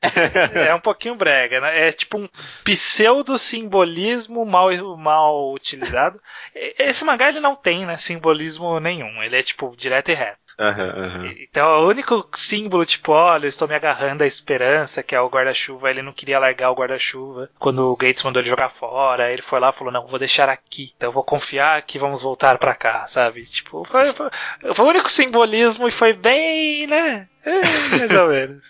é 0.55 0.75
um 0.75 0.81
pouquinho 0.81 1.17
brega, 1.17 1.61
né? 1.61 1.89
É 1.89 1.93
tipo 1.93 2.19
um 2.19 2.29
pseudo-simbolismo 2.63 4.47
mal, 4.47 4.71
mal 4.97 5.53
utilizado. 5.53 6.21
Esse 6.55 7.05
mangá 7.05 7.29
ele 7.29 7.41
não 7.41 7.57
tem, 7.57 7.85
né, 7.85 7.97
simbolismo 7.97 8.79
nenhum. 8.79 9.23
Ele 9.23 9.37
é 9.37 9.43
tipo 9.43 9.75
direto 9.77 10.11
e 10.11 10.15
reto. 10.15 10.46
Uhum, 10.59 11.23
uhum. 11.23 11.35
Então, 11.39 11.83
o 11.83 11.89
único 11.89 12.27
símbolo, 12.35 12.87
tipo, 12.87 13.13
olha, 13.13 13.45
eu 13.45 13.49
estou 13.49 13.69
me 13.69 13.75
agarrando 13.75 14.25
à 14.25 14.27
esperança, 14.27 15.03
que 15.03 15.15
é 15.15 15.21
o 15.21 15.29
guarda-chuva. 15.29 15.91
Ele 15.91 16.03
não 16.03 16.13
queria 16.13 16.39
largar 16.39 16.71
o 16.71 16.75
guarda-chuva. 16.75 17.51
Quando 17.59 17.91
o 17.91 17.97
Gates 17.97 18.23
mandou 18.23 18.41
ele 18.41 18.49
jogar 18.49 18.71
fora, 18.71 19.31
ele 19.31 19.43
foi 19.43 19.61
lá 19.61 19.69
e 19.69 19.73
falou: 19.73 19.93
Não, 19.93 20.07
vou 20.07 20.19
deixar 20.19 20.49
aqui. 20.49 20.93
Então, 20.97 21.09
eu 21.09 21.13
vou 21.13 21.23
confiar 21.23 21.83
que 21.83 21.99
vamos 21.99 22.23
voltar 22.23 22.57
para 22.57 22.75
cá, 22.75 23.03
sabe? 23.07 23.45
Tipo, 23.45 23.85
foi, 23.85 24.07
foi, 24.07 24.31
foi 24.75 24.85
o 24.85 24.89
único 24.89 25.11
simbolismo 25.11 25.87
e 25.89 25.91
foi 25.91 26.15
bem, 26.15 26.87
né? 26.87 27.29
É, 27.45 27.61
mais 27.99 28.11
ou 28.11 28.29
menos. 28.29 28.63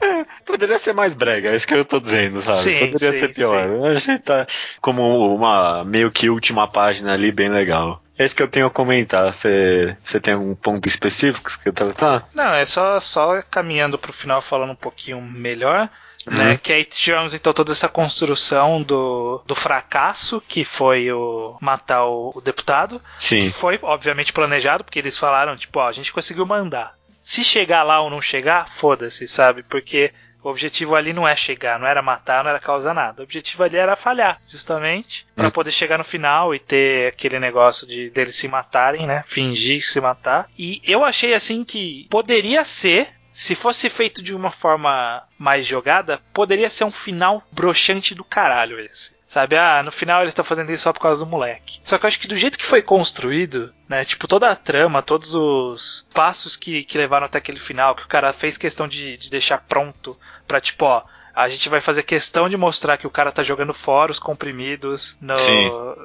É, 0.00 0.24
poderia 0.46 0.78
ser 0.78 0.94
mais 0.94 1.12
brega, 1.14 1.50
é 1.50 1.56
isso 1.56 1.66
que 1.66 1.74
eu 1.74 1.84
tô 1.84 2.00
dizendo, 2.00 2.40
sabe? 2.40 2.56
Sim, 2.56 2.90
poderia 2.92 3.12
sim, 3.12 3.18
ser 3.18 3.34
pior. 3.34 3.68
Sim. 3.68 3.86
A 3.86 3.94
gente 3.94 4.22
tá 4.22 4.46
como 4.80 5.34
uma 5.34 5.84
meio 5.84 6.10
que 6.10 6.30
última 6.30 6.66
página 6.66 7.12
ali 7.12 7.30
bem 7.30 7.50
legal. 7.50 8.02
É 8.18 8.24
isso 8.24 8.36
que 8.36 8.42
eu 8.42 8.48
tenho 8.48 8.66
a 8.66 8.70
comentar. 8.70 9.32
Você 9.32 9.96
tem 10.22 10.34
algum 10.34 10.54
ponto 10.54 10.86
específico 10.88 11.44
que 11.44 11.52
você 11.52 11.72
tratar? 11.72 12.28
Não, 12.34 12.52
é 12.52 12.64
só, 12.64 13.00
só 13.00 13.42
caminhando 13.42 13.98
pro 13.98 14.12
final 14.12 14.40
falando 14.40 14.70
um 14.72 14.76
pouquinho 14.76 15.20
melhor. 15.20 15.88
Uhum. 16.26 16.36
Né, 16.36 16.56
que 16.56 16.72
aí 16.72 16.84
tivemos 16.84 17.34
então 17.34 17.52
toda 17.52 17.72
essa 17.72 17.88
construção 17.88 18.80
do, 18.80 19.42
do 19.44 19.56
fracasso 19.56 20.40
que 20.46 20.64
foi 20.64 21.10
o 21.10 21.56
matar 21.60 22.04
o, 22.04 22.32
o 22.36 22.40
deputado. 22.40 23.02
Sim. 23.18 23.40
Que 23.40 23.50
foi, 23.50 23.78
obviamente, 23.82 24.32
planejado, 24.32 24.84
porque 24.84 25.00
eles 25.00 25.18
falaram, 25.18 25.56
tipo, 25.56 25.80
ó, 25.80 25.88
a 25.88 25.92
gente 25.92 26.12
conseguiu 26.12 26.46
mandar. 26.46 26.94
Se 27.20 27.42
chegar 27.42 27.82
lá 27.82 28.00
ou 28.00 28.10
não 28.10 28.20
chegar, 28.20 28.68
foda-se, 28.68 29.26
sabe? 29.26 29.62
Porque 29.64 30.12
o 30.42 30.48
objetivo 30.48 30.94
ali 30.94 31.12
não 31.12 31.26
é 31.26 31.36
chegar, 31.36 31.78
não 31.78 31.86
era 31.86 32.02
matar, 32.02 32.42
não 32.42 32.50
era 32.50 32.58
causar 32.58 32.94
nada. 32.94 33.20
O 33.20 33.24
objetivo 33.24 33.62
ali 33.62 33.76
era 33.76 33.96
falhar, 33.96 34.40
justamente, 34.48 35.26
para 35.34 35.48
hum. 35.48 35.50
poder 35.50 35.70
chegar 35.70 35.98
no 35.98 36.04
final 36.04 36.54
e 36.54 36.58
ter 36.58 37.08
aquele 37.08 37.38
negócio 37.38 37.86
de 37.86 38.10
deles 38.10 38.36
se 38.36 38.48
matarem, 38.48 39.06
né? 39.06 39.22
Fingir 39.26 39.84
se 39.84 40.00
matar. 40.00 40.48
E 40.58 40.80
eu 40.84 41.04
achei 41.04 41.34
assim 41.34 41.64
que 41.64 42.06
poderia 42.10 42.64
ser 42.64 43.08
se 43.32 43.54
fosse 43.54 43.88
feito 43.88 44.22
de 44.22 44.34
uma 44.34 44.50
forma 44.50 45.22
mais 45.38 45.66
jogada, 45.66 46.20
poderia 46.34 46.68
ser 46.68 46.84
um 46.84 46.92
final 46.92 47.42
broxante 47.50 48.14
do 48.14 48.22
caralho 48.22 48.78
esse. 48.78 49.16
Sabe, 49.26 49.56
ah, 49.56 49.82
no 49.82 49.90
final 49.90 50.20
eles 50.20 50.32
estão 50.32 50.44
fazendo 50.44 50.70
isso 50.70 50.82
só 50.82 50.92
por 50.92 51.00
causa 51.00 51.24
do 51.24 51.30
moleque. 51.30 51.80
Só 51.82 51.96
que 51.96 52.04
eu 52.04 52.08
acho 52.08 52.20
que 52.20 52.28
do 52.28 52.36
jeito 52.36 52.58
que 52.58 52.66
foi 52.66 52.82
construído, 52.82 53.72
né, 53.88 54.04
tipo, 54.04 54.28
toda 54.28 54.50
a 54.50 54.54
trama, 54.54 55.00
todos 55.00 55.34
os 55.34 56.06
passos 56.12 56.54
que, 56.54 56.84
que 56.84 56.98
levaram 56.98 57.24
até 57.24 57.38
aquele 57.38 57.58
final, 57.58 57.94
que 57.94 58.02
o 58.02 58.08
cara 58.08 58.30
fez 58.34 58.58
questão 58.58 58.86
de, 58.86 59.16
de 59.16 59.30
deixar 59.30 59.64
pronto 59.66 60.18
pra, 60.52 60.60
tipo, 60.60 60.84
ó, 60.84 61.02
a 61.34 61.48
gente 61.48 61.68
vai 61.70 61.80
fazer 61.80 62.02
questão 62.02 62.46
de 62.46 62.58
mostrar 62.58 62.98
que 62.98 63.06
o 63.06 63.10
cara 63.10 63.32
tá 63.32 63.42
jogando 63.42 63.72
fora 63.72 64.12
os 64.12 64.18
comprimidos 64.18 65.16
no, 65.18 65.34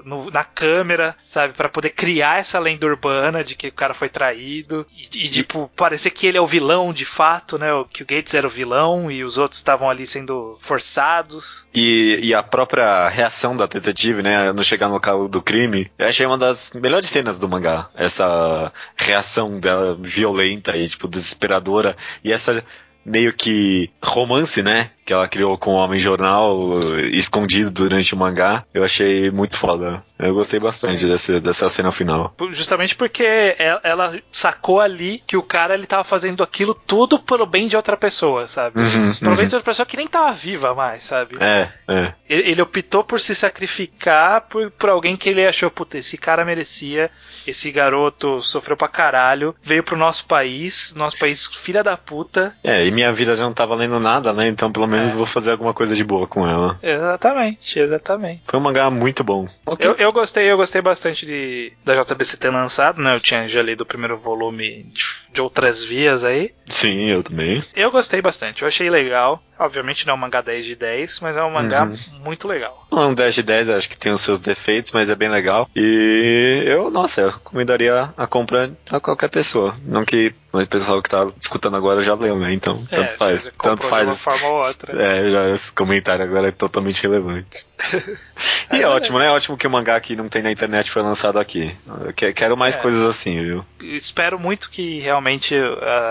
no 0.06 0.32
na 0.32 0.46
câmera, 0.46 1.16
sabe? 1.26 1.54
para 1.54 1.68
poder 1.68 1.90
criar 1.90 2.40
essa 2.40 2.58
lenda 2.60 2.86
urbana 2.86 3.44
de 3.44 3.56
que 3.56 3.68
o 3.68 3.74
cara 3.74 3.94
foi 3.94 4.08
traído. 4.08 4.88
E, 4.96 5.26
e, 5.26 5.30
tipo, 5.30 5.70
parecer 5.76 6.12
que 6.12 6.26
ele 6.26 6.38
é 6.38 6.42
o 6.42 6.48
vilão 6.48 6.94
de 6.94 7.04
fato, 7.04 7.58
né? 7.58 7.68
Que 7.92 8.04
o 8.04 8.06
Gates 8.06 8.34
era 8.34 8.48
o 8.48 8.50
vilão 8.50 9.12
e 9.12 9.22
os 9.22 9.38
outros 9.38 9.60
estavam 9.60 9.90
ali 9.90 10.08
sendo 10.08 10.58
forçados. 10.62 11.68
E, 11.74 12.20
e 12.24 12.34
a 12.34 12.42
própria 12.42 13.10
reação 13.10 13.56
da 13.58 13.66
detetive, 13.66 14.22
né? 14.22 14.54
No 14.54 14.64
chegar 14.64 14.88
no 14.88 14.94
local 14.94 15.28
do 15.28 15.42
crime, 15.42 15.92
eu 16.00 16.08
achei 16.08 16.26
uma 16.26 16.38
das 16.38 16.72
melhores 16.72 17.10
cenas 17.10 17.38
do 17.38 17.50
mangá. 17.50 17.90
Essa 17.96 18.72
reação 18.96 19.60
dela 19.60 19.98
violenta 20.00 20.78
e, 20.78 20.88
tipo, 20.88 21.08
desesperadora. 21.08 21.98
E 22.24 22.32
essa 22.32 22.64
meio 23.08 23.34
que 23.34 23.90
romance, 24.04 24.62
né? 24.62 24.92
Que 25.08 25.14
ela 25.14 25.26
criou 25.26 25.58
com 25.58 25.72
o 25.72 25.78
Homem 25.78 26.02
Jornal, 26.02 26.82
escondido 27.14 27.72
durante 27.72 28.14
o 28.14 28.18
mangá. 28.18 28.66
Eu 28.74 28.84
achei 28.84 29.32
muito 29.32 29.56
foda. 29.56 30.04
Eu 30.20 30.34
gostei 30.34 30.60
bastante 30.60 31.08
dessa, 31.08 31.40
dessa 31.40 31.70
cena 31.70 31.94
final. 31.94 32.36
Justamente 32.52 32.94
porque 32.94 33.56
ela 33.84 34.20
sacou 34.34 34.82
ali 34.82 35.24
que 35.26 35.38
o 35.38 35.42
cara 35.42 35.76
ele 35.76 35.88
tava 35.88 36.04
fazendo 36.04 36.44
aquilo 36.44 36.74
tudo 36.74 37.18
pelo 37.18 37.46
bem 37.46 37.70
de 37.70 37.78
outra 37.78 37.96
pessoa, 37.96 38.50
sabe? 38.50 38.82
Uhum, 38.82 39.14
pelo 39.16 39.32
uhum. 39.32 39.38
bem 39.38 39.48
de 39.48 39.56
outra 39.56 39.72
pessoa 39.72 39.86
que 39.86 39.96
nem 39.96 40.08
tava 40.08 40.34
viva 40.34 40.76
mais, 40.76 41.04
sabe? 41.04 41.36
É, 41.40 41.70
é. 41.88 42.14
Ele, 42.28 42.62
optou 42.62 43.02
por 43.02 43.22
se 43.22 43.34
sacrificar 43.34 44.42
por, 44.42 44.70
por 44.72 44.90
alguém 44.90 45.16
que 45.16 45.30
ele 45.30 45.48
achou, 45.48 45.72
puta, 45.72 45.98
esse 45.98 46.18
cara 46.18 46.44
merecia 46.44 47.10
esse 47.48 47.72
garoto 47.72 48.42
sofreu 48.42 48.76
pra 48.76 48.88
caralho, 48.90 49.56
veio 49.64 49.82
pro 49.82 49.96
nosso 49.96 50.26
país, 50.26 50.94
nosso 50.96 51.18
país 51.18 51.46
filha 51.46 51.82
da 51.82 51.96
puta. 51.96 52.54
É, 52.64 52.86
e 52.86 52.92
minha 52.92 53.12
vida 53.14 53.36
já 53.36 53.44
não 53.44 53.54
tá 53.54 53.66
valendo 53.66 54.00
nada, 54.00 54.34
né? 54.34 54.48
Então 54.48 54.72
pelo 54.72 54.86
menos 54.86 54.97
é. 55.00 55.10
vou 55.10 55.26
fazer 55.26 55.52
alguma 55.52 55.74
coisa 55.74 55.96
de 55.96 56.04
boa 56.04 56.28
com 56.28 56.48
ela. 56.48 56.80
Exatamente, 56.82 57.80
exatamente. 57.80 58.42
Foi 58.48 58.60
um 58.60 58.64
mangá 58.64 58.90
muito 58.90 59.24
bom. 59.24 59.48
Okay. 59.66 59.90
Eu, 59.90 59.96
eu 59.96 60.12
gostei, 60.12 60.46
eu 60.46 60.58
gostei 60.58 60.82
bastante 60.82 61.26
de, 61.26 61.74
da 61.84 62.02
JBC 62.02 62.38
ter 62.38 62.50
lançado, 62.50 63.02
né? 63.02 63.16
Eu 63.16 63.20
tinha 63.20 63.48
já 63.48 63.62
lido 63.62 63.82
o 63.82 63.86
primeiro 63.86 64.18
volume 64.18 64.84
de, 64.84 65.04
de 65.34 65.42
outras 65.42 65.84
vias 65.84 66.24
aí. 66.24 66.54
Sim, 66.68 67.06
eu 67.06 67.24
também. 67.24 67.64
Eu 67.76 67.92
gostei 67.92 68.22
bastante, 68.22 68.62
eu 68.62 68.68
achei 68.68 68.90
legal. 68.90 69.42
Obviamente 69.60 70.06
não 70.06 70.14
é 70.14 70.16
um 70.16 70.20
mangá 70.20 70.42
10 70.42 70.66
de 70.66 70.76
10, 70.76 71.20
mas 71.22 71.36
é 71.36 71.44
um 71.44 71.52
mangá 71.52 71.84
uhum. 71.86 71.96
muito 72.24 72.48
legal. 72.48 72.88
Não 72.92 73.04
é 73.04 73.08
um 73.08 73.14
10 73.14 73.36
de 73.36 73.44
10, 73.44 73.70
acho 73.70 73.90
que 73.90 73.98
tem 73.98 74.12
os 74.12 74.22
seus 74.22 74.40
defeitos, 74.40 74.92
mas 74.92 75.10
é 75.10 75.16
bem 75.16 75.30
legal. 75.30 75.68
E 75.76 76.64
eu, 76.66 76.92
nossa, 76.92 77.22
eu 77.22 77.30
recomendaria 77.32 78.14
a 78.16 78.28
compra 78.28 78.72
a 78.90 79.00
qualquer 79.00 79.30
pessoa. 79.30 79.76
Não 79.84 80.06
que 80.06 80.34
o 80.52 80.66
pessoal 80.66 81.02
que 81.02 81.10
tá 81.10 81.28
escutando 81.40 81.76
agora 81.76 82.02
já 82.02 82.14
leu, 82.14 82.40
né? 82.40 82.54
Então, 82.54 82.88
é, 82.92 82.96
tanto 82.96 83.14
faz. 83.16 83.52
Tanto 83.62 83.86
faz. 83.86 84.06
De 84.06 84.12
uma 84.12 84.18
forma 84.18 84.48
ou 84.48 84.66
outra. 84.66 85.02
É, 85.02 85.30
já 85.30 85.50
esse 85.50 85.72
comentário 85.72 86.24
agora 86.24 86.48
é 86.48 86.52
totalmente 86.52 87.02
relevante. 87.04 87.66
e 88.72 88.82
é 88.82 88.88
ótimo, 88.88 89.20
né? 89.20 89.28
É 89.28 89.32
ótimo 89.32 89.58
que 89.58 89.68
o 89.68 89.70
mangá 89.70 90.00
que 90.00 90.16
não 90.16 90.30
tem 90.30 90.42
na 90.42 90.52
internet 90.52 90.90
foi 90.90 91.02
lançado 91.02 91.38
aqui. 91.38 91.76
Eu 92.22 92.34
quero 92.34 92.56
mais 92.56 92.76
é. 92.76 92.80
coisas 92.80 93.04
assim, 93.04 93.44
viu? 93.44 93.66
Espero 93.82 94.40
muito 94.40 94.70
que 94.70 95.00
realmente 95.00 95.56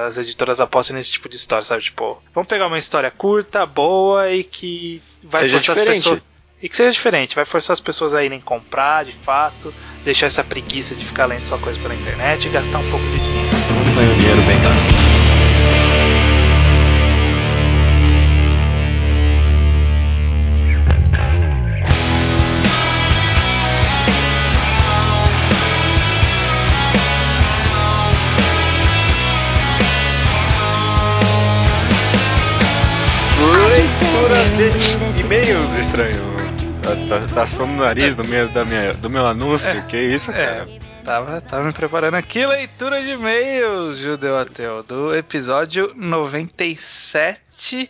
as 0.07 0.18
editoras 0.18 0.61
apostem 0.61 0.97
nesse 0.97 1.12
tipo 1.12 1.28
de 1.28 1.37
história, 1.37 1.64
sabe? 1.64 1.82
Tipo, 1.82 2.22
vamos 2.34 2.49
pegar 2.49 2.66
uma 2.66 2.78
história 2.78 3.11
curta, 3.11 3.64
boa 3.64 4.30
e 4.30 4.45
que 4.45 5.03
vai 5.22 5.43
seja 5.43 5.57
forçar 5.57 5.74
diferente. 5.76 5.99
as 5.99 6.05
pessoas. 6.05 6.22
E 6.62 6.68
que 6.68 6.76
seja 6.76 6.91
diferente, 6.91 7.34
vai 7.34 7.45
forçar 7.45 7.74
as 7.74 7.80
pessoas 7.80 8.14
a 8.14 8.24
irem 8.24 8.41
comprar 8.41 9.05
de 9.05 9.12
fato, 9.12 9.74
deixar 10.05 10.26
essa 10.26 10.43
preguiça 10.43 10.95
de 10.95 11.05
ficar 11.05 11.26
lendo 11.26 11.47
só 11.47 11.59
coisa 11.59 11.78
pela 11.80 11.95
internet 11.95 12.47
e 12.47 12.51
gastar 12.51 12.78
um 12.78 12.91
pouco 12.91 13.05
de 13.05 13.18
dinheiro. 13.18 13.46
Gasto. 14.55 14.97
e-mails 35.21 35.75
estranho. 35.75 36.37
Tá, 36.83 37.19
tá, 37.35 37.47
tá 37.47 37.67
no 37.67 37.77
nariz 37.77 38.15
do 38.15 38.25
meu, 38.27 38.49
da 38.49 38.65
minha, 38.65 38.95
do 38.95 39.11
meu 39.11 39.27
anúncio, 39.27 39.79
é, 39.79 39.81
que 39.83 39.97
isso, 39.97 40.31
é, 40.31 40.35
cara? 40.35 40.86
Tava, 41.07 41.41
tava 41.41 41.63
me 41.63 41.73
preparando 41.73 42.17
aqui, 42.17 42.45
leitura 42.45 43.01
de 43.01 43.11
e-mails, 43.11 43.97
Judeu 43.97 44.37
Ateu, 44.37 44.83
do 44.83 45.15
episódio 45.15 45.95
97 45.95 47.89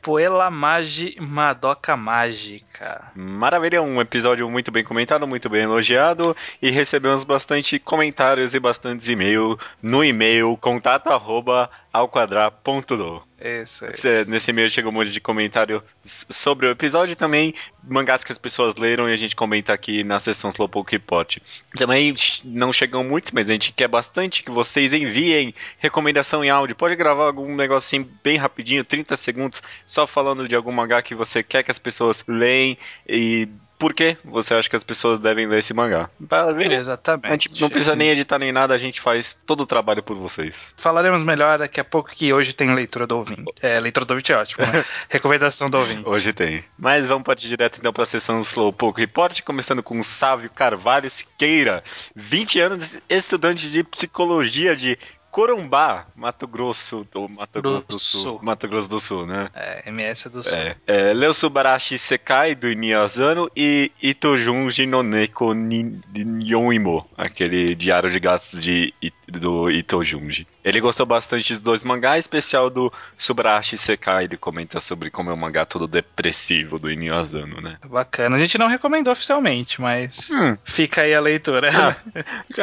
Poela 0.00 0.48
Magi 0.48 1.16
Madoka 1.20 1.96
Mágica. 1.96 3.10
Maravilha, 3.16 3.82
um 3.82 4.00
episódio 4.00 4.48
muito 4.48 4.70
bem 4.70 4.84
comentado, 4.84 5.26
muito 5.26 5.50
bem 5.50 5.62
elogiado 5.62 6.36
e 6.62 6.70
recebemos 6.70 7.24
bastante 7.24 7.80
comentários 7.80 8.54
e 8.54 8.60
bastantes 8.60 9.08
e-mails 9.08 9.58
no 9.82 10.04
e-mail 10.04 10.56
contato 10.56 11.08
arroba 11.08 11.68
alquadrar.do. 11.92 13.22
Isso, 13.38 13.84
isso. 13.86 14.30
Nesse 14.30 14.50
e-mail 14.50 14.70
chegou 14.70 14.90
um 14.90 14.94
monte 14.94 15.10
de 15.10 15.20
comentário 15.20 15.82
sobre 16.04 16.66
o 16.66 16.70
episódio 16.70 17.12
e 17.12 17.16
também 17.16 17.54
mangás 17.82 18.22
que 18.22 18.30
as 18.30 18.38
pessoas 18.38 18.76
leram 18.76 19.08
e 19.08 19.12
a 19.12 19.16
gente 19.16 19.34
comenta 19.34 19.72
aqui 19.72 20.04
na 20.04 20.20
sessão 20.20 20.50
Slowpoke 20.50 20.92
Report. 20.92 21.38
Também 21.76 22.14
não 22.44 22.72
chegam 22.72 23.02
muitos, 23.02 23.32
mas 23.32 23.48
a 23.50 23.52
gente 23.52 23.72
quer 23.72 23.88
bastante 23.88 24.44
que 24.44 24.50
vocês 24.50 24.92
enviem 24.92 25.52
recomendação 25.78 26.44
em 26.44 26.50
áudio. 26.50 26.76
Pode 26.76 26.94
gravar 26.94 27.26
algum 27.26 27.54
negocinho 27.54 28.08
bem 28.22 28.36
rapidinho, 28.36 28.84
30 28.84 29.16
segundos, 29.16 29.62
só 29.84 30.06
falando 30.06 30.46
de 30.46 30.54
algum 30.54 30.72
mangá 30.72 31.02
que 31.02 31.14
você 31.14 31.42
quer 31.42 31.64
que 31.64 31.70
as 31.70 31.80
pessoas 31.80 32.24
leem 32.28 32.78
e 33.08 33.48
por 33.82 33.92
que 33.92 34.16
você 34.24 34.54
acha 34.54 34.70
que 34.70 34.76
as 34.76 34.84
pessoas 34.84 35.18
devem 35.18 35.48
ler 35.48 35.58
esse 35.58 35.74
mangá. 35.74 36.08
Exatamente. 36.76 37.26
A 37.26 37.32
gente 37.32 37.60
não 37.60 37.68
precisa 37.68 37.96
nem 37.96 38.10
editar 38.10 38.38
nem 38.38 38.52
nada, 38.52 38.72
a 38.72 38.78
gente 38.78 39.00
faz 39.00 39.36
todo 39.44 39.64
o 39.64 39.66
trabalho 39.66 40.04
por 40.04 40.16
vocês. 40.16 40.72
Falaremos 40.76 41.24
melhor 41.24 41.58
daqui 41.58 41.80
a 41.80 41.84
pouco 41.84 42.10
que 42.10 42.32
hoje 42.32 42.52
tem 42.52 42.72
leitura 42.72 43.08
do 43.08 43.18
ouvinte. 43.18 43.42
É, 43.60 43.80
leitura 43.80 44.06
do 44.06 44.12
ouvinte 44.12 44.30
é 44.30 44.36
ótimo, 44.36 44.64
né? 44.64 44.84
Recomendação 45.10 45.68
do 45.68 45.78
ouvinte. 45.78 46.08
Hoje 46.08 46.32
tem. 46.32 46.64
Mas 46.78 47.08
vamos 47.08 47.24
partir 47.24 47.48
direto 47.48 47.80
então 47.80 47.92
para 47.92 48.04
a 48.04 48.06
sessão 48.06 48.40
Slowpoke 48.40 49.00
Report, 49.00 49.42
começando 49.42 49.82
com 49.82 49.98
o 49.98 50.04
Sávio 50.04 50.48
Carvalho 50.48 51.10
Siqueira, 51.10 51.82
20 52.14 52.60
anos, 52.60 52.98
estudante 53.10 53.68
de 53.68 53.82
psicologia 53.82 54.76
de 54.76 54.96
Corumbá, 55.32 56.08
Mato 56.14 56.46
Grosso, 56.46 57.06
ou 57.14 57.26
Mato 57.26 57.62
Grosso 57.62 57.88
do 57.88 57.98
Sul. 57.98 58.38
Mato 58.42 58.68
Grosso 58.68 58.90
do 58.90 59.00
Sul, 59.00 59.26
né? 59.26 59.48
É, 59.54 59.88
MS 59.88 60.28
do 60.28 60.44
Sul. 60.44 60.52
É, 60.54 60.76
é, 60.86 61.14
Leo 61.14 61.32
Subarashi 61.32 61.98
Sekai, 61.98 62.54
do 62.54 62.70
Inuyasano, 62.70 63.50
e 63.56 63.90
Itojunji 64.02 64.84
no 64.84 65.02
Neko 65.02 65.54
Nyonimo, 65.54 67.06
aquele 67.16 67.74
diário 67.74 68.10
de 68.10 68.20
gatos 68.20 68.62
de, 68.62 68.92
do 69.26 69.70
Itojunji. 69.70 70.46
Ele 70.64 70.80
gostou 70.80 71.04
bastante 71.04 71.52
dos 71.52 71.62
dois 71.62 71.84
mangás, 71.84 72.24
especial 72.24 72.70
do 72.70 72.92
Subarashi 73.18 73.76
Sekai, 73.76 74.24
ele 74.24 74.36
comenta 74.36 74.80
sobre 74.80 75.10
como 75.10 75.30
é 75.30 75.32
um 75.34 75.36
mangá 75.36 75.66
todo 75.66 75.88
depressivo 75.88 76.78
do 76.78 76.90
Inuyasano, 76.90 77.60
né? 77.60 77.78
Bacana, 77.84 78.36
a 78.36 78.38
gente 78.38 78.58
não 78.58 78.66
recomendou 78.66 79.12
oficialmente, 79.12 79.80
mas 79.80 80.30
hum. 80.30 80.56
fica 80.64 81.02
aí 81.02 81.14
a 81.14 81.20
leitura. 81.20 81.70
Ah, 81.72 81.96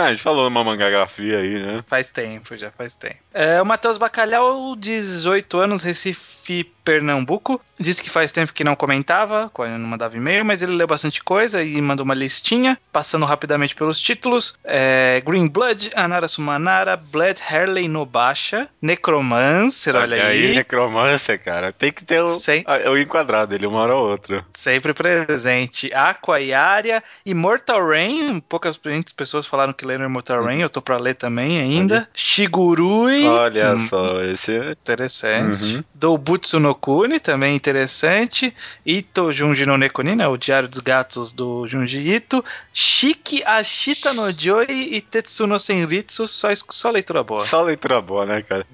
a 0.06 0.14
gente 0.14 0.24
falou 0.24 0.48
uma 0.48 0.64
mangagrafia 0.64 1.40
aí, 1.40 1.62
né? 1.62 1.84
Faz 1.88 2.10
tempo, 2.10 2.56
já 2.58 2.72
faz 2.72 2.94
tempo. 2.94 3.18
É, 3.34 3.62
o 3.62 3.66
Matheus 3.66 3.98
Bacalhau, 3.98 4.76
18 4.76 5.58
anos, 5.58 5.84
Recife, 5.84 6.39
Pernambuco. 6.84 7.62
Disse 7.80 8.02
que 8.02 8.10
faz 8.10 8.32
tempo 8.32 8.52
que 8.52 8.64
não 8.64 8.76
comentava, 8.76 9.50
quando 9.54 9.78
não 9.78 9.88
mandava 9.88 10.18
e-mail, 10.18 10.44
mas 10.44 10.62
ele 10.62 10.74
leu 10.74 10.88
bastante 10.88 11.24
coisa 11.24 11.64
e 11.64 11.80
mandou 11.82 12.04
uma 12.04 12.16
listinha, 12.16 12.78
passando 12.92 13.26
rapidamente 13.26 13.76
pelos 13.76 14.00
títulos. 14.00 14.56
É, 14.64 15.22
Green 15.26 15.48
Blood, 15.48 15.92
Anara 15.96 16.28
Sumanara, 16.28 16.98
Blood 16.98 17.42
Harley 17.48 17.88
Nobasha, 17.88 18.68
Necromancer, 18.82 19.96
olha, 19.96 20.16
olha 20.16 20.26
aí. 20.26 20.48
aí. 20.48 20.56
Necromancer, 20.56 21.42
cara. 21.42 21.72
Tem 21.72 21.92
que 21.92 22.04
ter 22.04 22.22
o, 22.22 22.32
Sem... 22.32 22.66
o 22.68 22.98
enquadrado 22.98 23.54
ele 23.54 23.68
uma 23.68 23.80
hora 23.80 23.96
ou 23.96 24.10
outra. 24.10 24.44
Sempre 24.54 24.94
presente. 24.94 25.90
Aqua 25.94 26.42
e 26.42 26.54
Aria, 26.54 27.04
Immortal 27.26 27.88
Rain, 27.88 28.40
poucas 28.42 28.80
pessoas 29.16 29.46
falaram 29.46 29.74
que 29.74 29.86
leram 29.86 30.06
Immortal 30.06 30.44
Rain, 30.44 30.62
eu 30.62 30.70
tô 30.70 30.82
pra 30.82 30.98
ler 30.98 31.14
também 31.14 31.60
ainda. 31.60 32.10
Shigurui. 32.14 33.26
Olha 33.26 33.74
hum, 33.74 33.78
só, 33.78 34.22
esse 34.24 34.58
é 34.58 34.72
interessante. 34.72 35.76
Uhum. 35.76 35.84
Doubutsu 36.40 36.60
no 36.60 36.74
Kuni, 36.74 37.20
também 37.20 37.56
interessante. 37.56 38.54
Ito 38.86 39.34
Junji 39.34 39.66
no 39.66 39.78
Nekuni, 39.78 40.16
né, 40.16 40.28
o 40.28 40.38
Diário 40.38 40.70
dos 40.70 40.80
Gatos 40.80 41.34
do 41.34 41.68
Junji 41.68 42.00
Ito. 42.00 42.44
Shiki 42.74 43.44
Ashita 43.44 44.14
no 44.14 44.32
Joy 44.32 44.66
e 44.70 45.02
Tetsuno 45.02 45.60
Senritsu, 45.60 46.28
só 46.28 46.50
só, 46.70 46.90
leitura 46.90 47.24
boa. 47.24 47.44
Só 47.44 47.62
leitura 47.62 48.02
boa, 48.02 48.26
né, 48.26 48.42
cara? 48.42 48.66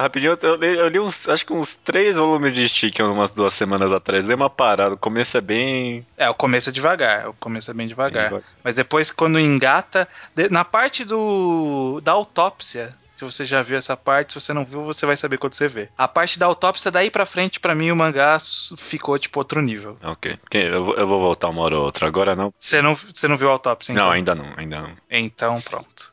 Rapidinho, 0.00 0.38
eu, 0.40 0.56
li, 0.56 0.76
eu 0.76 0.88
li 0.88 1.00
uns, 1.00 1.28
acho 1.28 1.46
que 1.46 1.52
uns 1.52 1.74
três 1.76 2.16
volumes 2.16 2.54
de 2.54 2.68
Stick 2.68 3.00
umas 3.00 3.32
duas 3.32 3.54
semanas 3.54 3.90
atrás. 3.90 4.24
Dei 4.24 4.36
uma 4.36 4.50
parada. 4.50 4.94
O 4.94 4.98
começo 4.98 5.36
é 5.36 5.40
bem. 5.40 6.06
É, 6.16 6.28
o 6.28 6.34
começo 6.34 6.68
é 6.68 6.72
devagar. 6.72 7.30
O 7.30 7.34
começo 7.34 7.70
é 7.70 7.74
bem 7.74 7.88
devagar. 7.88 8.30
Bem 8.30 8.40
Mas 8.62 8.76
depois, 8.76 9.10
quando 9.10 9.38
engata. 9.38 10.06
Na 10.50 10.64
parte 10.64 11.04
do 11.04 12.00
da 12.02 12.12
autópsia, 12.12 12.94
se 13.18 13.24
você 13.24 13.44
já 13.44 13.64
viu 13.64 13.76
essa 13.76 13.96
parte, 13.96 14.32
se 14.32 14.40
você 14.40 14.52
não 14.52 14.64
viu, 14.64 14.84
você 14.84 15.04
vai 15.04 15.16
saber 15.16 15.38
quando 15.38 15.54
você 15.54 15.66
vê. 15.66 15.88
A 15.98 16.06
parte 16.06 16.38
da 16.38 16.46
autópsia, 16.46 16.88
daí 16.88 17.10
pra 17.10 17.26
frente, 17.26 17.58
para 17.58 17.74
mim, 17.74 17.90
o 17.90 17.96
mangá 17.96 18.38
ficou, 18.76 19.18
tipo, 19.18 19.40
outro 19.40 19.60
nível. 19.60 19.98
Ok. 20.04 20.38
Eu, 20.52 20.94
eu 20.94 21.06
vou 21.06 21.20
voltar 21.20 21.48
uma 21.48 21.62
hora 21.62 21.76
ou 21.76 21.84
outra. 21.84 22.06
Agora 22.06 22.36
não. 22.36 22.54
Você 22.56 22.80
não, 22.80 22.94
você 22.94 23.26
não 23.26 23.36
viu 23.36 23.48
a 23.48 23.52
autópsia, 23.52 23.92
então? 23.92 24.04
Não, 24.04 24.12
ainda 24.12 24.36
não, 24.36 24.52
ainda 24.56 24.82
não. 24.82 24.92
Então, 25.10 25.60
pronto. 25.60 26.12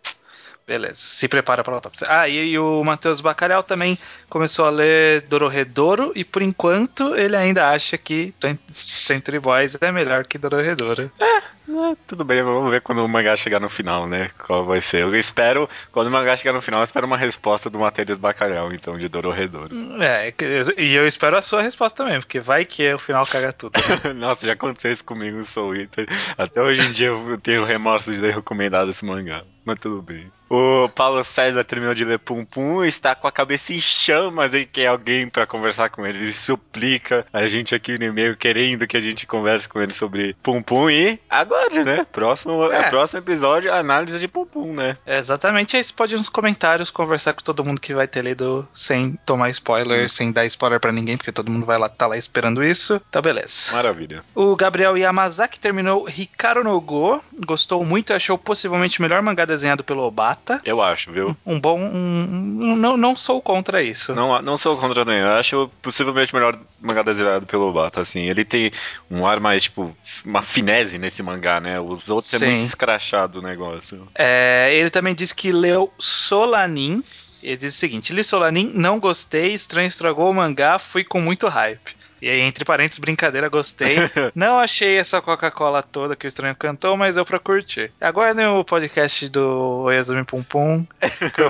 Beleza, 0.68 0.96
se 0.96 1.28
prepara 1.28 1.64
para 1.64 1.74
a 1.74 1.78
autópsia. 1.78 2.08
Ah, 2.10 2.28
e, 2.28 2.52
e 2.52 2.58
o 2.58 2.84
Matheus 2.84 3.22
Bacalhau 3.22 3.62
também 3.62 4.00
começou 4.28 4.66
a 4.66 4.72
ler 4.72 5.22
Dororedoro 5.22 6.12
e 6.16 6.24
por 6.24 6.42
enquanto 6.42 7.16
ele 7.16 7.36
ainda 7.36 7.70
acha 7.70 8.00
que 8.00 8.34
Century 8.72 9.40
Boys 9.40 9.78
é 9.80 9.92
melhor 9.92 10.26
que 10.26 10.40
Dororedoro. 10.40 11.12
É, 11.20 11.38
é, 11.38 11.96
tudo 12.08 12.24
bem, 12.24 12.42
vamos 12.42 12.72
ver 12.72 12.82
quando 12.82 13.06
o 13.06 13.08
mangá 13.08 13.36
chegar 13.36 13.60
no 13.60 13.70
final, 13.70 14.08
né? 14.08 14.32
Qual 14.44 14.66
vai 14.66 14.82
ser. 14.82 15.02
Eu 15.02 15.16
espero, 15.16 15.70
quando 15.92 16.08
o 16.08 16.12
mangá 16.12 16.36
chegar 16.36 16.54
no 16.54 16.62
final, 16.64 16.80
eu 16.80 16.84
espero 16.84 17.06
uma 17.06 17.18
resposta 17.18 17.70
do 17.70 17.78
Matheus 17.78 18.18
Bacalhau, 18.18 18.74
então, 18.74 18.98
de 18.98 19.08
Dororedoro. 19.08 19.70
É, 20.02 20.34
e 20.78 20.96
eu 20.96 21.08
espero 21.08 21.38
a 21.38 21.44
sua 21.44 21.62
resposta 21.62 22.04
também, 22.04 22.20
porque 22.20 22.40
vai 22.40 22.66
que 22.66 22.92
o 22.92 22.98
final 22.98 23.26
caga 23.28 23.54
tudo. 23.54 23.74
Né? 24.04 24.14
Nossa, 24.18 24.48
já 24.48 24.54
aconteceu 24.54 24.92
isso 24.92 25.06
comigo 25.06 25.38
no 25.38 25.44
Soul 25.44 25.76
Eater. 25.76 26.08
Até 26.36 26.60
hoje 26.60 26.88
em 26.88 26.92
dia 26.92 27.08
eu 27.08 27.38
tenho 27.38 27.64
remorso 27.64 28.12
de 28.12 28.20
ter 28.20 28.34
recomendado 28.34 28.90
esse 28.90 29.06
mangá, 29.06 29.44
mas 29.66 29.80
tudo 29.80 30.02
bem. 30.02 30.32
O 30.50 30.88
Paulo 30.90 31.24
César 31.24 31.64
terminou 31.64 31.96
de 31.96 32.06
ler 32.06 32.20
Pum 32.20 32.46
Pum 32.46 32.84
está 32.84 33.16
com 33.16 33.28
a 33.28 33.32
cabeça 33.32 33.74
em 33.74 33.80
chamas 33.80 34.54
e 34.54 34.66
quer 34.66 34.88
alguém 34.88 35.28
para 35.28 35.48
conversar 35.48 35.90
com 35.90 36.06
ele. 36.06 36.20
Ele 36.20 36.34
suplica 36.34 37.26
a 37.34 37.48
gente 37.48 37.74
aqui 37.74 37.98
no 37.98 38.06
e-mail 38.06 38.38
querendo 38.38 38.86
que 38.86 38.96
a 38.96 39.02
gente 39.02 39.26
converse 39.26 39.68
com 39.68 39.82
ele 39.82 39.94
sobre 39.94 40.36
Pum 40.44 40.62
Pum 40.62 40.90
e 40.90 41.20
agora, 41.30 41.84
né? 41.84 42.06
Próximo, 42.12 42.72
é. 42.72 42.90
próximo 42.90 43.20
episódio, 43.20 43.74
análise 43.74 44.20
de 44.20 44.28
Pum 44.28 44.46
Pum, 44.46 44.74
né? 44.74 44.98
É, 45.06 45.18
exatamente. 45.18 45.76
Aí 45.76 45.84
você 45.84 45.92
pode 45.92 46.14
ir 46.14 46.18
nos 46.18 46.30
comentários 46.30 46.92
conversar 46.92 47.34
com 47.34 47.42
todo 47.42 47.66
mundo 47.66 47.82
que 47.82 47.96
vai 47.96 48.08
ter 48.08 48.24
lido 48.24 48.68
sem 48.72 49.18
tomar 49.26 49.50
spoiler, 49.50 50.06
hum. 50.06 50.10
sem 50.10 50.32
dar 50.32 50.46
spoiler 50.46 50.80
para 50.80 50.92
ninguém, 50.92 51.18
porque 51.18 51.32
todo 51.32 51.52
mundo 51.52 51.66
vai 51.66 51.80
lá, 51.80 51.90
tá 51.90 52.06
lá 52.06 52.18
esperando 52.18 52.64
isso. 52.64 53.02
Tá 53.10 53.20
beleza. 53.20 53.74
Maravilha. 53.74 54.24
O 54.36 54.56
Gabriel 54.56 54.96
Yamazaki 54.96 55.60
terminou 55.60 56.08
Hikaru 56.08 56.64
no 56.64 56.80
Go, 56.80 57.22
gostou 57.46 57.84
muito 57.84 58.12
e 58.12 58.14
achou 58.14 58.38
possivelmente 58.38 59.00
o 59.00 59.02
melhor 59.02 59.22
mangá 59.24 59.44
desenhado 59.56 59.84
pelo 59.84 60.04
Obata 60.04 60.60
eu 60.64 60.82
acho, 60.82 61.12
viu? 61.12 61.36
Um 61.46 61.60
bom. 61.60 61.80
Um, 61.80 62.76
não, 62.76 62.98
não 62.98 63.16
sou 63.16 63.42
contra 63.42 63.82
isso. 63.82 64.14
Não, 64.14 64.42
não 64.42 64.58
sou 64.58 64.78
contra 64.78 65.06
nenhum. 65.06 65.26
Eu 65.26 65.34
acho 65.34 65.72
possivelmente 65.82 66.34
o 66.34 66.36
melhor 66.36 66.60
mangá 66.82 67.02
desenhado 67.02 67.46
pelo 67.46 67.70
Obata, 67.70 68.02
assim. 68.02 68.22
Ele 68.22 68.44
tem 68.44 68.72
um 69.10 69.26
ar 69.26 69.40
mais, 69.40 69.64
tipo, 69.64 69.96
uma 70.26 70.42
finese 70.42 70.98
nesse 70.98 71.22
mangá, 71.22 71.60
né? 71.60 71.80
Os 71.80 72.10
outros 72.10 72.32
Sim. 72.32 72.46
é 72.46 72.50
muito 72.50 72.66
escrachado 72.66 73.40
o 73.40 73.42
negócio. 73.42 74.08
É, 74.16 74.72
ele 74.74 74.90
também 74.90 75.14
disse 75.16 75.34
que 75.34 75.52
leu 75.52 75.92
Solanin. 76.00 77.04
Ele 77.42 77.58
diz 77.58 77.76
o 77.76 77.78
seguinte: 77.78 78.14
Li 78.14 78.24
Solanin, 78.24 78.72
não 78.74 79.00
gostei, 79.00 79.54
estranho 79.54 79.88
estragou 79.88 80.32
o 80.32 80.34
mangá, 80.34 80.80
fui 80.80 81.04
com 81.04 81.22
muito 81.22 81.48
hype. 81.48 81.96
E 82.22 82.30
aí, 82.30 82.42
entre 82.42 82.66
parênteses, 82.66 83.00
brincadeira, 83.00 83.50
gostei. 83.50 83.98
não 84.34 84.58
achei 84.60 84.98
essa 84.98 85.22
Coca-Cola 85.22 85.84
toda 85.84 86.16
que 86.16 86.26
o 86.26 86.28
estranho 86.28 86.56
cantou, 86.56 86.96
mas 86.96 87.18
eu 87.18 87.26
pra 87.26 87.40
curtir. 87.40 87.92
Agora 88.00 88.34
no 88.34 88.64
podcast 88.64 89.30
do 89.30 89.84
Oyazumi 89.84 90.24
Pum 90.24 90.44
Pum. 90.44 90.86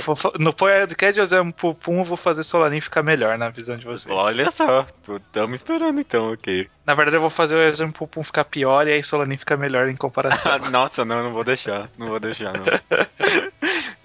Vou, 0.05 0.17
no 0.39 0.53
podcast 0.53 1.13
de 1.13 1.19
Oyazumi 1.19 1.53
Pum 1.53 1.73
Pum, 1.73 1.99
eu 1.99 2.05
vou 2.05 2.17
fazer 2.17 2.43
Solanin 2.43 2.81
ficar 2.81 3.03
melhor 3.03 3.37
na 3.37 3.49
visão 3.49 3.77
de 3.77 3.85
vocês. 3.85 4.13
Olha 4.13 4.49
só, 4.51 4.87
estamos 5.07 5.59
esperando 5.59 5.99
então, 5.99 6.33
ok. 6.33 6.67
Na 6.85 6.93
verdade, 6.93 7.17
eu 7.17 7.21
vou 7.21 7.29
fazer 7.29 7.55
o 7.55 7.59
Oyazumi 7.59 7.91
Pum 7.91 8.07
Pum 8.07 8.23
ficar 8.23 8.43
pior 8.45 8.87
e 8.87 8.91
aí 8.91 9.03
Solanin 9.03 9.37
ficar 9.37 9.57
melhor 9.57 9.87
em 9.89 9.95
comparação. 9.95 10.59
Nossa, 10.71 11.05
não, 11.05 11.23
não 11.23 11.33
vou 11.33 11.43
deixar. 11.43 11.89
Não 11.97 12.07
vou 12.07 12.19
deixar, 12.19 12.53
não. 12.53 12.65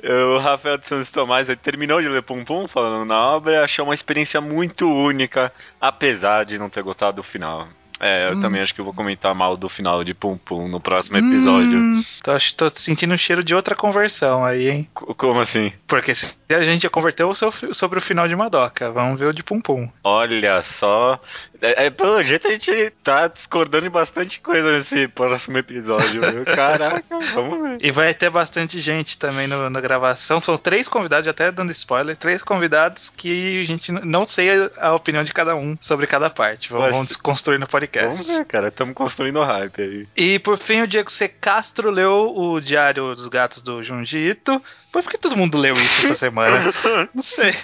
o 0.04 0.38
Rafael 0.38 0.78
de 0.78 0.88
Santos 0.88 1.10
Tomás 1.10 1.48
terminou 1.62 2.00
de 2.00 2.08
ler 2.08 2.22
Pum 2.22 2.44
Pum 2.44 2.66
falando 2.68 3.04
na 3.04 3.18
obra, 3.18 3.64
achou 3.64 3.84
uma 3.84 3.94
experiência 3.94 4.40
muito 4.40 4.88
única, 4.88 5.52
apesar 5.80 6.44
de 6.44 6.58
não 6.58 6.70
ter 6.70 6.82
gostado 6.82 7.16
do 7.16 7.22
final. 7.22 7.68
É, 8.00 8.30
eu 8.30 8.36
hum. 8.36 8.40
também 8.40 8.62
acho 8.62 8.74
que 8.74 8.80
eu 8.80 8.84
vou 8.84 8.94
comentar 8.94 9.34
mal 9.34 9.58
do 9.58 9.68
final 9.68 10.02
de 10.02 10.14
Pum 10.14 10.38
Pum 10.38 10.66
no 10.68 10.80
próximo 10.80 11.18
episódio. 11.18 11.78
Hum, 11.78 12.02
tô, 12.22 12.32
tô 12.56 12.68
sentindo 12.70 13.12
o 13.12 13.18
cheiro 13.18 13.44
de 13.44 13.54
outra 13.54 13.74
conversão 13.74 14.42
aí, 14.42 14.70
hein? 14.70 14.88
C 14.98 15.14
como 15.14 15.38
assim? 15.38 15.70
Porque 15.86 16.14
se 16.14 16.34
a 16.50 16.62
gente 16.62 16.82
já 16.82 16.88
converteu 16.88 17.30
sobre 17.34 17.98
o 17.98 18.02
final 18.02 18.26
de 18.26 18.34
Madoka, 18.34 18.90
vamos 18.90 19.20
ver 19.20 19.26
o 19.26 19.34
de 19.34 19.42
Pum 19.42 19.60
Pum. 19.60 19.86
Olha 20.02 20.62
só. 20.62 21.20
É, 21.60 21.86
é, 21.86 21.90
pelo 21.90 22.22
jeito 22.22 22.48
a 22.48 22.52
gente 22.52 22.90
tá 23.02 23.28
discordando 23.28 23.86
em 23.86 23.90
bastante 23.90 24.40
coisa 24.40 24.78
nesse 24.78 25.08
próximo 25.08 25.58
episódio, 25.58 26.20
viu? 26.20 26.44
Caraca, 26.44 27.04
vamos 27.34 27.60
ver. 27.62 27.78
E 27.80 27.90
vai 27.90 28.14
ter 28.14 28.30
bastante 28.30 28.80
gente 28.80 29.18
também 29.18 29.46
no, 29.46 29.68
na 29.68 29.80
gravação. 29.80 30.40
São 30.40 30.56
três 30.56 30.88
convidados, 30.88 31.28
até 31.28 31.50
dando 31.52 31.70
spoiler, 31.72 32.16
três 32.16 32.42
convidados 32.42 33.10
que 33.10 33.60
a 33.60 33.64
gente 33.64 33.92
não 33.92 34.24
sei 34.24 34.70
a, 34.78 34.94
opinião 34.94 35.22
de 35.22 35.32
cada 35.32 35.54
um 35.54 35.76
sobre 35.80 36.06
cada 36.06 36.30
parte. 36.30 36.70
Vamos, 36.70 36.86
Mas, 36.86 36.94
vamos 36.94 37.08
desconstruir 37.08 37.58
no 37.58 37.66
podcast. 37.66 38.08
Vamos 38.08 38.26
ver, 38.26 38.44
cara. 38.46 38.68
Estamos 38.68 38.94
construindo 38.94 39.42
hype 39.42 39.82
aí. 39.82 40.08
E 40.16 40.38
por 40.38 40.58
fim, 40.58 40.82
o 40.82 40.86
Diego 40.86 41.10
C. 41.10 41.28
Castro 41.28 41.90
leu 41.90 42.34
o 42.36 42.60
Diário 42.60 43.14
dos 43.14 43.28
Gatos 43.28 43.62
do 43.62 43.82
Junji 43.82 44.18
Ito. 44.30 44.62
Por 44.92 45.04
que 45.04 45.16
todo 45.16 45.36
mundo 45.36 45.56
leu 45.56 45.74
isso 45.74 46.06
essa 46.06 46.14
semana? 46.14 46.72
Não 47.14 47.22
sei. 47.22 47.54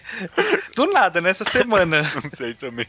Do 0.74 0.86
nada, 0.86 1.20
nessa 1.20 1.44
semana. 1.44 2.02
Não 2.22 2.30
sei 2.30 2.54
também. 2.54 2.86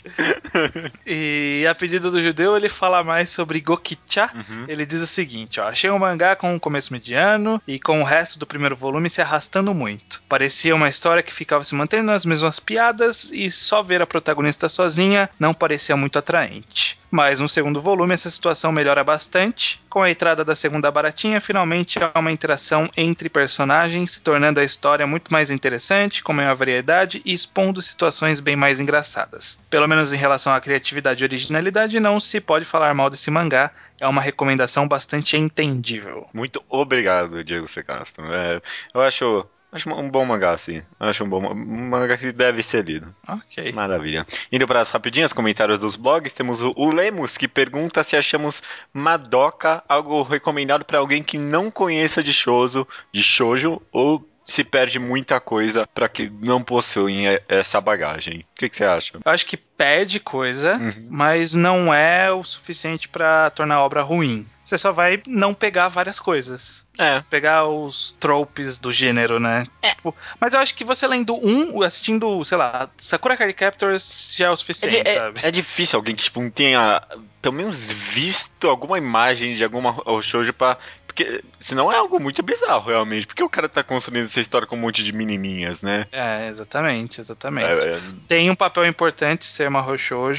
E 1.05 1.65
a 1.69 1.73
pedido 1.73 2.11
do 2.11 2.21
judeu, 2.21 2.55
ele 2.55 2.69
fala 2.69 3.03
mais 3.03 3.29
sobre 3.29 3.59
Gokicha. 3.59 4.29
Uhum. 4.33 4.65
Ele 4.67 4.85
diz 4.85 5.01
o 5.01 5.07
seguinte: 5.07 5.59
ó, 5.59 5.67
achei 5.67 5.89
um 5.89 5.99
mangá 5.99 6.35
com 6.35 6.53
um 6.53 6.59
começo 6.59 6.93
mediano 6.93 7.61
e 7.67 7.79
com 7.79 8.01
o 8.01 8.03
resto 8.03 8.37
do 8.37 8.45
primeiro 8.45 8.75
volume 8.75 9.09
se 9.09 9.21
arrastando 9.21 9.73
muito. 9.73 10.21
Parecia 10.29 10.75
uma 10.75 10.89
história 10.89 11.23
que 11.23 11.33
ficava 11.33 11.63
se 11.63 11.73
mantendo 11.73 12.07
nas 12.07 12.25
mesmas 12.25 12.59
piadas 12.59 13.31
e 13.33 13.49
só 13.49 13.81
ver 13.81 14.01
a 14.01 14.07
protagonista 14.07 14.69
sozinha 14.69 15.29
não 15.39 15.53
parecia 15.53 15.97
muito 15.97 16.19
atraente. 16.19 16.99
Mas 17.09 17.39
no 17.39 17.47
segundo 17.47 17.81
volume 17.81 18.13
essa 18.13 18.29
situação 18.29 18.71
melhora 18.71 19.03
bastante. 19.03 19.81
Com 19.89 20.03
a 20.03 20.11
entrada 20.11 20.43
da 20.43 20.55
segunda 20.55 20.91
baratinha, 20.91 21.39
finalmente 21.39 21.99
há 21.99 22.11
uma 22.19 22.31
interação 22.31 22.89
entre 22.95 23.29
personagens 23.29 24.19
tornando 24.19 24.59
a 24.59 24.63
história 24.63 25.07
muito 25.07 25.31
mais 25.31 25.49
interessante, 25.49 26.21
com 26.21 26.33
maior 26.33 26.55
variedade 26.55 27.21
e 27.25 27.33
expondo 27.33 27.81
situações 27.81 28.39
bem 28.39 28.55
mais 28.55 28.79
engraçadas. 28.79 29.57
Pelo 29.69 29.87
menos 29.87 30.11
em 30.11 30.17
relação 30.17 30.53
à 30.53 30.59
criatividade 30.59 31.23
e 31.23 31.25
originalidade, 31.25 31.99
não 31.99 32.19
se 32.19 32.41
pode 32.41 32.65
falar 32.65 32.93
mal 32.93 33.09
desse 33.09 33.31
mangá, 33.31 33.71
é 33.99 34.07
uma 34.07 34.21
recomendação 34.21 34.87
bastante 34.87 35.37
entendível. 35.37 36.27
Muito 36.33 36.63
obrigado, 36.69 37.43
Diego 37.43 37.67
C. 37.67 37.81
Castro. 37.83 38.25
É, 38.31 38.61
eu 38.93 39.01
acho 39.01 39.47
Acho 39.71 39.89
um 39.89 40.09
bom 40.09 40.25
mangá, 40.25 40.57
sim. 40.57 40.81
Acho 40.99 41.25
um 41.25 41.29
bom 41.29 41.51
um 41.51 41.89
mangá 41.89 42.17
que 42.17 42.31
deve 42.31 42.63
ser 42.63 42.85
lido. 42.85 43.13
Ok. 43.27 43.71
Maravilha. 43.73 44.25
Indo 44.51 44.65
para 44.65 44.79
as 44.79 44.89
rapidinhas, 44.91 45.33
comentários 45.33 45.79
dos 45.79 45.95
blogs, 45.97 46.33
temos 46.33 46.61
o, 46.61 46.73
o 46.75 46.93
Lemos 46.93 47.37
que 47.37 47.47
pergunta 47.47 48.01
se 48.03 48.15
achamos 48.15 48.63
Madoka 48.93 49.83
algo 49.87 50.23
recomendado 50.23 50.85
para 50.85 50.99
alguém 50.99 51.21
que 51.21 51.37
não 51.37 51.69
conheça 51.69 52.23
de 52.23 52.31
shoujo, 52.31 52.87
de 53.11 53.21
shoujo 53.21 53.81
ou 53.91 54.25
se 54.47 54.63
perde 54.63 54.97
muita 54.97 55.41
coisa 55.41 55.85
para 55.93 56.07
que 56.07 56.31
não 56.41 56.63
possuem 56.63 57.25
essa 57.49 57.81
bagagem. 57.81 58.39
O 58.39 58.59
que, 58.59 58.69
que, 58.69 58.77
você 58.77 58.85
acha? 58.85 59.13
Eu 59.23 59.31
acho 59.31 59.45
que 59.45 59.57
perde 59.57 60.21
coisa, 60.21 60.77
uhum. 60.77 61.07
mas 61.09 61.53
não 61.53 61.93
é 61.93 62.31
o 62.31 62.43
suficiente 62.45 63.09
para 63.09 63.49
tornar 63.49 63.75
a 63.75 63.83
obra 63.83 64.01
ruim. 64.01 64.47
Você 64.63 64.77
só 64.77 64.91
vai 64.91 65.21
não 65.25 65.53
pegar 65.53 65.87
várias 65.87 66.19
coisas. 66.19 66.85
É. 66.97 67.23
Pegar 67.29 67.65
os 67.65 68.15
tropes 68.19 68.77
do 68.77 68.91
gênero, 68.91 69.39
né? 69.39 69.65
É. 69.81 69.89
Tipo, 69.89 70.15
mas 70.41 70.53
eu 70.53 70.59
acho 70.59 70.75
que 70.75 70.83
você 70.83 71.07
lendo 71.07 71.35
um, 71.35 71.81
assistindo, 71.83 72.43
sei 72.43 72.57
lá, 72.57 72.89
Sakura 72.97 73.37
Card 73.37 73.53
Captors 73.53 74.33
já 74.35 74.47
é 74.47 74.49
o 74.49 74.57
suficiente, 74.57 75.07
é, 75.07 75.15
sabe? 75.15 75.39
É, 75.43 75.51
difícil 75.51 75.97
alguém 75.97 76.15
que, 76.15 76.23
tipo, 76.23 76.49
tenha 76.49 77.01
pelo 77.41 77.55
menos 77.55 77.91
visto 77.91 78.67
alguma 78.67 78.97
imagem 78.97 79.53
de 79.53 79.63
alguma 79.63 79.95
shoujo 80.21 80.51
pra 80.51 80.77
porque 81.17 81.43
senão 81.59 81.91
é 81.91 81.95
algo 81.95 82.19
muito 82.19 82.43
bizarro, 82.43 82.91
realmente. 82.91 83.25
Porque 83.25 83.41
o 83.41 83.49
cara 83.49 83.67
tá 83.67 83.81
construindo 83.81 84.25
essa 84.25 84.39
história 84.39 84.67
com 84.67 84.75
um 84.75 84.79
monte 84.79 85.03
de 85.03 85.11
menininhas, 85.11 85.81
né? 85.81 86.05
É, 86.11 86.47
exatamente, 86.47 87.19
exatamente. 87.19 87.65
É, 87.65 87.93
é... 87.93 88.01
Tem 88.27 88.51
um 88.51 88.55
papel 88.55 88.85
importante 88.85 89.45
ser 89.45 89.67
uma 89.67 89.87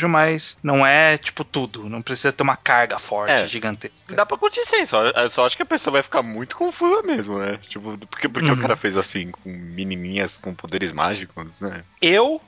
mas 0.09 0.57
não 0.63 0.87
é, 0.87 1.19
tipo, 1.19 1.43
tudo. 1.43 1.89
Não 1.89 2.01
precisa 2.01 2.31
ter 2.31 2.45
uma 2.45 2.57
carga 2.57 2.99
forte, 2.99 3.33
é. 3.33 3.47
gigantesca. 3.47 4.15
Dá 4.15 4.25
pra 4.25 4.39
curtir 4.39 4.65
sim, 4.65 4.85
só, 4.85 5.05
eu 5.07 5.29
só 5.29 5.45
acho 5.45 5.57
que 5.57 5.63
a 5.63 5.67
pessoa 5.67 5.93
vai 5.93 6.03
ficar 6.03 6.23
muito 6.23 6.55
confusa 6.55 7.03
mesmo, 7.03 7.39
né? 7.39 7.59
Tipo, 7.69 7.99
porque, 8.07 8.29
porque 8.29 8.51
uhum. 8.51 8.59
o 8.59 8.61
cara 8.61 8.77
fez 8.77 8.97
assim, 8.97 9.33
com 9.33 9.51
menininhas 9.51 10.39
com 10.39 10.55
poderes 10.55 10.93
mágicos, 10.93 11.61
né? 11.61 11.83
Eu 12.01 12.41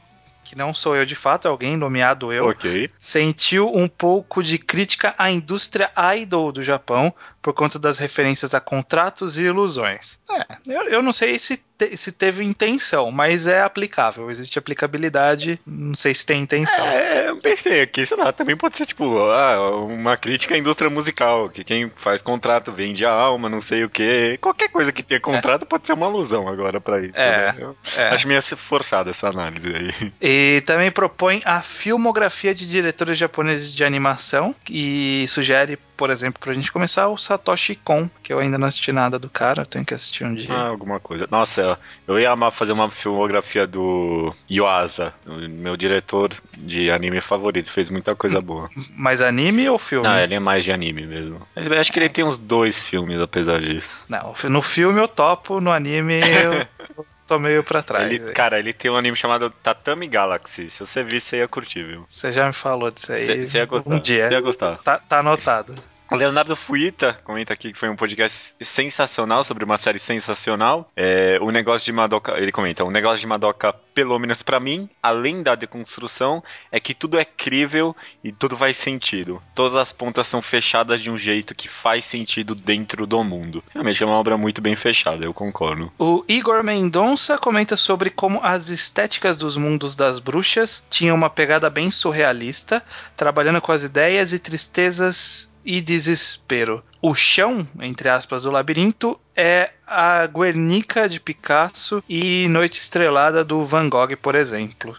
que 0.50 0.56
não 0.56 0.74
sou 0.74 0.96
eu 0.96 1.06
de 1.06 1.14
fato, 1.14 1.46
é 1.46 1.50
alguém 1.50 1.76
nomeado 1.76 2.32
eu, 2.32 2.48
okay. 2.48 2.90
sentiu 2.98 3.72
um 3.72 3.86
pouco 3.86 4.42
de 4.42 4.58
crítica 4.58 5.14
à 5.16 5.30
indústria 5.30 5.92
idol 6.16 6.50
do 6.50 6.60
Japão 6.60 7.14
por 7.42 7.54
conta 7.54 7.78
das 7.78 7.98
referências 7.98 8.54
a 8.54 8.60
contratos 8.60 9.38
e 9.38 9.44
ilusões. 9.44 10.18
É, 10.30 10.56
eu, 10.66 10.82
eu 10.88 11.02
não 11.02 11.12
sei 11.12 11.38
se, 11.38 11.56
te, 11.56 11.96
se 11.96 12.12
teve 12.12 12.44
intenção, 12.44 13.10
mas 13.10 13.46
é 13.46 13.62
aplicável. 13.62 14.30
Existe 14.30 14.58
aplicabilidade, 14.58 15.60
não 15.66 15.94
sei 15.94 16.14
se 16.14 16.24
tem 16.26 16.42
intenção. 16.42 16.86
É, 16.86 17.30
eu 17.30 17.36
pensei 17.40 17.80
aqui, 17.80 18.04
sei 18.04 18.16
lá, 18.16 18.32
também 18.32 18.56
pode 18.56 18.76
ser 18.76 18.86
tipo 18.86 19.18
ah, 19.18 19.76
uma 19.84 20.16
crítica 20.16 20.54
à 20.54 20.58
indústria 20.58 20.90
musical, 20.90 21.48
que 21.48 21.64
quem 21.64 21.90
faz 21.96 22.20
contrato 22.20 22.72
vende 22.72 23.04
a 23.04 23.10
alma, 23.10 23.48
não 23.48 23.60
sei 23.60 23.84
o 23.84 23.90
que. 23.90 24.38
Qualquer 24.40 24.68
coisa 24.68 24.92
que 24.92 25.02
tenha 25.02 25.20
contrato 25.20 25.62
é. 25.62 25.66
pode 25.66 25.86
ser 25.86 25.94
uma 25.94 26.06
alusão 26.06 26.48
agora 26.48 26.80
para 26.80 27.00
isso. 27.00 27.18
É, 27.18 27.52
né? 27.52 27.74
é. 27.96 28.08
Acho 28.08 28.28
meio 28.28 28.40
forçada 28.42 29.10
essa 29.10 29.28
análise 29.28 29.68
aí. 29.68 30.12
E 30.20 30.62
também 30.66 30.90
propõe 30.90 31.42
a 31.44 31.62
filmografia 31.62 32.54
de 32.54 32.68
diretores 32.68 33.16
japoneses 33.16 33.74
de 33.74 33.84
animação 33.84 34.54
e 34.68 35.24
sugere, 35.28 35.78
por 36.00 36.08
exemplo, 36.08 36.40
pra 36.40 36.54
gente 36.54 36.72
começar 36.72 37.08
o 37.08 37.18
Satoshi 37.18 37.74
Kon, 37.74 38.08
que 38.22 38.32
eu 38.32 38.38
ainda 38.38 38.56
não 38.56 38.66
assisti 38.66 38.90
nada 38.90 39.18
do 39.18 39.28
cara, 39.28 39.66
tenho 39.66 39.84
que 39.84 39.92
assistir 39.92 40.24
um 40.24 40.34
dia. 40.34 40.50
Ah, 40.50 40.68
alguma 40.68 40.98
coisa. 40.98 41.28
Nossa, 41.30 41.78
eu 42.08 42.18
ia 42.18 42.30
amar 42.30 42.50
fazer 42.52 42.72
uma 42.72 42.90
filmografia 42.90 43.66
do 43.66 44.34
Yuasa, 44.50 45.12
meu 45.26 45.76
diretor 45.76 46.30
de 46.56 46.90
anime 46.90 47.20
favorito, 47.20 47.70
fez 47.70 47.90
muita 47.90 48.16
coisa 48.16 48.40
boa. 48.40 48.70
Mais 48.96 49.20
anime 49.20 49.68
ou 49.68 49.78
filme? 49.78 50.08
Não, 50.08 50.18
ele 50.18 50.36
é 50.36 50.40
mais 50.40 50.64
de 50.64 50.72
anime 50.72 51.06
mesmo. 51.06 51.46
Eu 51.54 51.78
acho 51.78 51.92
que 51.92 51.98
ele 51.98 52.08
tem 52.08 52.24
uns 52.24 52.38
dois 52.38 52.80
filmes, 52.80 53.20
apesar 53.20 53.60
disso. 53.60 54.00
Não, 54.08 54.34
no 54.44 54.62
filme 54.62 54.98
eu 55.02 55.06
topo, 55.06 55.60
no 55.60 55.70
anime 55.70 56.18
eu 56.20 56.66
tô 57.30 57.38
meio 57.38 57.62
pra 57.62 57.80
trás. 57.80 58.10
Ele, 58.10 58.32
cara, 58.32 58.58
ele 58.58 58.72
tem 58.72 58.90
um 58.90 58.96
anime 58.96 59.16
chamado 59.16 59.50
Tatami 59.62 60.08
Galaxy. 60.08 60.68
Se 60.68 60.80
você 60.80 61.04
vir, 61.04 61.20
você 61.20 61.38
ia 61.38 61.46
curtir, 61.46 61.84
viu? 61.84 62.04
Você 62.10 62.32
já 62.32 62.46
me 62.48 62.52
falou 62.52 62.90
disso 62.90 63.12
aí. 63.12 63.46
Você 63.46 63.58
ia 63.58 63.66
gostar. 63.66 63.94
Um 63.94 64.00
dia. 64.00 64.26
Você 64.26 64.32
ia 64.32 64.40
gostar. 64.40 64.78
Tá, 64.78 64.98
tá 64.98 65.20
anotado. 65.20 65.76
Leonardo 66.16 66.56
Fuita 66.56 67.18
comenta 67.22 67.52
aqui 67.52 67.72
que 67.72 67.78
foi 67.78 67.88
um 67.88 67.94
podcast 67.94 68.54
sensacional 68.60 69.44
sobre 69.44 69.64
uma 69.64 69.78
série 69.78 69.98
sensacional. 69.98 70.90
É, 70.96 71.38
o 71.40 71.50
negócio 71.50 71.84
de 71.84 71.92
Madoka, 71.92 72.36
ele 72.36 72.50
comenta, 72.50 72.84
o 72.84 72.90
negócio 72.90 73.20
de 73.20 73.26
Madoka, 73.26 73.72
pelo 73.94 74.18
menos 74.18 74.42
para 74.42 74.58
mim, 74.58 74.88
além 75.00 75.42
da 75.42 75.54
deconstrução, 75.54 76.42
é 76.72 76.80
que 76.80 76.94
tudo 76.94 77.18
é 77.18 77.24
crível 77.24 77.94
e 78.24 78.32
tudo 78.32 78.56
faz 78.56 78.76
sentido. 78.76 79.40
Todas 79.54 79.76
as 79.76 79.92
pontas 79.92 80.26
são 80.26 80.42
fechadas 80.42 81.00
de 81.00 81.10
um 81.10 81.16
jeito 81.16 81.54
que 81.54 81.68
faz 81.68 82.04
sentido 82.04 82.54
dentro 82.54 83.06
do 83.06 83.22
mundo. 83.22 83.62
Realmente 83.72 84.02
é 84.02 84.06
uma 84.06 84.16
obra 84.16 84.36
muito 84.36 84.60
bem 84.60 84.74
fechada, 84.74 85.24
eu 85.24 85.32
concordo. 85.32 85.92
O 85.98 86.24
Igor 86.26 86.64
Mendonça 86.64 87.38
comenta 87.38 87.76
sobre 87.76 88.10
como 88.10 88.40
as 88.42 88.68
estéticas 88.68 89.36
dos 89.36 89.56
mundos 89.56 89.94
das 89.94 90.18
bruxas 90.18 90.82
tinham 90.90 91.14
uma 91.14 91.30
pegada 91.30 91.70
bem 91.70 91.90
surrealista, 91.90 92.82
trabalhando 93.16 93.60
com 93.60 93.70
as 93.70 93.84
ideias 93.84 94.32
e 94.32 94.38
tristezas 94.38 95.49
e 95.64 95.80
desespero. 95.80 96.82
O 97.02 97.14
chão, 97.14 97.66
entre 97.80 98.08
aspas, 98.08 98.42
do 98.42 98.50
labirinto 98.50 99.18
é 99.36 99.70
a 99.86 100.26
Guernica 100.26 101.08
de 101.08 101.18
Picasso 101.18 102.02
e 102.08 102.46
Noite 102.48 102.80
Estrelada 102.80 103.44
do 103.44 103.64
Van 103.64 103.88
Gogh, 103.88 104.16
por 104.20 104.34
exemplo. 104.34 104.96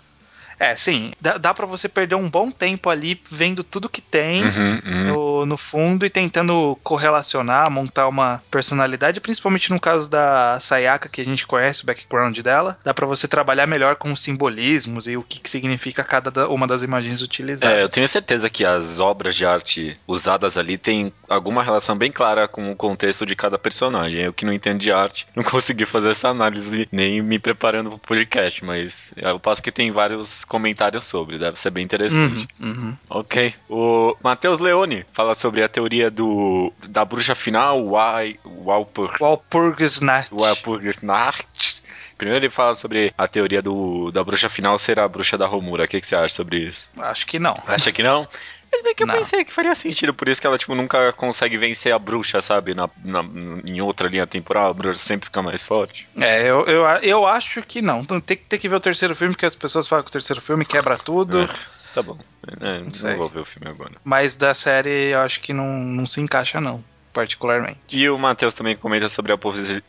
É, 0.61 0.75
sim, 0.75 1.11
dá, 1.19 1.39
dá 1.39 1.55
para 1.55 1.65
você 1.65 1.89
perder 1.89 2.13
um 2.13 2.29
bom 2.29 2.51
tempo 2.51 2.87
ali 2.87 3.19
vendo 3.31 3.63
tudo 3.63 3.89
que 3.89 3.99
tem 3.99 4.43
uhum, 4.43 4.81
uhum. 4.85 5.03
No, 5.05 5.45
no 5.47 5.57
fundo 5.57 6.05
e 6.05 6.09
tentando 6.09 6.77
correlacionar, 6.83 7.71
montar 7.71 8.07
uma 8.07 8.43
personalidade, 8.51 9.19
principalmente 9.19 9.71
no 9.71 9.79
caso 9.79 10.07
da 10.07 10.59
Sayaka, 10.59 11.09
que 11.09 11.19
a 11.19 11.25
gente 11.25 11.47
conhece 11.47 11.81
o 11.81 11.87
background 11.87 12.37
dela, 12.41 12.77
dá 12.83 12.93
para 12.93 13.07
você 13.07 13.27
trabalhar 13.27 13.65
melhor 13.65 13.95
com 13.95 14.11
os 14.11 14.21
simbolismos 14.21 15.07
e 15.07 15.17
o 15.17 15.23
que, 15.23 15.39
que 15.39 15.49
significa 15.49 16.03
cada 16.03 16.47
uma 16.47 16.67
das 16.67 16.83
imagens 16.83 17.23
utilizadas. 17.23 17.75
É, 17.75 17.81
eu 17.81 17.89
tenho 17.89 18.07
certeza 18.07 18.47
que 18.47 18.63
as 18.63 18.99
obras 18.99 19.35
de 19.35 19.43
arte 19.47 19.97
usadas 20.07 20.57
ali 20.57 20.77
têm 20.77 21.11
alguma 21.27 21.63
relação 21.63 21.97
bem 21.97 22.11
clara 22.11 22.47
com 22.47 22.71
o 22.71 22.75
contexto 22.75 23.25
de 23.25 23.35
cada 23.35 23.57
personagem. 23.57 24.21
Eu 24.21 24.33
que 24.33 24.45
não 24.45 24.53
entendo 24.53 24.79
de 24.79 24.91
arte, 24.91 25.25
não 25.35 25.43
consegui 25.43 25.87
fazer 25.87 26.11
essa 26.11 26.29
análise 26.29 26.87
nem 26.91 27.19
me 27.19 27.39
preparando 27.39 27.89
pro 27.89 27.99
podcast, 27.99 28.63
mas 28.63 29.11
eu 29.17 29.39
passo 29.39 29.63
que 29.63 29.71
tem 29.71 29.91
vários 29.91 30.45
comentários 30.51 31.05
sobre, 31.05 31.39
deve 31.39 31.57
ser 31.57 31.69
bem 31.69 31.85
interessante. 31.85 32.45
Uhum, 32.59 32.69
uhum. 32.69 32.97
Ok. 33.09 33.55
O 33.69 34.17
Matheus 34.21 34.59
Leone 34.59 35.05
fala 35.13 35.33
sobre 35.33 35.63
a 35.63 35.69
teoria 35.69 36.11
do 36.11 36.73
da 36.89 37.05
bruxa 37.05 37.33
final, 37.33 37.81
Walpur... 37.85 39.15
Walpurgisnacht. 39.17 40.29
Walpurgisnacht. 40.33 41.81
Primeiro 42.17 42.43
ele 42.43 42.51
fala 42.51 42.75
sobre 42.75 43.13
a 43.17 43.29
teoria 43.29 43.61
do, 43.61 44.11
da 44.11 44.21
bruxa 44.25 44.49
final 44.49 44.77
ser 44.77 44.99
a 44.99 45.07
bruxa 45.07 45.37
da 45.37 45.47
Romura. 45.47 45.85
O 45.85 45.87
que, 45.87 46.01
que 46.01 46.05
você 46.05 46.17
acha 46.17 46.35
sobre 46.35 46.67
isso? 46.67 46.85
Acho 46.97 47.25
que 47.25 47.39
não. 47.39 47.57
Acha 47.65 47.89
que 47.93 48.03
não? 48.03 48.27
Mas 48.71 48.81
bem 48.81 48.95
que 48.95 49.03
eu 49.03 49.07
não. 49.07 49.15
pensei 49.15 49.43
que 49.43 49.53
faria 49.53 49.75
sentido, 49.75 50.13
por 50.13 50.29
isso 50.29 50.39
que 50.39 50.47
ela, 50.47 50.57
tipo, 50.57 50.73
nunca 50.73 51.11
consegue 51.13 51.57
vencer 51.57 51.93
a 51.93 51.99
bruxa, 51.99 52.41
sabe? 52.41 52.73
Na, 52.73 52.89
na, 53.03 53.21
em 53.67 53.81
outra 53.81 54.07
linha 54.07 54.25
temporal, 54.25 54.69
a 54.69 54.73
bruxa 54.73 55.01
sempre 55.01 55.25
fica 55.25 55.41
mais 55.41 55.61
forte. 55.61 56.07
É, 56.15 56.41
eu, 56.43 56.65
eu, 56.65 56.85
eu 57.01 57.27
acho 57.27 57.61
que 57.61 57.81
não. 57.81 58.01
Então 58.01 58.21
tem, 58.21 58.37
tem 58.37 58.59
que 58.59 58.69
ver 58.69 58.75
o 58.75 58.79
terceiro 58.79 59.15
filme, 59.15 59.33
porque 59.33 59.45
as 59.45 59.55
pessoas 59.55 59.87
falam 59.87 60.03
que 60.03 60.09
o 60.09 60.13
terceiro 60.13 60.41
filme 60.41 60.65
quebra 60.65 60.97
tudo. 60.97 61.41
É, 61.41 61.49
tá 61.93 62.01
bom. 62.01 62.17
É, 62.47 62.79
não, 62.79 62.85
não 62.85 63.17
vou 63.17 63.29
ver 63.29 63.41
o 63.41 63.45
filme 63.45 63.69
agora. 63.69 63.95
Mas 64.03 64.35
da 64.35 64.53
série 64.53 65.11
eu 65.11 65.19
acho 65.19 65.41
que 65.41 65.51
não, 65.51 65.67
não 65.67 66.05
se 66.05 66.21
encaixa, 66.21 66.61
não 66.61 66.83
particularmente. 67.11 67.79
E 67.89 68.09
o 68.09 68.17
Matheus 68.17 68.53
também 68.53 68.75
comenta 68.75 69.09
sobre 69.09 69.33
a, 69.33 69.37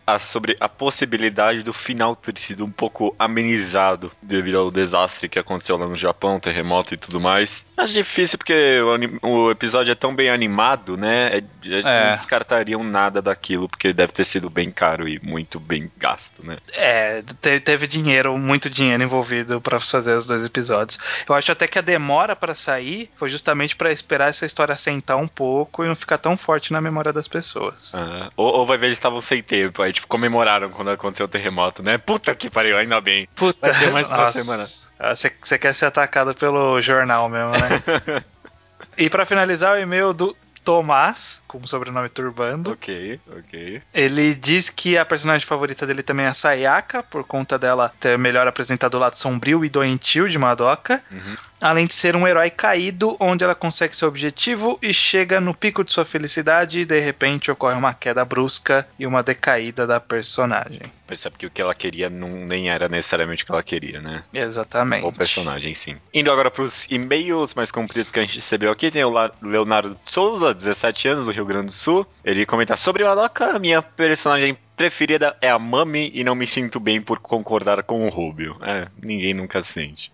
a, 0.07 0.19
sobre 0.19 0.57
a 0.61 0.69
possibilidade 0.69 1.63
do 1.63 1.73
final 1.73 2.15
ter 2.15 2.39
sido 2.39 2.65
um 2.65 2.71
pouco 2.71 3.15
amenizado 3.19 4.11
devido 4.21 4.59
ao 4.59 4.71
desastre 4.71 5.29
que 5.29 5.39
aconteceu 5.39 5.77
lá 5.77 5.87
no 5.87 5.97
Japão, 5.97 6.41
terremoto 6.41 6.95
e 6.95 6.97
tudo 6.97 7.21
mais. 7.21 7.65
Acho 7.77 7.93
difícil 7.93 8.39
porque 8.39 8.81
o, 9.23 9.47
o 9.47 9.51
episódio 9.51 9.93
é 9.93 9.95
tão 9.95 10.15
bem 10.15 10.31
animado, 10.31 10.97
né? 10.97 11.39
É, 11.39 11.45
eles 11.65 11.87
é. 11.87 12.07
não 12.07 12.15
descartariam 12.15 12.83
nada 12.85 13.23
daquilo, 13.23 13.69
porque 13.69 13.93
deve 13.93 14.13
ter 14.13 14.25
sido 14.25 14.51
bem 14.51 14.71
caro 14.71 15.09
e 15.09 15.21
muito 15.23 15.59
bem 15.59 15.91
gasto, 15.97 16.45
né? 16.45 16.59
É, 16.75 17.23
teve 17.65 17.87
dinheiro, 17.87 18.37
muito 18.39 18.69
dinheiro 18.69 19.03
envolvido 19.03 19.61
para 19.61 19.79
fazer 19.81 20.15
os 20.15 20.27
dois 20.27 20.45
episódios. 20.45 20.99
Eu 21.29 21.35
acho 21.35 21.53
até 21.53 21.67
que 21.67 21.79
a 21.79 21.83
demora 21.83 22.35
para 22.35 22.55
sair 22.55 23.11
foi 23.17 23.29
justamente 23.29 23.77
para 23.77 23.93
esperar 23.93 24.31
essa 24.31 24.47
história 24.47 24.77
sentar 24.77 25.17
um 25.17 25.29
pouco 25.29 25.85
e 25.85 25.89
não 25.89 25.97
ficar 25.97 26.19
tão 26.19 26.37
forte 26.37 26.73
na 26.73 26.81
memória 26.81 27.12
das 27.13 27.29
pessoas. 27.29 27.95
Ah, 27.95 28.29
ou, 28.37 28.59
ou 28.59 28.67
vai 28.67 28.79
ver 28.79 28.87
eles 28.87 28.99
estavam 28.99 29.21
sem 29.21 29.43
tempo, 29.43 29.83
aí 29.83 29.93
tipo, 29.93 30.07
comemoraram 30.07 30.71
quando 30.71 30.91
aconteceu 30.91 31.27
o 31.27 31.29
terremoto, 31.29 31.83
né? 31.83 31.99
Puta 31.99 32.35
que 32.35 32.51
pariu, 32.51 32.77
ainda 32.77 33.01
bem. 33.01 33.29
Puta, 33.35 33.71
vai 33.71 33.81
ter 33.81 33.93
mais 33.93 34.11
uma 34.11 34.33
semana. 34.33 34.65
Você 34.65 35.33
ah, 35.55 35.59
quer 35.59 35.75
ser 35.75 35.87
atacado 35.87 36.35
pelo 36.35 36.81
jornal 36.81 37.29
mesmo, 37.29 37.51
né? 37.53 38.23
e 38.97 39.11
para 39.11 39.27
finalizar, 39.27 39.77
o 39.77 39.81
e-mail 39.81 40.13
do 40.13 40.37
Tomás, 40.65 41.43
com 41.49 41.59
o 41.59 41.67
sobrenome 41.67 42.09
Turbando. 42.09 42.71
Ok, 42.73 43.21
ok. 43.37 43.83
Ele 43.93 44.35
diz 44.35 44.71
que 44.71 44.97
a 44.97 45.05
personagem 45.05 45.47
favorita 45.47 45.87
dele 45.87 46.03
também 46.03 46.27
é 46.27 46.29
a 46.29 46.35
Sayaka, 46.35 47.03
por 47.03 47.25
conta 47.25 47.59
dela 47.59 47.93
ter 48.01 48.17
melhor 48.17 48.47
apresentado 48.47 48.95
o 48.95 48.99
lado 48.99 49.17
sombrio 49.17 49.65
e 49.65 49.69
doentio 49.69 50.29
de 50.29 50.39
Madoka. 50.39 51.03
Uhum. 51.11 51.37
Além 51.63 51.87
de 51.87 51.95
ser 51.95 52.17
um 52.17 52.27
herói 52.27 52.51
caído, 52.51 53.17
onde 53.21 53.45
ela 53.45 53.55
consegue 53.55 53.95
seu 53.95 54.09
objetivo 54.09 54.79
e 54.83 54.93
chega 54.93 55.41
no 55.41 55.55
pico 55.55 55.85
de 55.85 55.93
sua 55.93 56.05
felicidade 56.05 56.81
e 56.81 56.85
de 56.85 56.99
repente 56.99 57.51
ocorre 57.51 57.77
uma 57.77 57.95
queda 57.95 58.25
brusca 58.25 58.87
e 58.99 59.07
uma 59.07 59.23
decaída 59.23 59.87
da 59.87 60.01
personagem. 60.01 60.81
Percebe 61.07 61.37
que 61.37 61.47
o 61.47 61.51
que 61.51 61.63
ela 61.63 61.75
queria 61.75 62.11
não, 62.11 62.29
nem 62.29 62.71
era 62.71 62.89
necessariamente 62.89 63.45
o 63.45 63.47
que 63.47 63.53
ela 63.53 63.63
queria, 63.63 64.01
né? 64.01 64.25
Exatamente. 64.33 65.07
O 65.07 65.13
personagem, 65.13 65.75
sim. 65.75 65.97
Indo 66.13 66.33
agora 66.33 66.51
para 66.51 66.63
os 66.63 66.87
e-mails 66.91 67.55
mais 67.55 67.71
compridos 67.71 68.11
que 68.11 68.19
a 68.19 68.23
gente 68.23 68.37
recebeu 68.37 68.73
aqui, 68.73 68.91
tem 68.91 69.05
o 69.05 69.13
Leonardo 69.41 69.99
Souza, 70.05 70.55
17 70.55 71.09
anos, 71.09 71.27
do 71.27 71.33
Rio 71.33 71.45
Grande 71.45 71.67
do 71.67 71.73
Sul. 71.73 72.07
Ele 72.25 72.45
comenta 72.45 72.77
sobre 72.77 73.05
Madoka, 73.05 73.59
minha 73.59 73.81
personagem 73.83 74.57
preferida 74.77 75.37
é 75.41 75.49
a 75.49 75.59
Mami 75.59 76.11
e 76.15 76.25
não 76.25 76.35
me 76.35 76.47
sinto 76.47 76.81
bem 76.81 77.01
por 77.01 77.19
concordar 77.19 77.83
com 77.83 78.07
o 78.07 78.11
Rubio. 78.11 78.57
É, 78.63 78.89
ninguém 79.03 79.35
nunca 79.35 79.63
sente. 79.63 80.13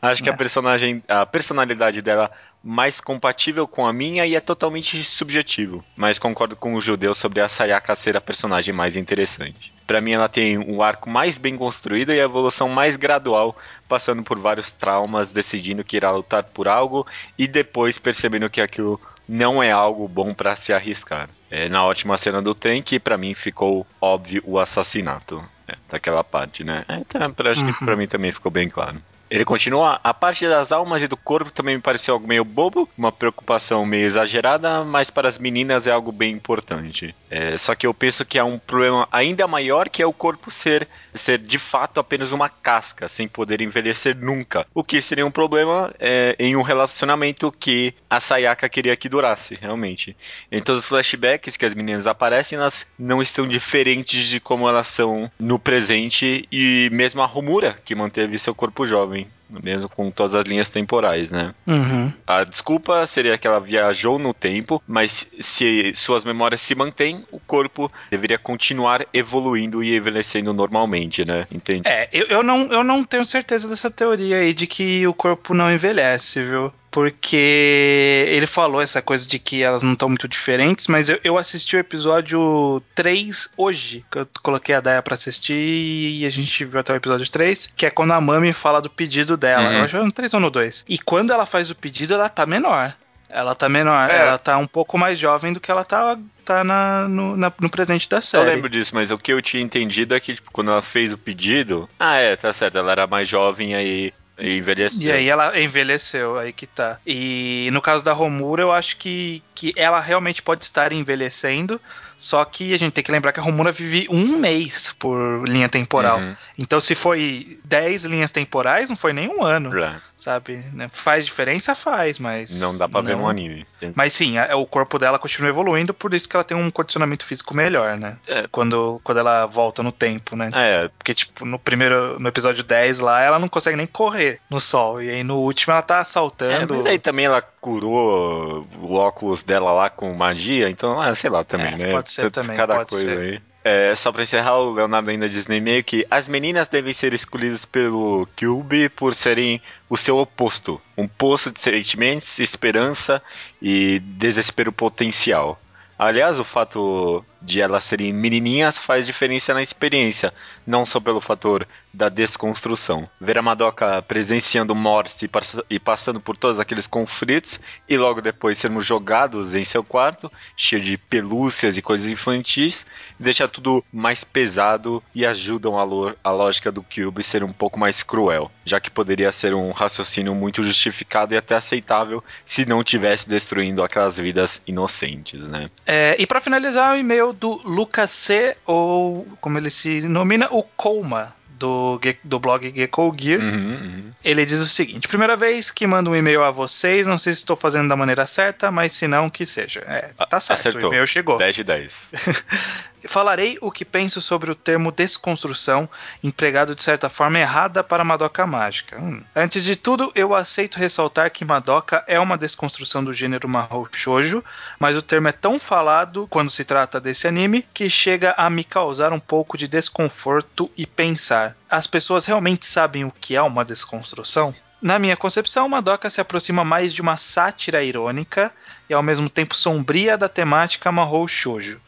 Acho 0.00 0.22
é. 0.22 0.24
que 0.24 0.30
a 0.30 0.32
é. 0.32 0.36
personagem, 0.36 1.02
a 1.08 1.24
personalidade 1.24 2.02
dela 2.02 2.30
mais 2.62 3.00
compatível 3.00 3.66
com 3.66 3.86
a 3.86 3.92
minha 3.92 4.26
e 4.26 4.34
é 4.34 4.40
totalmente 4.40 5.02
subjetivo. 5.02 5.84
Mas 5.96 6.18
concordo 6.18 6.54
com 6.54 6.74
o 6.74 6.80
judeu 6.80 7.14
sobre 7.14 7.40
a 7.40 7.48
Sayaka 7.48 7.96
ser 7.96 8.16
a 8.16 8.20
personagem 8.20 8.74
mais 8.74 8.96
interessante. 8.96 9.72
Para 9.86 10.00
mim 10.00 10.12
ela 10.12 10.28
tem 10.28 10.58
um 10.58 10.82
arco 10.82 11.08
mais 11.08 11.38
bem 11.38 11.56
construído 11.56 12.12
e 12.12 12.20
a 12.20 12.24
evolução 12.24 12.68
mais 12.68 12.96
gradual, 12.96 13.56
passando 13.88 14.22
por 14.22 14.38
vários 14.38 14.72
traumas, 14.74 15.32
decidindo 15.32 15.82
que 15.82 15.96
irá 15.96 16.10
lutar 16.12 16.44
por 16.44 16.68
algo 16.68 17.06
e 17.38 17.48
depois 17.48 17.98
percebendo 17.98 18.50
que 18.50 18.60
aquilo 18.60 19.00
não 19.30 19.62
é 19.62 19.70
algo 19.70 20.08
bom 20.08 20.34
para 20.34 20.56
se 20.56 20.72
arriscar. 20.72 21.30
É 21.48 21.68
na 21.68 21.84
ótima 21.84 22.18
cena 22.18 22.42
do 22.42 22.52
trem 22.52 22.82
que 22.82 22.98
para 22.98 23.16
mim 23.16 23.32
ficou 23.32 23.86
óbvio 24.00 24.42
o 24.44 24.58
assassinato 24.58 25.40
é, 25.68 25.76
daquela 25.88 26.24
parte, 26.24 26.64
né? 26.64 26.84
É, 26.88 26.96
então, 26.96 27.32
acho 27.46 27.64
uhum. 27.64 27.72
que 27.72 27.84
para 27.84 27.94
mim 27.94 28.08
também 28.08 28.32
ficou 28.32 28.50
bem 28.50 28.68
claro. 28.68 29.00
Ele 29.30 29.44
continua. 29.44 30.00
A 30.02 30.12
parte 30.12 30.48
das 30.48 30.72
almas 30.72 31.00
e 31.00 31.06
do 31.06 31.16
corpo 31.16 31.52
também 31.52 31.76
me 31.76 31.80
pareceu 31.80 32.14
algo 32.14 32.26
meio 32.26 32.44
bobo, 32.44 32.88
uma 32.98 33.12
preocupação 33.12 33.86
meio 33.86 34.04
exagerada, 34.04 34.82
mas 34.82 35.08
para 35.08 35.28
as 35.28 35.38
meninas 35.38 35.86
é 35.86 35.92
algo 35.92 36.10
bem 36.10 36.34
importante. 36.34 37.14
É, 37.30 37.56
só 37.56 37.76
que 37.76 37.86
eu 37.86 37.94
penso 37.94 38.24
que 38.24 38.40
há 38.40 38.44
um 38.44 38.58
problema 38.58 39.06
ainda 39.12 39.46
maior 39.46 39.88
que 39.88 40.02
é 40.02 40.06
o 40.06 40.12
corpo 40.12 40.50
ser, 40.50 40.88
ser 41.14 41.38
de 41.38 41.58
fato 41.58 42.00
apenas 42.00 42.32
uma 42.32 42.48
casca, 42.48 43.08
sem 43.08 43.26
poder 43.26 43.60
envelhecer 43.60 44.16
nunca. 44.16 44.66
O 44.74 44.84
que 44.84 45.00
seria 45.00 45.26
um 45.26 45.30
problema 45.30 45.92
é, 45.98 46.36
em 46.38 46.56
um 46.56 46.62
relacionamento 46.62 47.52
que 47.52 47.94
a 48.08 48.20
Sayaka 48.20 48.68
queria 48.68 48.96
que 48.96 49.08
durasse, 49.08 49.54
realmente. 49.54 50.16
Todos 50.64 50.84
os 50.84 50.88
flashbacks 50.88 51.56
que 51.56 51.64
as 51.64 51.74
meninas 51.74 52.06
aparecem, 52.06 52.58
elas 52.58 52.86
não 52.98 53.22
estão 53.22 53.46
diferentes 53.46 54.26
de 54.26 54.40
como 54.40 54.68
elas 54.68 54.88
são 54.88 55.30
no 55.38 55.58
presente 55.58 56.46
e 56.50 56.88
mesmo 56.92 57.22
a 57.22 57.26
Romura, 57.26 57.76
que 57.84 57.94
manteve 57.94 58.38
seu 58.38 58.54
corpo 58.54 58.86
jovem 58.86 59.26
mesmo 59.62 59.88
com 59.88 60.10
todas 60.10 60.34
as 60.34 60.44
linhas 60.44 60.68
temporais, 60.68 61.30
né? 61.30 61.54
Uhum. 61.66 62.12
A 62.26 62.44
desculpa 62.44 63.06
seria 63.06 63.36
que 63.38 63.46
ela 63.46 63.60
viajou 63.60 64.18
no 64.18 64.32
tempo, 64.32 64.82
mas 64.86 65.26
se 65.40 65.92
suas 65.94 66.24
memórias 66.24 66.60
se 66.60 66.74
mantêm, 66.74 67.24
o 67.30 67.40
corpo 67.40 67.90
deveria 68.10 68.38
continuar 68.38 69.06
evoluindo 69.12 69.82
e 69.82 69.96
envelhecendo 69.96 70.52
normalmente, 70.52 71.24
né? 71.24 71.46
Entende? 71.52 71.88
É, 71.88 72.08
eu, 72.12 72.26
eu, 72.26 72.42
não, 72.42 72.72
eu 72.72 72.84
não 72.84 73.04
tenho 73.04 73.24
certeza 73.24 73.68
dessa 73.68 73.90
teoria 73.90 74.38
aí 74.38 74.54
de 74.54 74.66
que 74.66 75.06
o 75.06 75.14
corpo 75.14 75.54
não 75.54 75.72
envelhece, 75.72 76.42
viu? 76.42 76.72
Porque 76.90 78.26
ele 78.28 78.46
falou 78.46 78.80
essa 78.80 79.00
coisa 79.00 79.26
de 79.26 79.38
que 79.38 79.62
elas 79.62 79.82
não 79.82 79.92
estão 79.92 80.08
muito 80.08 80.26
diferentes, 80.26 80.88
mas 80.88 81.08
eu, 81.08 81.20
eu, 81.22 81.38
assisti 81.38 81.76
o 81.76 81.78
episódio 81.78 82.82
3 82.94 83.50
hoje, 83.56 84.04
que 84.10 84.18
eu 84.18 84.28
coloquei 84.42 84.74
a 84.74 84.80
Daya 84.80 85.02
pra 85.02 85.14
assistir 85.14 85.54
e 85.54 86.26
a 86.26 86.30
gente 86.30 86.64
viu 86.64 86.80
até 86.80 86.92
o 86.92 86.96
episódio 86.96 87.30
3, 87.30 87.70
que 87.76 87.86
é 87.86 87.90
quando 87.90 88.12
a 88.12 88.20
Mami 88.20 88.52
fala 88.52 88.82
do 88.82 88.90
pedido 88.90 89.36
dela. 89.36 89.68
Uhum. 89.68 89.76
Eu 89.76 89.84
acho 89.84 89.94
que 89.94 90.00
é 90.00 90.04
no 90.04 90.12
3 90.12 90.34
ou 90.34 90.40
no 90.40 90.50
2. 90.50 90.84
E 90.88 90.98
quando 90.98 91.32
ela 91.32 91.46
faz 91.46 91.70
o 91.70 91.74
pedido, 91.74 92.14
ela 92.14 92.28
tá 92.28 92.44
menor. 92.44 92.94
Ela 93.32 93.54
tá 93.54 93.68
menor, 93.68 94.10
é. 94.10 94.18
ela 94.18 94.38
tá 94.38 94.58
um 94.58 94.66
pouco 94.66 94.98
mais 94.98 95.16
jovem 95.16 95.52
do 95.52 95.60
que 95.60 95.70
ela 95.70 95.84
tá, 95.84 96.18
tá 96.44 96.64
na, 96.64 97.06
no, 97.06 97.36
na, 97.36 97.52
no 97.60 97.70
presente 97.70 98.08
da 98.08 98.20
série. 98.20 98.48
Eu 98.48 98.54
lembro 98.54 98.68
disso, 98.68 98.92
mas 98.92 99.12
o 99.12 99.18
que 99.18 99.32
eu 99.32 99.40
tinha 99.40 99.62
entendido 99.62 100.14
é 100.14 100.20
que 100.20 100.34
tipo, 100.34 100.50
quando 100.50 100.72
ela 100.72 100.82
fez 100.82 101.12
o 101.12 101.18
pedido. 101.18 101.88
Ah, 101.98 102.16
é, 102.16 102.34
tá 102.34 102.52
certo, 102.52 102.78
ela 102.78 102.90
era 102.90 103.06
mais 103.06 103.28
jovem 103.28 103.74
aí 103.76 104.12
e 104.40 104.58
envelheceu. 104.58 105.08
E 105.08 105.12
aí 105.12 105.28
ela 105.28 105.58
envelheceu, 105.60 106.38
aí 106.38 106.52
que 106.52 106.66
tá. 106.66 106.98
E 107.06 107.68
no 107.72 107.82
caso 107.82 108.04
da 108.04 108.12
Romura, 108.12 108.62
eu 108.62 108.72
acho 108.72 108.96
que, 108.96 109.42
que 109.54 109.72
ela 109.76 110.00
realmente 110.00 110.42
pode 110.42 110.64
estar 110.64 110.92
envelhecendo, 110.92 111.80
só 112.20 112.44
que 112.44 112.74
a 112.74 112.78
gente 112.78 112.92
tem 112.92 113.02
que 113.02 113.10
lembrar 113.10 113.32
que 113.32 113.40
a 113.40 113.42
Romura 113.42 113.72
vive 113.72 114.06
um 114.10 114.36
mês 114.36 114.94
por 114.98 115.48
linha 115.48 115.70
temporal. 115.70 116.18
Uhum. 116.18 116.36
Então 116.58 116.78
se 116.78 116.94
foi 116.94 117.58
10 117.64 118.04
linhas 118.04 118.30
temporais, 118.30 118.90
não 118.90 118.96
foi 118.96 119.14
nem 119.14 119.26
um 119.26 119.42
ano. 119.42 119.76
É 119.82 119.98
sabe? 120.20 120.62
Né? 120.72 120.88
Faz 120.92 121.24
diferença? 121.24 121.74
Faz, 121.74 122.18
mas. 122.18 122.60
Não 122.60 122.76
dá 122.76 122.88
pra 122.88 123.02
não... 123.02 123.08
ver 123.08 123.16
no 123.16 123.28
anime. 123.28 123.66
Mas 123.94 124.12
sim, 124.12 124.38
a, 124.38 124.54
o 124.56 124.66
corpo 124.66 124.98
dela 124.98 125.18
continua 125.18 125.48
evoluindo, 125.48 125.94
por 125.94 126.14
isso 126.14 126.28
que 126.28 126.36
ela 126.36 126.44
tem 126.44 126.56
um 126.56 126.70
condicionamento 126.70 127.24
físico 127.24 127.54
melhor, 127.54 127.96
né? 127.96 128.16
É. 128.26 128.46
Quando, 128.50 129.00
quando 129.02 129.18
ela 129.18 129.46
volta 129.46 129.82
no 129.82 129.90
tempo, 129.90 130.36
né? 130.36 130.50
É. 130.52 130.88
Porque, 130.98 131.14
tipo, 131.14 131.44
no 131.44 131.58
primeiro, 131.58 132.20
no 132.20 132.28
episódio 132.28 132.62
10 132.62 133.00
lá, 133.00 133.22
ela 133.22 133.38
não 133.38 133.48
consegue 133.48 133.76
nem 133.76 133.86
correr 133.86 134.40
no 134.50 134.60
sol. 134.60 135.02
E 135.02 135.08
aí 135.08 135.24
no 135.24 135.38
último 135.38 135.72
ela 135.72 135.82
tá 135.82 136.04
saltando. 136.04 136.74
É, 136.74 136.76
mas 136.76 136.86
aí 136.86 136.98
também 136.98 137.24
ela 137.24 137.40
curou 137.60 138.66
o 138.80 138.94
óculos 138.94 139.42
dela 139.42 139.72
lá 139.72 139.90
com 139.90 140.12
magia, 140.14 140.70
então, 140.70 141.00
ah, 141.00 141.14
sei 141.14 141.30
lá 141.30 141.44
também, 141.44 141.74
é, 141.74 141.76
né? 141.76 141.90
Pode 141.90 142.10
ser 142.10 142.30
também. 142.30 142.56
Cada 142.56 142.84
coisa 142.84 143.04
ser. 143.04 143.18
aí. 143.18 143.42
É, 143.62 143.94
só 143.94 144.10
pra 144.10 144.22
encerrar, 144.22 144.58
o 144.58 144.72
Leonardo 144.72 145.10
ainda 145.10 145.28
diz 145.28 145.46
no 145.46 145.54
e-mail 145.54 145.84
que 145.84 146.06
as 146.10 146.28
meninas 146.28 146.66
devem 146.66 146.94
ser 146.94 147.12
escolhidas 147.12 147.66
pelo 147.66 148.26
Cube 148.38 148.88
por 148.88 149.14
serem 149.14 149.60
o 149.88 149.98
seu 149.98 150.16
oposto. 150.16 150.80
Um 150.96 151.06
poço 151.06 151.50
de 151.50 151.60
sentimentos, 151.60 152.38
esperança 152.38 153.22
e 153.60 153.98
desespero 153.98 154.72
potencial. 154.72 155.60
Aliás, 155.98 156.40
o 156.40 156.44
fato 156.44 157.22
de 157.42 157.60
elas 157.60 157.84
serem 157.84 158.12
menininhas 158.12 158.78
faz 158.78 159.06
diferença 159.06 159.54
na 159.54 159.62
experiência, 159.62 160.32
não 160.66 160.84
só 160.84 161.00
pelo 161.00 161.20
fator 161.20 161.66
da 161.92 162.08
desconstrução. 162.08 163.08
Ver 163.20 163.38
a 163.38 163.42
Madoka 163.42 164.00
presenciando 164.02 164.74
morte 164.74 165.28
e 165.68 165.78
passando 165.78 166.20
por 166.20 166.36
todos 166.36 166.60
aqueles 166.60 166.86
conflitos 166.86 167.60
e 167.88 167.96
logo 167.96 168.20
depois 168.20 168.58
sermos 168.58 168.86
jogados 168.86 169.54
em 169.54 169.64
seu 169.64 169.82
quarto, 169.82 170.30
cheio 170.56 170.82
de 170.82 170.96
pelúcias 170.96 171.76
e 171.76 171.82
coisas 171.82 172.06
infantis, 172.06 172.86
deixa 173.18 173.48
tudo 173.48 173.84
mais 173.92 174.22
pesado 174.22 175.02
e 175.14 175.26
ajudam 175.26 175.78
a, 175.78 176.14
a 176.22 176.30
lógica 176.30 176.70
do 176.70 176.82
Cube 176.82 177.22
ser 177.22 177.42
um 177.42 177.52
pouco 177.52 177.78
mais 177.78 178.02
cruel, 178.02 178.50
já 178.64 178.78
que 178.78 178.90
poderia 178.90 179.32
ser 179.32 179.54
um 179.54 179.70
raciocínio 179.70 180.34
muito 180.34 180.62
justificado 180.62 181.34
e 181.34 181.36
até 181.36 181.56
aceitável 181.56 182.22
se 182.44 182.64
não 182.64 182.84
tivesse 182.84 183.28
destruindo 183.28 183.82
aquelas 183.82 184.16
vidas 184.16 184.62
inocentes, 184.66 185.48
né? 185.48 185.70
É, 185.86 186.16
e 186.18 186.26
para 186.26 186.40
finalizar, 186.40 186.94
o 186.94 186.98
e-mail 186.98 187.29
do 187.32 187.60
Lucas 187.64 188.10
C, 188.10 188.56
ou 188.66 189.26
como 189.40 189.58
ele 189.58 189.70
se 189.70 190.00
denomina, 190.00 190.48
o 190.50 190.62
Colma, 190.62 191.34
do, 191.60 192.00
do 192.24 192.38
blog 192.40 192.72
Gecko 192.74 193.14
Gear. 193.16 193.38
Uhum, 193.38 193.72
uhum. 193.72 194.04
Ele 194.24 194.46
diz 194.46 194.60
o 194.60 194.66
seguinte: 194.66 195.06
primeira 195.06 195.36
vez 195.36 195.70
que 195.70 195.86
mando 195.86 196.10
um 196.10 196.16
e-mail 196.16 196.42
a 196.42 196.50
vocês, 196.50 197.06
não 197.06 197.18
sei 197.18 197.34
se 197.34 197.40
estou 197.40 197.54
fazendo 197.54 197.88
da 197.88 197.96
maneira 197.96 198.26
certa, 198.26 198.70
mas 198.70 198.94
se 198.94 199.06
não, 199.06 199.28
que 199.28 199.44
seja. 199.44 199.84
É, 199.86 200.10
tá 200.26 200.40
certo, 200.40 200.60
Acertou. 200.60 200.90
o 200.90 200.92
e-mail 200.92 201.06
chegou. 201.06 201.36
10 201.36 201.54
de 201.54 201.64
10. 201.64 202.10
Falarei 203.08 203.56
o 203.60 203.70
que 203.70 203.84
penso 203.84 204.20
sobre 204.20 204.50
o 204.50 204.54
termo 204.54 204.92
desconstrução, 204.92 205.88
empregado 206.22 206.74
de 206.74 206.82
certa 206.82 207.08
forma 207.08 207.38
errada 207.38 207.82
para 207.82 208.04
Madoka 208.04 208.46
Mágica. 208.46 208.98
Hum. 209.00 209.22
Antes 209.34 209.64
de 209.64 209.74
tudo, 209.74 210.12
eu 210.14 210.34
aceito 210.34 210.78
ressaltar 210.78 211.30
que 211.30 211.44
Madoka 211.44 212.04
é 212.06 212.20
uma 212.20 212.36
desconstrução 212.36 213.02
do 213.02 213.12
gênero 213.12 213.48
Mahou 213.48 213.88
Shoujo, 213.90 214.44
mas 214.78 214.96
o 214.96 215.02
termo 215.02 215.28
é 215.28 215.32
tão 215.32 215.58
falado 215.58 216.26
quando 216.28 216.50
se 216.50 216.64
trata 216.64 217.00
desse 217.00 217.26
anime 217.26 217.66
que 217.72 217.88
chega 217.88 218.34
a 218.36 218.50
me 218.50 218.64
causar 218.64 219.12
um 219.12 219.20
pouco 219.20 219.56
de 219.56 219.66
desconforto 219.66 220.70
e 220.76 220.86
pensar: 220.86 221.49
as 221.68 221.86
pessoas 221.86 222.26
realmente 222.26 222.66
sabem 222.66 223.04
o 223.04 223.10
que 223.10 223.36
é 223.36 223.42
uma 223.42 223.64
desconstrução? 223.64 224.54
Na 224.80 224.98
minha 224.98 225.16
concepção, 225.16 225.68
Madoka 225.68 226.08
se 226.08 226.20
aproxima 226.20 226.64
mais 226.64 226.92
de 226.92 227.02
uma 227.02 227.16
sátira 227.16 227.82
irônica 227.82 228.50
e 228.90 228.94
ao 228.94 229.02
mesmo 229.02 229.30
tempo 229.30 229.56
sombria 229.56 230.18
da 230.18 230.28
temática 230.28 230.90
Mahou 230.90 231.26
Shoujo. 231.28 231.80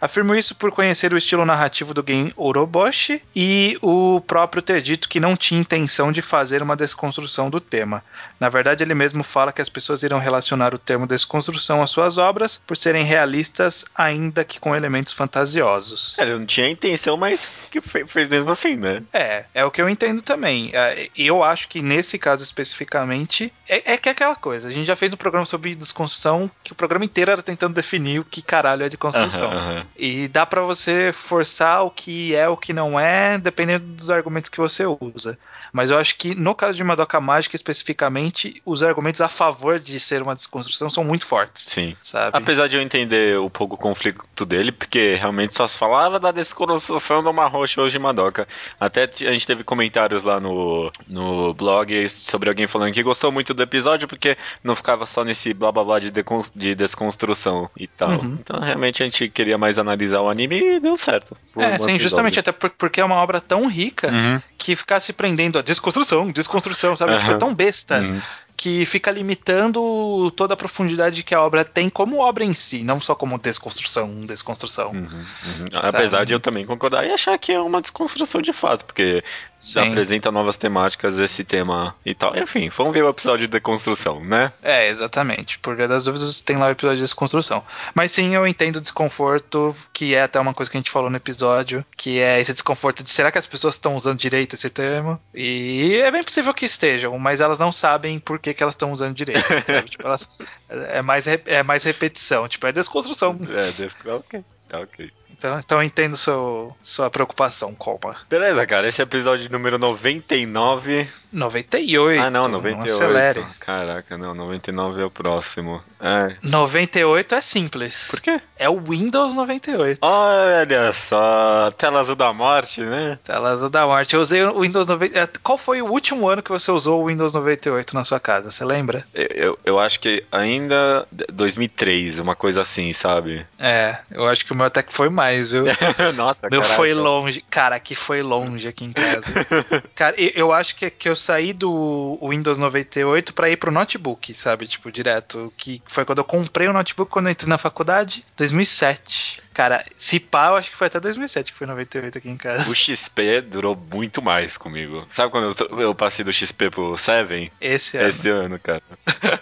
Afirmo 0.00 0.34
isso 0.34 0.54
por 0.54 0.72
conhecer 0.72 1.12
o 1.12 1.16
estilo 1.16 1.44
narrativo 1.44 1.92
do 1.92 2.02
game 2.02 2.32
Oroboshi 2.36 3.22
e 3.34 3.76
o 3.82 4.20
próprio 4.20 4.62
ter 4.62 4.80
dito 4.80 5.08
que 5.08 5.20
não 5.20 5.36
tinha 5.36 5.60
intenção 5.60 6.10
de 6.10 6.22
fazer 6.22 6.62
uma 6.62 6.76
desconstrução 6.76 7.50
do 7.50 7.60
tema. 7.60 8.02
Na 8.38 8.48
verdade, 8.48 8.82
ele 8.82 8.94
mesmo 8.94 9.22
fala 9.22 9.52
que 9.52 9.60
as 9.60 9.68
pessoas 9.68 10.02
irão 10.02 10.18
relacionar 10.18 10.74
o 10.74 10.78
termo 10.78 11.06
desconstrução 11.06 11.82
às 11.82 11.90
suas 11.90 12.18
obras 12.18 12.60
por 12.66 12.76
serem 12.76 13.04
realistas, 13.04 13.84
ainda 13.94 14.44
que 14.44 14.60
com 14.60 14.74
elementos 14.74 15.12
fantasiosos. 15.12 16.18
É, 16.18 16.26
não 16.26 16.46
tinha 16.46 16.68
intenção, 16.68 17.16
mas 17.16 17.56
que 17.70 17.80
fez 17.80 18.28
mesmo 18.28 18.50
assim, 18.50 18.76
né? 18.76 19.02
É, 19.12 19.44
é 19.54 19.64
o 19.64 19.70
que 19.70 19.82
eu 19.82 19.88
entendo 19.88 20.22
também. 20.22 20.70
É, 20.72 21.08
eu 21.16 21.42
acho 21.42 21.68
que 21.68 21.82
nesse 21.82 22.18
caso 22.18 22.42
especificamente, 22.42 23.52
é, 23.68 23.92
é 23.94 23.96
que 23.96 24.08
é 24.08 24.12
aquela 24.12 24.34
coisa. 24.34 24.68
A 24.68 24.70
gente 24.70 24.86
já 24.86 24.96
fez 24.96 25.12
um 25.12 25.16
programa 25.16 25.46
sobre 25.46 25.74
desconstrução 25.74 26.47
que 26.62 26.72
o 26.72 26.74
programa 26.74 27.04
inteiro 27.04 27.30
era 27.30 27.42
tentando 27.42 27.74
definir 27.74 28.20
o 28.20 28.24
que 28.24 28.42
caralho 28.42 28.84
é 28.84 28.88
de 28.88 28.96
construção. 28.96 29.50
Uhum, 29.50 29.76
uhum. 29.76 29.84
E 29.96 30.28
dá 30.28 30.44
para 30.44 30.62
você 30.62 31.12
forçar 31.12 31.84
o 31.84 31.90
que 31.90 32.34
é 32.34 32.48
o 32.48 32.56
que 32.56 32.72
não 32.72 32.98
é, 32.98 33.38
dependendo 33.38 33.84
dos 33.86 34.10
argumentos 34.10 34.50
que 34.50 34.58
você 34.58 34.84
usa. 34.86 35.38
Mas 35.72 35.90
eu 35.90 35.98
acho 35.98 36.16
que 36.16 36.34
no 36.34 36.54
caso 36.54 36.76
de 36.76 36.84
Madoka 36.84 37.20
Mágica 37.20 37.56
especificamente, 37.56 38.62
os 38.64 38.82
argumentos 38.82 39.20
a 39.20 39.28
favor 39.28 39.78
de 39.78 39.98
ser 40.00 40.22
uma 40.22 40.34
desconstrução 40.34 40.88
são 40.90 41.04
muito 41.04 41.26
fortes. 41.26 41.66
Sim. 41.70 41.96
Sabe? 42.02 42.36
Apesar 42.36 42.68
de 42.68 42.76
eu 42.76 42.82
entender 42.82 43.38
um 43.38 43.50
pouco 43.50 43.74
o 43.74 43.78
conflito 43.78 44.44
dele, 44.44 44.72
porque 44.72 45.16
realmente 45.16 45.54
só 45.54 45.66
se 45.66 45.76
falava 45.76 46.18
da 46.18 46.30
desconstrução 46.30 47.22
do 47.22 47.32
Marrocha 47.32 47.80
hoje 47.80 47.92
de 47.92 47.98
Madoka. 47.98 48.46
Até 48.78 49.04
a 49.04 49.32
gente 49.32 49.46
teve 49.46 49.64
comentários 49.64 50.24
lá 50.24 50.40
no, 50.40 50.92
no 51.06 51.52
blog 51.54 52.08
sobre 52.08 52.48
alguém 52.48 52.66
falando 52.66 52.92
que 52.92 53.02
gostou 53.02 53.30
muito 53.30 53.52
do 53.52 53.62
episódio 53.62 54.08
porque 54.08 54.36
não 54.62 54.76
ficava 54.76 55.04
só 55.04 55.24
nesse 55.24 55.52
blá 55.52 55.70
blá 55.72 55.84
blá 55.84 55.98
de, 55.98 56.10
de 56.54 56.74
desconstrução 56.74 57.68
e 57.76 57.86
tal. 57.86 58.10
Uhum. 58.10 58.38
Então 58.40 58.60
realmente 58.60 59.02
a 59.02 59.06
gente 59.06 59.28
queria 59.28 59.58
mais 59.58 59.78
analisar 59.78 60.20
o 60.20 60.28
anime 60.28 60.60
e 60.60 60.80
deu 60.80 60.96
certo. 60.96 61.36
É, 61.56 61.70
sim, 61.70 61.72
episódio. 61.72 61.98
justamente 61.98 62.40
até 62.40 62.52
porque 62.52 63.00
é 63.00 63.04
uma 63.04 63.16
obra 63.16 63.40
tão 63.40 63.66
rica 63.66 64.08
uhum. 64.08 64.40
Que 64.58 64.74
ficar 64.74 65.00
se 65.00 65.12
prendendo 65.12 65.58
a 65.58 65.62
desconstrução, 65.62 66.30
desconstrução, 66.30 66.96
sabe? 66.96 67.12
Uhum. 67.12 67.30
É 67.30 67.38
tão 67.38 67.54
besta. 67.54 68.00
Uhum. 68.00 68.20
Que 68.58 68.84
fica 68.84 69.12
limitando 69.12 70.32
toda 70.32 70.54
a 70.54 70.56
profundidade 70.56 71.22
que 71.22 71.32
a 71.32 71.40
obra 71.40 71.64
tem 71.64 71.88
como 71.88 72.18
obra 72.18 72.44
em 72.44 72.52
si, 72.52 72.82
não 72.82 73.00
só 73.00 73.14
como 73.14 73.38
desconstrução, 73.38 74.26
desconstrução. 74.26 74.90
Uhum, 74.90 75.02
uhum. 75.02 75.66
Apesar 75.72 76.24
de 76.24 76.32
eu 76.32 76.40
também 76.40 76.66
concordar 76.66 77.06
e 77.06 77.12
achar 77.12 77.38
que 77.38 77.52
é 77.52 77.60
uma 77.60 77.80
desconstrução 77.80 78.42
de 78.42 78.52
fato, 78.52 78.84
porque 78.84 79.22
Sim. 79.58 79.78
apresenta 79.78 80.32
novas 80.32 80.56
temáticas, 80.56 81.18
esse 81.18 81.44
tema 81.44 81.94
e 82.04 82.16
tal. 82.16 82.36
Enfim, 82.36 82.68
vamos 82.68 82.92
ver 82.92 83.04
o 83.04 83.08
episódio 83.08 83.46
de 83.46 83.52
desconstrução, 83.52 84.24
né? 84.24 84.52
É, 84.60 84.88
exatamente. 84.88 85.56
Por 85.60 85.76
via 85.76 85.86
das 85.86 86.04
dúvidas, 86.04 86.40
tem 86.40 86.56
lá 86.56 86.66
o 86.66 86.70
episódio 86.70 86.96
de 86.96 87.02
desconstrução. 87.02 87.62
Mas 87.94 88.10
sim, 88.10 88.34
eu 88.34 88.44
entendo 88.44 88.76
o 88.76 88.80
desconforto, 88.80 89.74
que 89.92 90.16
é 90.16 90.22
até 90.24 90.40
uma 90.40 90.52
coisa 90.52 90.68
que 90.68 90.76
a 90.76 90.80
gente 90.80 90.90
falou 90.90 91.08
no 91.08 91.16
episódio, 91.16 91.84
que 91.96 92.18
é 92.18 92.40
esse 92.40 92.52
desconforto 92.52 93.04
de 93.04 93.10
será 93.10 93.30
que 93.30 93.38
as 93.38 93.46
pessoas 93.46 93.76
estão 93.76 93.94
usando 93.94 94.18
direito 94.18 94.54
esse 94.54 94.68
termo? 94.68 95.20
E 95.32 95.94
é 96.02 96.10
bem 96.10 96.24
possível 96.24 96.52
que 96.52 96.66
estejam, 96.66 97.16
mas 97.20 97.40
elas 97.40 97.60
não 97.60 97.70
sabem 97.70 98.18
por 98.18 98.38
que, 98.38 98.47
que 98.54 98.62
elas 98.62 98.74
estão 98.74 98.92
usando 98.92 99.14
direito. 99.14 99.42
tipo, 99.88 100.06
elas, 100.06 100.28
é, 100.68 101.02
mais, 101.02 101.26
é 101.26 101.62
mais 101.62 101.84
repetição, 101.84 102.48
tipo, 102.48 102.66
é 102.66 102.72
desconstrução. 102.72 103.38
É, 103.50 103.70
desconstrução. 103.72 104.16
Ok, 104.16 104.44
ok. 104.72 105.12
Então, 105.38 105.58
então 105.58 105.78
eu 105.78 105.84
entendo 105.84 106.16
seu, 106.16 106.76
sua 106.82 107.08
preocupação, 107.08 107.72
Colma. 107.72 108.16
Beleza, 108.28 108.66
cara. 108.66 108.88
Esse 108.88 109.00
é 109.00 109.04
episódio 109.04 109.48
número 109.50 109.78
99. 109.78 111.08
98. 111.32 112.20
Ah, 112.20 112.30
não, 112.30 112.48
98. 112.48 112.76
Não 112.76 112.84
acelere. 112.84 113.46
Caraca, 113.60 114.18
não, 114.18 114.34
99 114.34 115.00
é 115.00 115.04
o 115.04 115.10
próximo. 115.10 115.80
É. 116.00 116.34
98 116.42 117.34
é 117.34 117.40
simples. 117.40 118.08
Por 118.10 118.20
quê? 118.20 118.40
É 118.56 118.68
o 118.68 118.80
Windows 118.80 119.34
98. 119.34 120.00
Olha 120.02 120.92
só, 120.92 121.70
tela 121.76 122.00
azul 122.00 122.16
da 122.16 122.32
morte, 122.32 122.80
né? 122.80 123.18
Tela 123.22 123.50
azul 123.50 123.70
da 123.70 123.86
morte. 123.86 124.14
Eu 124.14 124.20
usei 124.20 124.42
o 124.42 124.60
Windows 124.62 124.86
98. 124.86 125.18
É, 125.18 125.28
qual 125.42 125.58
foi 125.58 125.82
o 125.82 125.86
último 125.86 126.28
ano 126.28 126.42
que 126.42 126.50
você 126.50 126.70
usou 126.72 127.02
o 127.02 127.06
Windows 127.06 127.32
98 127.32 127.94
na 127.94 128.02
sua 128.02 128.18
casa? 128.18 128.50
Você 128.50 128.64
lembra? 128.64 129.04
Eu, 129.14 129.26
eu, 129.34 129.58
eu 129.64 129.78
acho 129.78 130.00
que 130.00 130.24
ainda 130.32 131.06
2003, 131.32 132.18
uma 132.18 132.34
coisa 132.34 132.62
assim, 132.62 132.92
sabe? 132.92 133.46
É, 133.58 133.98
eu 134.10 134.26
acho 134.26 134.44
que 134.44 134.52
o 134.52 134.56
meu 134.56 134.66
até 134.66 134.82
que 134.82 134.92
foi 134.92 135.08
mais 135.08 135.27
demais, 135.28 135.48
viu? 135.48 135.64
Nossa, 136.14 136.48
Meu 136.50 136.60
caraca. 136.60 136.76
foi 136.76 136.94
longe. 136.94 137.44
Cara, 137.48 137.76
aqui 137.76 137.94
foi 137.94 138.22
longe 138.22 138.66
aqui 138.66 138.84
em 138.84 138.92
casa. 138.92 139.32
cara, 139.94 140.14
eu 140.18 140.52
acho 140.52 140.74
que, 140.76 140.90
que 140.90 141.08
eu 141.08 141.16
saí 141.16 141.52
do 141.52 142.18
Windows 142.22 142.58
98 142.58 143.34
para 143.34 143.50
ir 143.50 143.56
pro 143.56 143.70
notebook, 143.70 144.32
sabe? 144.34 144.66
Tipo, 144.66 144.90
direto. 144.90 145.52
Que 145.56 145.82
foi 145.86 146.04
quando 146.04 146.18
eu 146.18 146.24
comprei 146.24 146.68
o 146.68 146.72
notebook 146.72 147.10
quando 147.10 147.26
eu 147.26 147.32
entrei 147.32 147.48
na 147.48 147.58
faculdade, 147.58 148.24
2007. 148.36 149.42
Cara, 149.58 149.84
se 149.96 150.20
pá, 150.20 150.50
eu 150.50 150.54
acho 150.54 150.70
que 150.70 150.76
foi 150.76 150.86
até 150.86 151.00
2007 151.00 151.50
que 151.50 151.58
foi 151.58 151.66
98 151.66 152.16
aqui 152.16 152.30
em 152.30 152.36
casa. 152.36 152.70
O 152.70 152.74
XP 152.76 153.40
durou 153.40 153.74
muito 153.74 154.22
mais 154.22 154.56
comigo. 154.56 155.04
Sabe 155.10 155.32
quando 155.32 155.52
eu, 155.68 155.80
eu 155.80 155.94
passei 155.96 156.24
do 156.24 156.32
XP 156.32 156.70
pro 156.70 156.96
7? 156.96 157.50
Esse 157.60 157.96
ano. 157.96 158.08
Esse 158.08 158.28
ano, 158.28 158.60
cara. 158.60 158.80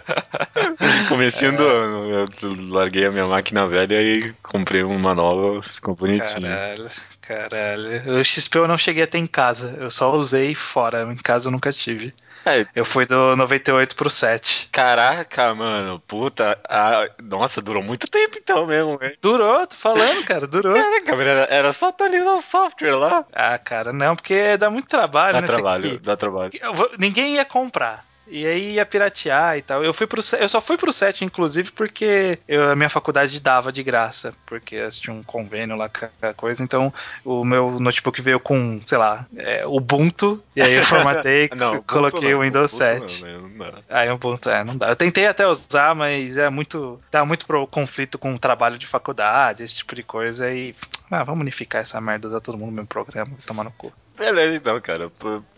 Comecinho 1.07 1.53
é... 1.53 1.55
do 1.55 1.67
ano. 1.67 2.27
Eu 2.41 2.55
larguei 2.67 3.05
a 3.05 3.11
minha 3.11 3.27
máquina 3.27 3.67
velha 3.67 4.01
e 4.01 4.33
comprei 4.41 4.81
uma 4.81 5.13
nova, 5.13 5.61
ficou 5.61 5.95
bonitinho. 5.95 6.41
Caralho, 6.41 6.87
caralho. 7.21 8.19
O 8.19 8.23
XP 8.23 8.57
eu 8.57 8.67
não 8.67 8.75
cheguei 8.75 9.03
até 9.03 9.19
em 9.19 9.27
casa. 9.27 9.77
Eu 9.79 9.91
só 9.91 10.11
usei 10.15 10.55
fora. 10.55 11.03
Em 11.13 11.17
casa 11.17 11.49
eu 11.49 11.51
nunca 11.51 11.71
tive. 11.71 12.11
É. 12.47 12.65
Eu 12.73 12.85
fui 12.85 13.05
do 13.05 13.35
98 13.35 13.95
pro 13.95 14.09
7. 14.09 14.69
Caraca, 14.71 15.53
mano, 15.53 15.99
puta. 16.07 16.57
Ah, 16.67 17.09
nossa, 17.21 17.61
durou 17.61 17.83
muito 17.83 18.07
tempo 18.07 18.37
então 18.37 18.65
mesmo, 18.65 18.97
hein? 19.01 19.13
Durou, 19.21 19.67
tô 19.67 19.75
falando, 19.75 20.23
cara, 20.25 20.47
durou. 20.47 20.73
Caraca, 20.73 21.15
era, 21.49 21.73
só 21.73 21.89
atualizar 21.89 22.35
o 22.35 22.41
software 22.41 22.95
lá. 22.95 23.25
Ah, 23.33 23.57
cara, 23.57 23.91
não, 23.91 24.15
porque 24.15 24.55
dá 24.57 24.69
muito 24.69 24.87
trabalho, 24.87 25.33
dá 25.33 25.41
né? 25.41 25.47
Trabalho, 25.47 25.83
que... 25.83 25.97
Dá 25.99 26.15
trabalho, 26.15 26.51
dá 26.51 26.59
trabalho. 26.59 26.91
Ninguém 26.97 27.35
ia 27.35 27.45
comprar. 27.45 28.06
E 28.29 28.45
aí 28.45 28.73
ia 28.73 28.85
piratear 28.85 29.57
e 29.57 29.61
tal. 29.61 29.83
Eu 29.83 29.93
fui 29.93 30.05
pro 30.05 30.21
eu 30.39 30.49
só 30.49 30.59
fui 30.59 30.77
pro 30.77 30.91
7, 30.91 31.25
inclusive, 31.25 31.71
porque 31.71 32.39
eu, 32.47 32.71
a 32.71 32.75
minha 32.75 32.89
faculdade 32.89 33.39
dava 33.39 33.71
de 33.71 33.83
graça. 33.83 34.33
Porque 34.45 34.87
tinha 34.89 35.13
um 35.13 35.23
convênio 35.23 35.75
lá 35.75 35.89
com 35.89 36.07
a 36.21 36.33
coisa. 36.33 36.63
Então 36.63 36.93
o 37.23 37.43
meu 37.43 37.79
notebook 37.79 38.21
veio 38.21 38.39
com, 38.39 38.81
sei 38.85 38.97
lá, 38.97 39.25
é, 39.37 39.65
Ubuntu. 39.65 40.41
E 40.55 40.61
aí 40.61 40.73
eu 40.73 40.83
formatei 40.83 41.45
e 41.53 41.81
coloquei 41.85 42.33
o 42.33 42.41
Windows 42.41 42.73
Ubuntu 42.73 43.09
7. 43.09 43.23
Não, 43.23 43.41
não, 43.41 43.49
não. 43.49 43.83
Aí 43.89 44.09
Ubuntu, 44.09 44.49
é, 44.49 44.63
não 44.63 44.77
dá. 44.77 44.89
Eu 44.89 44.95
tentei 44.95 45.27
até 45.27 45.47
usar, 45.47 45.95
mas 45.95 46.37
é 46.37 46.49
muito. 46.49 46.99
dá 47.11 47.25
muito 47.25 47.45
pro 47.45 47.67
conflito 47.67 48.17
com 48.17 48.33
o 48.33 48.39
trabalho 48.39 48.77
de 48.77 48.87
faculdade, 48.87 49.63
esse 49.63 49.75
tipo 49.75 49.95
de 49.95 50.03
coisa. 50.03 50.51
E. 50.51 50.75
Ah, 51.09 51.23
vamos 51.23 51.41
unificar 51.41 51.81
essa 51.81 51.99
merda, 52.01 52.27
usar 52.27 52.41
todo 52.41 52.57
mundo 52.57 52.71
no 52.71 52.75
mesmo 52.75 52.87
programa, 52.87 53.31
tomar 53.45 53.63
no 53.63 53.71
cu. 53.71 53.93
Beleza, 54.17 54.55
então, 54.55 54.81
cara. 54.81 55.11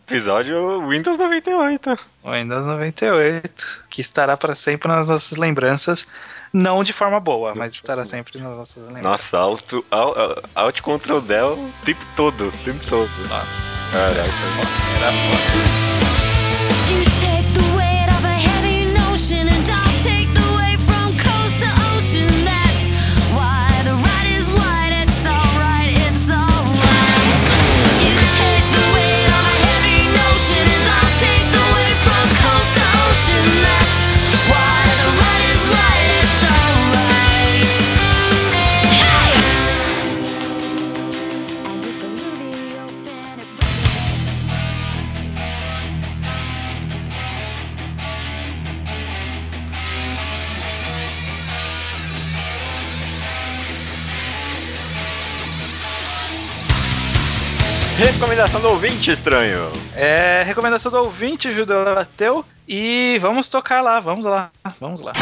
Episódio 0.10 0.90
Windows 0.90 1.20
98. 1.20 1.96
Windows 2.26 2.66
98, 2.66 3.86
que 3.92 4.02
estará 4.02 4.36
para 4.36 4.56
sempre 4.56 4.88
nas 4.88 5.08
nossas 5.08 5.38
lembranças. 5.38 6.08
Não 6.52 6.84
de 6.84 6.92
forma 6.92 7.20
boa, 7.20 7.54
mas 7.54 7.76
estará 7.76 8.04
sempre 8.04 8.40
nas 8.40 8.58
nossas 8.58 8.84
lembranças. 8.88 9.04
Nossa, 9.04 9.38
Alt, 9.38 9.72
alt, 9.92 10.18
alt 10.56 10.82
Control 10.82 11.22
Del 11.22 11.54
o 11.54 11.74
tempo 11.86 12.02
todo, 12.16 12.48
o 12.48 12.52
tempo 12.66 12.84
todo. 12.90 13.08
Nossa. 13.30 13.70
Caraca, 13.92 14.20
era 14.98 15.12
foda. 15.12 15.99
Recomendação 58.12 58.60
do 58.60 58.70
ouvinte 58.70 59.12
estranho. 59.12 59.72
É, 59.96 60.42
recomendação 60.44 60.92
do 60.92 60.98
ouvinte 60.98 61.54
judeu 61.54 61.88
ateu. 61.88 62.44
E 62.68 63.20
vamos 63.22 63.48
tocar 63.48 63.82
lá, 63.82 64.00
vamos 64.00 64.26
lá, 64.26 64.50
vamos 64.80 65.00
lá. 65.00 65.14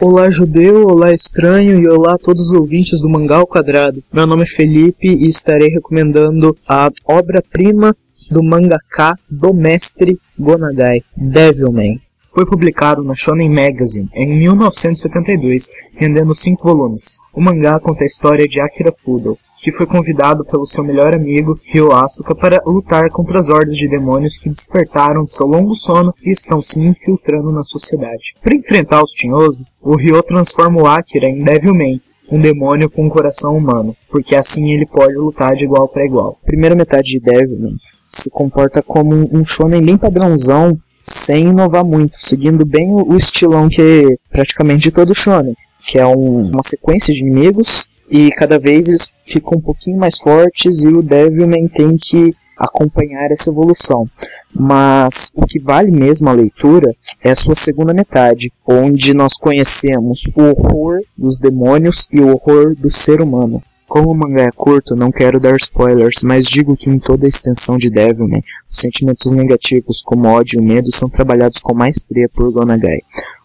Olá 0.00 0.30
judeu, 0.30 0.86
olá 0.86 1.12
estranho 1.12 1.78
e 1.78 1.86
olá 1.86 2.14
a 2.14 2.18
todos 2.18 2.48
os 2.48 2.52
ouvintes 2.52 3.02
do 3.02 3.08
Mangal 3.08 3.46
Quadrado. 3.46 4.02
Meu 4.10 4.26
nome 4.26 4.44
é 4.44 4.46
Felipe 4.46 5.08
e 5.08 5.28
estarei 5.28 5.68
recomendando 5.68 6.56
a 6.66 6.90
obra-prima 7.04 7.94
do 8.30 8.42
mangaka 8.42 9.14
do 9.30 9.52
mestre 9.52 10.18
Gonagai, 10.38 11.02
Devilman. 11.14 12.00
Foi 12.30 12.44
publicado 12.44 13.02
na 13.02 13.14
Shonen 13.14 13.48
Magazine 13.48 14.08
em 14.12 14.38
1972, 14.38 15.70
rendendo 15.94 16.34
cinco 16.34 16.68
volumes. 16.68 17.18
O 17.32 17.40
mangá 17.40 17.80
conta 17.80 18.04
a 18.04 18.06
história 18.06 18.46
de 18.46 18.60
Akira 18.60 18.92
Fudo, 18.92 19.38
que 19.58 19.72
foi 19.72 19.86
convidado 19.86 20.44
pelo 20.44 20.66
seu 20.66 20.84
melhor 20.84 21.14
amigo, 21.14 21.58
Ryo 21.64 21.90
Asuka, 21.92 22.34
para 22.34 22.60
lutar 22.66 23.10
contra 23.10 23.38
as 23.38 23.48
hordas 23.48 23.76
de 23.76 23.88
demônios 23.88 24.38
que 24.38 24.48
despertaram 24.48 25.24
de 25.24 25.32
seu 25.32 25.46
longo 25.46 25.74
sono 25.74 26.14
e 26.22 26.30
estão 26.30 26.60
se 26.60 26.80
infiltrando 26.80 27.50
na 27.50 27.64
sociedade. 27.64 28.34
Para 28.42 28.54
enfrentar 28.54 29.02
os 29.02 29.12
tinhosos, 29.12 29.64
o 29.80 29.96
Ryo 29.96 30.22
transforma 30.22 30.82
o 30.82 30.86
Akira 30.86 31.28
em 31.28 31.42
Devilman, 31.42 32.00
um 32.30 32.40
demônio 32.40 32.90
com 32.90 33.06
um 33.06 33.10
coração 33.10 33.56
humano, 33.56 33.96
porque 34.10 34.36
assim 34.36 34.70
ele 34.70 34.86
pode 34.86 35.14
lutar 35.16 35.54
de 35.54 35.64
igual 35.64 35.88
para 35.88 36.04
igual. 36.04 36.38
Primeira 36.44 36.76
metade 36.76 37.08
de 37.08 37.20
Devilman 37.20 37.76
se 38.04 38.30
comporta 38.30 38.82
como 38.82 39.28
um 39.32 39.44
shonen 39.44 39.82
bem 39.82 39.96
padrãozão, 39.96 40.78
sem 41.08 41.48
inovar 41.48 41.84
muito, 41.84 42.16
seguindo 42.20 42.64
bem 42.64 42.90
o 42.90 43.16
estilão 43.16 43.68
que 43.68 43.80
é 43.80 44.16
praticamente 44.30 44.84
de 44.84 44.92
todo 44.92 45.14
shonen, 45.14 45.56
que 45.86 45.98
é 45.98 46.06
um, 46.06 46.50
uma 46.50 46.62
sequência 46.62 47.12
de 47.12 47.20
inimigos 47.20 47.88
e 48.10 48.30
cada 48.32 48.58
vez 48.58 48.88
eles 48.88 49.14
ficam 49.24 49.58
um 49.58 49.60
pouquinho 49.60 49.98
mais 49.98 50.18
fortes 50.18 50.82
e 50.82 50.88
o 50.88 51.02
Devilman 51.02 51.68
tem 51.68 51.96
que 51.96 52.34
acompanhar 52.56 53.30
essa 53.30 53.50
evolução. 53.50 54.08
Mas 54.52 55.30
o 55.34 55.46
que 55.46 55.60
vale 55.60 55.90
mesmo 55.90 56.28
a 56.28 56.32
leitura 56.32 56.94
é 57.22 57.30
a 57.30 57.36
sua 57.36 57.54
segunda 57.54 57.94
metade, 57.94 58.52
onde 58.66 59.14
nós 59.14 59.36
conhecemos 59.36 60.30
o 60.34 60.42
horror 60.42 61.00
dos 61.16 61.38
demônios 61.38 62.08
e 62.10 62.20
o 62.20 62.28
horror 62.28 62.74
do 62.74 62.90
ser 62.90 63.20
humano. 63.20 63.62
Como 63.88 64.12
o 64.12 64.14
mangá 64.14 64.42
é 64.42 64.50
curto, 64.54 64.94
não 64.94 65.10
quero 65.10 65.40
dar 65.40 65.56
spoilers, 65.56 66.22
mas 66.22 66.44
digo 66.44 66.76
que 66.76 66.90
em 66.90 66.98
toda 66.98 67.24
a 67.24 67.28
extensão 67.28 67.78
de 67.78 67.88
Devilman, 67.88 68.42
os 68.70 68.78
sentimentos 68.78 69.32
negativos 69.32 70.02
como 70.02 70.28
ódio 70.28 70.60
e 70.60 70.62
medo 70.62 70.92
são 70.92 71.08
trabalhados 71.08 71.58
com 71.58 71.72
maestria 71.72 72.28
por 72.28 72.52
Gonagai. 72.52 72.98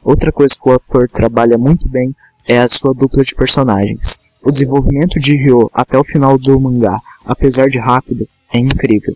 Outra 0.04 0.34
coisa 0.34 0.54
que 0.54 0.68
o 0.68 0.74
autor 0.74 1.10
trabalha 1.10 1.58
muito 1.58 1.88
bem 1.88 2.14
é 2.46 2.60
a 2.60 2.68
sua 2.68 2.94
dupla 2.94 3.24
de 3.24 3.34
personagens. 3.34 4.20
O 4.44 4.52
desenvolvimento 4.52 5.18
de 5.18 5.34
Ryo 5.34 5.72
até 5.74 5.98
o 5.98 6.04
final 6.04 6.38
do 6.38 6.60
mangá, 6.60 6.98
apesar 7.26 7.70
de 7.70 7.80
rápido, 7.80 8.28
é 8.54 8.60
incrível. 8.60 9.16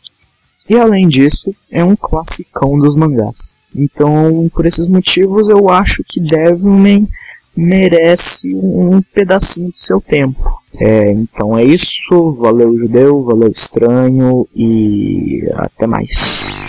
E 0.70 0.78
além 0.78 1.10
disso, 1.10 1.54
é 1.70 1.84
um 1.84 1.98
classicão 1.98 2.80
dos 2.80 2.96
mangás. 2.96 3.58
Então, 3.76 4.50
por 4.54 4.66
esses 4.66 4.88
motivos, 4.88 5.50
eu 5.50 5.70
acho 5.70 6.06
que 6.08 6.22
Devilman 6.22 7.06
merece 7.54 8.56
um 8.56 9.02
pedacinho 9.02 9.72
do 9.72 9.78
seu 9.78 10.00
tempo. 10.00 10.57
É, 10.80 11.12
então 11.12 11.58
é 11.58 11.64
isso, 11.64 12.38
valeu 12.40 12.78
judeu, 12.78 13.24
valeu 13.24 13.50
estranho 13.50 14.48
e 14.56 15.44
até 15.56 15.88
mais. 15.88 16.64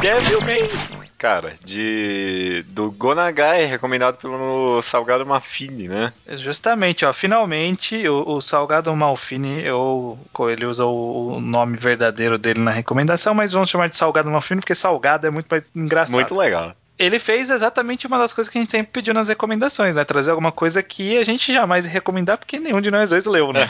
Devilman! 0.00 0.96
Cara, 1.18 1.54
de 1.64 2.62
do 2.68 2.90
Gonagai, 2.90 3.64
recomendado 3.64 4.18
pelo 4.18 4.82
Salgado 4.82 5.24
Mafini, 5.24 5.88
né? 5.88 6.12
Justamente, 6.36 7.06
ó, 7.06 7.12
finalmente 7.14 8.06
o, 8.06 8.36
o 8.36 8.42
Salgado 8.42 8.94
Malfini, 8.94 9.66
ou 9.70 10.18
ele 10.50 10.66
usa 10.66 10.84
o, 10.84 11.36
o, 11.36 11.40
nome 11.40 11.78
verdadeiro 11.78 12.36
dele 12.36 12.60
na 12.60 12.70
recomendação, 12.70 13.32
mas 13.32 13.52
vamos 13.52 13.70
chamar 13.70 13.88
de 13.88 13.96
Salgado 13.96 14.30
Malfini 14.30 14.60
porque 14.60 14.74
Salgado 14.74 15.26
é 15.26 15.30
muito 15.30 15.46
mais 15.50 15.64
engraçado. 15.74 16.12
Muito 16.12 16.34
legal 16.36 16.74
ele 16.98 17.18
fez 17.18 17.50
exatamente 17.50 18.06
uma 18.06 18.18
das 18.18 18.32
coisas 18.32 18.50
que 18.50 18.58
a 18.58 18.60
gente 18.60 18.70
sempre 18.70 18.92
pediu 18.92 19.12
nas 19.12 19.28
recomendações, 19.28 19.96
né? 19.96 20.04
Trazer 20.04 20.30
alguma 20.30 20.52
coisa 20.52 20.82
que 20.82 21.18
a 21.18 21.24
gente 21.24 21.52
jamais 21.52 21.84
ia 21.84 21.90
recomendar 21.90 22.38
porque 22.38 22.58
nenhum 22.58 22.80
de 22.80 22.90
nós 22.90 23.10
dois 23.10 23.26
leu, 23.26 23.52
né? 23.52 23.68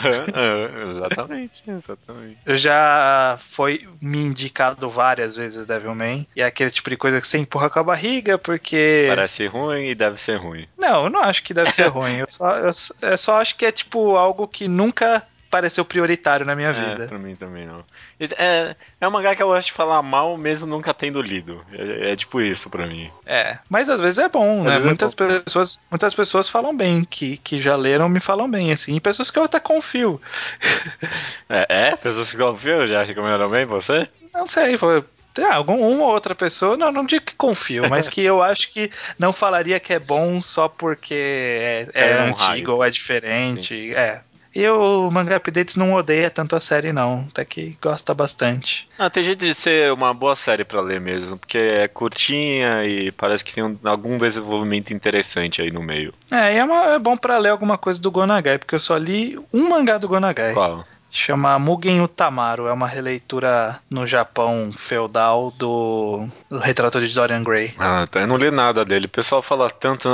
exatamente, 0.89 1.63
exatamente. 1.67 2.37
Já 2.47 3.37
foi 3.49 3.87
me 4.01 4.19
indicado 4.19 4.89
várias 4.89 5.35
vezes 5.35 5.67
Devilman, 5.67 6.25
e 6.35 6.41
é 6.41 6.45
aquele 6.45 6.71
tipo 6.71 6.89
de 6.89 6.97
coisa 6.97 7.19
que 7.19 7.27
você 7.27 7.37
empurra 7.37 7.69
com 7.69 7.79
a 7.79 7.83
barriga 7.83 8.37
porque... 8.37 9.05
Parece 9.09 9.45
ruim 9.47 9.89
e 9.89 9.95
deve 9.95 10.21
ser 10.21 10.37
ruim. 10.37 10.67
Não, 10.77 11.05
eu 11.05 11.09
não 11.09 11.21
acho 11.21 11.43
que 11.43 11.53
deve 11.53 11.71
ser 11.71 11.87
ruim, 11.87 12.17
eu 12.17 12.27
só, 12.29 12.57
eu, 12.57 12.71
eu 13.01 13.17
só 13.17 13.41
acho 13.41 13.55
que 13.55 13.65
é 13.65 13.71
tipo 13.71 14.15
algo 14.15 14.47
que 14.47 14.67
nunca 14.67 15.23
pareceu 15.49 15.83
prioritário 15.85 16.45
na 16.45 16.55
minha 16.55 16.73
vida. 16.73 17.03
É, 17.03 17.07
pra 17.07 17.17
mim 17.17 17.35
também 17.35 17.65
não. 17.65 17.83
É, 18.19 18.75
é 18.99 19.07
um 19.07 19.11
mangá 19.11 19.35
que 19.35 19.41
eu 19.41 19.47
gosto 19.47 19.67
de 19.67 19.73
falar 19.73 20.01
mal, 20.01 20.37
mesmo 20.37 20.67
nunca 20.67 20.93
tendo 20.93 21.21
lido. 21.21 21.63
É, 21.71 22.11
é 22.11 22.15
tipo 22.15 22.41
isso 22.41 22.69
pra 22.69 22.85
mim. 22.85 23.09
É, 23.25 23.57
mas 23.69 23.89
às 23.89 24.01
vezes 24.01 24.19
é 24.19 24.29
bom, 24.29 24.67
às 24.67 24.79
né? 24.79 24.79
Muitas, 24.79 25.13
é 25.13 25.15
bom. 25.15 25.41
Pessoas, 25.41 25.79
muitas 25.89 26.13
pessoas 26.13 26.49
falam 26.49 26.75
bem, 26.75 27.03
que, 27.03 27.37
que 27.37 27.59
já 27.59 27.75
leram 27.75 28.09
me 28.09 28.19
falam 28.19 28.49
bem, 28.49 28.71
assim. 28.71 28.95
E 28.95 28.99
pessoas 28.99 29.31
que 29.31 29.39
eu 29.39 29.43
até 29.43 29.59
confio. 29.59 30.21
É, 31.49 31.65
é? 31.69 31.95
Pessoas 31.95 32.29
que 32.29 32.37
confiam 32.37 32.85
já 32.85 33.03
recomendaram 33.03 33.49
bem 33.49 33.65
você? 33.65 34.07
Não 34.33 34.45
sei, 34.45 34.75
foi. 34.75 35.01
Ah, 35.39 35.55
algum, 35.55 35.75
uma 35.75 36.03
ou 36.03 36.11
outra 36.11 36.33
pessoa, 36.33 36.75
não, 36.75 36.91
não 36.91 37.05
digo 37.05 37.25
que 37.25 37.35
confio, 37.35 37.87
mas 37.89 38.09
que 38.09 38.21
eu 38.21 38.41
acho 38.41 38.71
que 38.71 38.91
não 39.19 39.31
falaria 39.31 39.79
que 39.79 39.93
é 39.93 39.99
bom 39.99 40.41
só 40.41 40.67
porque 40.67 41.13
é, 41.13 41.87
é, 41.93 42.11
é 42.11 42.21
um 42.21 42.27
antigo 42.29 42.41
raio. 42.41 42.71
ou 42.71 42.83
é 42.83 42.89
diferente. 42.89 43.67
Sim. 43.67 43.91
É, 43.93 44.21
e 44.57 44.67
o 44.67 45.11
Manga 45.11 45.37
Updates 45.37 45.75
não 45.75 45.93
odeia 45.93 46.31
tanto 46.31 46.55
a 46.55 46.59
série, 46.59 46.91
não. 46.91 47.27
Até 47.29 47.45
que 47.45 47.77
gosta 47.79 48.11
bastante. 48.15 48.89
Ah, 48.97 49.07
tem 49.07 49.21
jeito 49.21 49.45
de 49.45 49.53
ser 49.53 49.93
uma 49.93 50.15
boa 50.15 50.35
série 50.35 50.63
para 50.63 50.81
ler 50.81 50.99
mesmo, 50.99 51.37
porque 51.37 51.59
é 51.59 51.87
curtinha 51.87 52.83
e 52.83 53.11
parece 53.11 53.45
que 53.45 53.53
tem 53.53 53.63
um, 53.63 53.77
algum 53.83 54.17
desenvolvimento 54.17 54.91
interessante 54.91 55.61
aí 55.61 55.69
no 55.69 55.83
meio. 55.83 56.11
É, 56.31 56.55
e 56.55 56.57
é, 56.57 56.63
uma, 56.63 56.95
é 56.95 56.97
bom 56.97 57.15
para 57.15 57.37
ler 57.37 57.49
alguma 57.49 57.77
coisa 57.77 58.01
do 58.01 58.09
Gonagai, 58.09 58.57
porque 58.57 58.73
eu 58.73 58.79
só 58.79 58.97
li 58.97 59.37
um 59.53 59.69
mangá 59.69 59.99
do 59.99 60.07
Gonagai. 60.07 60.53
Qual? 60.53 60.83
Chama 61.11 61.59
Mugen 61.59 62.01
Utamaru, 62.01 62.65
é 62.65 62.73
uma 62.73 62.87
releitura 62.87 63.79
no 63.91 64.07
Japão 64.07 64.71
feudal 64.75 65.53
do, 65.55 66.27
do 66.49 66.57
retrato 66.57 66.99
de 66.99 67.13
Dorian 67.13 67.43
Gray. 67.43 67.75
Ah, 67.77 68.07
tá. 68.09 68.21
Eu 68.21 68.27
não 68.27 68.37
li 68.37 68.49
nada 68.49 68.83
dele. 68.83 69.05
O 69.05 69.09
pessoal 69.09 69.43
fala 69.43 69.69
tanto, 69.69 70.09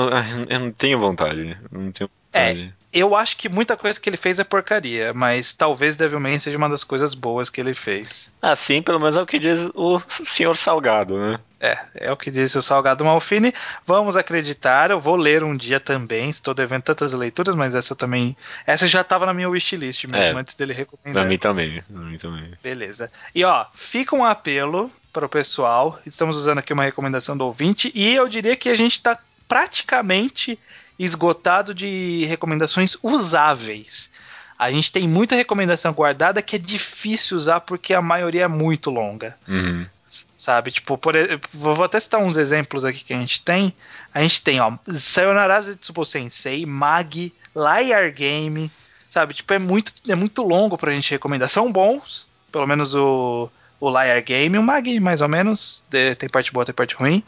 eu 0.50 0.60
não 0.60 0.72
tenho 0.74 1.00
vontade. 1.00 1.58
Não 1.72 1.94
tenho 1.94 2.10
vontade. 2.10 2.74
É, 2.80 2.83
eu 2.94 3.16
acho 3.16 3.36
que 3.36 3.50
muita 3.50 3.76
coisa 3.76 4.00
que 4.00 4.10
ele 4.10 4.18
fez 4.18 4.40
é 4.40 4.44
porcaria, 4.44 5.14
mas 5.14 5.52
talvez 5.52 5.96
Devilman 5.96 6.38
seja 6.38 6.58
uma 6.58 6.70
das 6.70 6.84
coisas 6.84 7.14
boas 7.14 7.50
que 7.50 7.60
ele 7.60 7.74
fez. 7.74 8.32
Ah, 8.42 8.56
sim, 8.56 8.82
pelo 8.82 9.00
menos 9.00 9.16
é 9.16 9.22
o 9.22 9.26
que 9.26 9.40
diz 9.40 9.70
o 9.74 10.00
senhor 10.26 10.56
Salgado, 10.56 11.18
né? 11.18 11.40
É, 11.60 11.80
é 11.96 12.12
o 12.12 12.18
que 12.18 12.30
diz 12.30 12.54
o 12.56 12.62
Salgado 12.62 13.06
Malfini. 13.06 13.54
Vamos 13.88 14.18
acreditar, 14.18 14.92
eu 14.92 15.00
vou 15.00 15.16
ler 15.16 15.44
um 15.44 15.56
dia 15.56 15.80
também. 15.80 16.30
Estou 16.30 16.54
devendo 16.54 16.82
tantas 16.82 17.14
leituras, 17.14 17.56
mas 17.56 17.74
essa 17.74 17.96
também. 17.96 18.36
Essa 18.68 18.86
já 18.86 19.02
estava 19.02 19.26
na 19.26 19.34
minha 19.34 19.50
wishlist 19.50 20.04
mesmo, 20.06 20.38
é, 20.38 20.42
antes 20.42 20.56
dele 20.56 20.74
recomendar. 20.74 21.24
Pra 21.24 21.30
mim 21.30 21.38
também, 21.38 21.82
pra 21.82 22.02
mim 22.02 22.18
também. 22.18 22.54
Beleza. 22.62 23.10
E 23.34 23.44
ó, 23.46 23.66
fica 23.74 24.16
um 24.16 24.26
apelo 24.26 24.92
para 25.14 25.26
o 25.26 25.30
pessoal. 25.30 26.00
Estamos 26.06 26.36
usando 26.36 26.58
aqui 26.58 26.74
uma 26.74 26.84
recomendação 26.84 27.38
do 27.38 27.46
ouvinte, 27.46 27.92
e 27.96 28.14
eu 28.14 28.28
diria 28.28 28.58
que 28.58 28.68
a 28.68 28.76
gente 28.76 28.94
está 28.94 29.18
praticamente 29.48 30.60
esgotado 30.98 31.74
de 31.74 32.26
recomendações 32.26 32.98
usáveis. 33.02 34.10
A 34.58 34.72
gente 34.72 34.92
tem 34.92 35.08
muita 35.08 35.36
recomendação 35.36 35.92
guardada 35.94 36.42
que 36.42 36.56
é 36.56 36.60
difícil 36.60 37.36
usar 37.36 37.62
porque 37.62 37.94
a 37.94 38.02
maioria 38.02 38.44
é 38.44 38.48
muito 38.48 38.90
longa. 38.90 39.36
Uhum. 39.48 39.86
Sabe? 40.32 40.72
Tipo, 40.72 40.98
por, 40.98 41.16
vou 41.54 41.84
até 41.84 42.00
citar 42.00 42.22
uns 42.22 42.38
exemplos 42.38 42.86
aqui 42.86 43.04
que 43.04 43.14
a 43.14 43.18
gente 43.18 43.42
tem. 43.42 43.74
A 44.14 44.22
gente 44.22 44.44
tem, 44.44 44.60
ó, 44.60 44.74
Sayonara 44.94 45.60
Zetsubo 45.60 46.06
Sensei, 46.06 46.66
Mag, 46.66 47.34
Liar 47.56 48.12
Game. 48.14 48.72
Sabe? 49.10 49.34
Tipo, 49.34 49.54
é 49.54 49.60
muito, 49.60 49.94
é 50.08 50.16
muito 50.16 50.44
longo 50.44 50.78
pra 50.78 50.92
gente 50.92 51.12
recomendar. 51.12 51.50
São 51.50 51.72
bons, 51.72 52.28
pelo 52.52 52.68
menos 52.68 52.96
o, 52.96 53.50
o 53.80 53.90
Liar 53.90 54.24
Game, 54.24 54.58
o 54.58 54.64
Mag, 54.64 55.00
mais 55.00 55.22
ou 55.22 55.28
menos. 55.28 55.84
Tem 56.18 56.30
parte 56.30 56.52
boa, 56.52 56.66
tem 56.66 56.74
parte 56.74 56.96
ruim. 56.96 57.24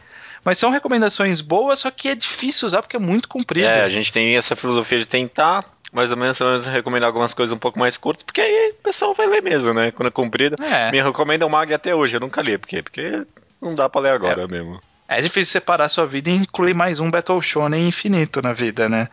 Mas 0.45 0.59
são 0.59 0.69
recomendações 0.69 1.41
boas, 1.41 1.79
só 1.79 1.89
que 1.89 2.07
é 2.07 2.13
difícil 2.13 2.67
usar 2.67 2.83
porque 2.83 2.95
é 2.95 2.99
muito 2.99 3.27
comprido. 3.27 3.67
É, 3.67 3.83
a 3.83 3.89
gente 3.89 4.13
tem 4.13 4.37
essa 4.37 4.55
filosofia 4.55 4.99
de 4.99 5.07
tentar 5.07 5.65
mais 5.91 6.11
ou 6.11 6.17
menos, 6.17 6.39
menos 6.39 6.65
recomendar 6.67 7.07
algumas 7.07 7.33
coisas 7.33 7.55
um 7.55 7.57
pouco 7.57 7.79
mais 7.79 7.97
curtas, 7.97 8.21
porque 8.21 8.41
aí 8.41 8.71
o 8.71 8.83
pessoal 8.83 9.15
vai 9.15 9.27
ler 9.27 9.41
mesmo, 9.41 9.73
né? 9.73 9.91
Quando 9.91 10.07
é 10.07 10.11
comprido. 10.11 10.55
É. 10.61 10.91
Me 10.91 11.01
recomenda 11.01 11.45
o 11.45 11.49
Mag 11.49 11.73
até 11.73 11.95
hoje, 11.95 12.17
eu 12.17 12.19
nunca 12.19 12.41
li. 12.41 12.57
Por 12.57 12.67
quê? 12.67 12.83
Porque 12.83 13.25
não 13.59 13.73
dá 13.73 13.89
pra 13.89 14.01
ler 14.01 14.11
agora 14.11 14.43
é. 14.43 14.47
mesmo. 14.47 14.79
É 15.07 15.21
difícil 15.21 15.51
separar 15.51 15.89
sua 15.89 16.05
vida 16.05 16.29
e 16.29 16.35
incluir 16.35 16.73
mais 16.73 16.99
um 16.99 17.09
Battle 17.09 17.41
Shonen 17.41 17.87
infinito 17.87 18.41
na 18.41 18.53
vida, 18.53 18.87
né? 18.87 19.07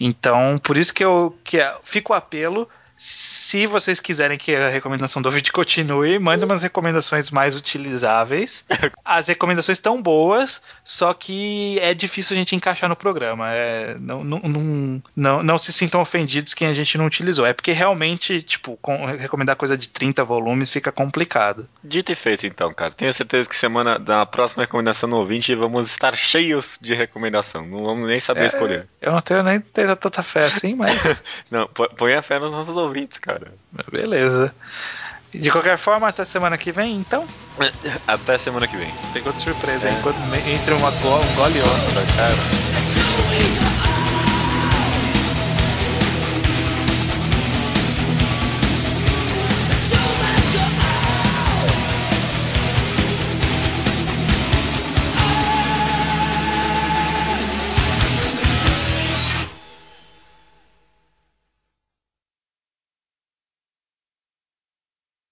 Então, 0.00 0.58
por 0.62 0.76
isso 0.76 0.92
que 0.92 1.04
eu 1.04 1.36
que 1.44 1.58
fico 1.82 2.12
o 2.12 2.16
apelo 2.16 2.68
se 2.96 3.66
vocês 3.66 4.00
quiserem 4.00 4.38
que 4.38 4.54
a 4.54 4.68
recomendação 4.68 5.20
do 5.20 5.30
vídeo 5.30 5.52
continue, 5.52 6.18
mande 6.18 6.44
umas 6.44 6.62
recomendações 6.62 7.30
mais 7.30 7.54
utilizáveis. 7.54 8.64
As 9.04 9.28
recomendações 9.28 9.78
estão 9.78 10.00
boas, 10.00 10.62
só 10.84 11.12
que 11.12 11.78
é 11.80 11.92
difícil 11.92 12.34
a 12.34 12.38
gente 12.38 12.56
encaixar 12.56 12.88
no 12.88 12.96
programa. 12.96 13.52
É, 13.52 13.96
não, 14.00 14.24
não, 14.24 14.38
não, 14.40 15.02
não, 15.14 15.42
não 15.42 15.58
se 15.58 15.72
sintam 15.72 16.00
ofendidos 16.00 16.54
quem 16.54 16.68
a 16.68 16.74
gente 16.74 16.96
não 16.96 17.06
utilizou. 17.06 17.46
É 17.46 17.52
porque 17.52 17.72
realmente, 17.72 18.42
tipo, 18.42 18.78
com, 18.80 19.04
recomendar 19.04 19.56
coisa 19.56 19.76
de 19.76 19.88
30 19.88 20.24
volumes 20.24 20.70
fica 20.70 20.90
complicado. 20.90 21.68
Dito 21.84 22.12
e 22.12 22.14
feito, 22.14 22.46
então, 22.46 22.72
cara. 22.72 22.92
Tenho 22.92 23.12
certeza 23.12 23.48
que 23.48 23.56
semana 23.56 23.98
da 23.98 24.24
próxima 24.24 24.62
recomendação 24.62 25.08
no 25.08 25.16
ouvinte 25.16 25.54
vamos 25.54 25.88
estar 25.88 26.16
cheios 26.16 26.78
de 26.80 26.94
recomendação. 26.94 27.66
Não 27.66 27.84
vamos 27.84 28.08
nem 28.08 28.18
saber 28.18 28.42
é, 28.42 28.46
escolher. 28.46 28.88
Eu 29.00 29.12
não 29.12 29.20
tenho 29.20 29.42
nem 29.42 29.60
tanta 29.60 30.22
fé 30.22 30.46
assim, 30.46 30.74
mas. 30.74 31.22
não, 31.50 31.68
põe 31.68 32.14
a 32.14 32.22
fé 32.22 32.38
nos 32.38 32.52
nossos 32.52 32.76
ouvintes, 32.76 32.85
cara. 33.20 33.52
Beleza. 33.90 34.54
De 35.32 35.50
qualquer 35.50 35.76
forma, 35.76 36.08
até 36.08 36.24
semana 36.24 36.56
que 36.56 36.72
vem, 36.72 36.96
então? 36.96 37.24
Até 38.06 38.38
semana 38.38 38.66
que 38.66 38.76
vem. 38.76 38.92
Pegou 39.12 39.32
de 39.32 39.42
surpresa, 39.42 39.88
é. 39.88 39.92
enquanto 39.92 40.18
entre 40.48 40.74
uma, 40.74 40.88
um 40.88 41.34
gole 41.34 41.58
e 41.58 41.62
outra, 41.62 42.04
cara. 42.16 42.95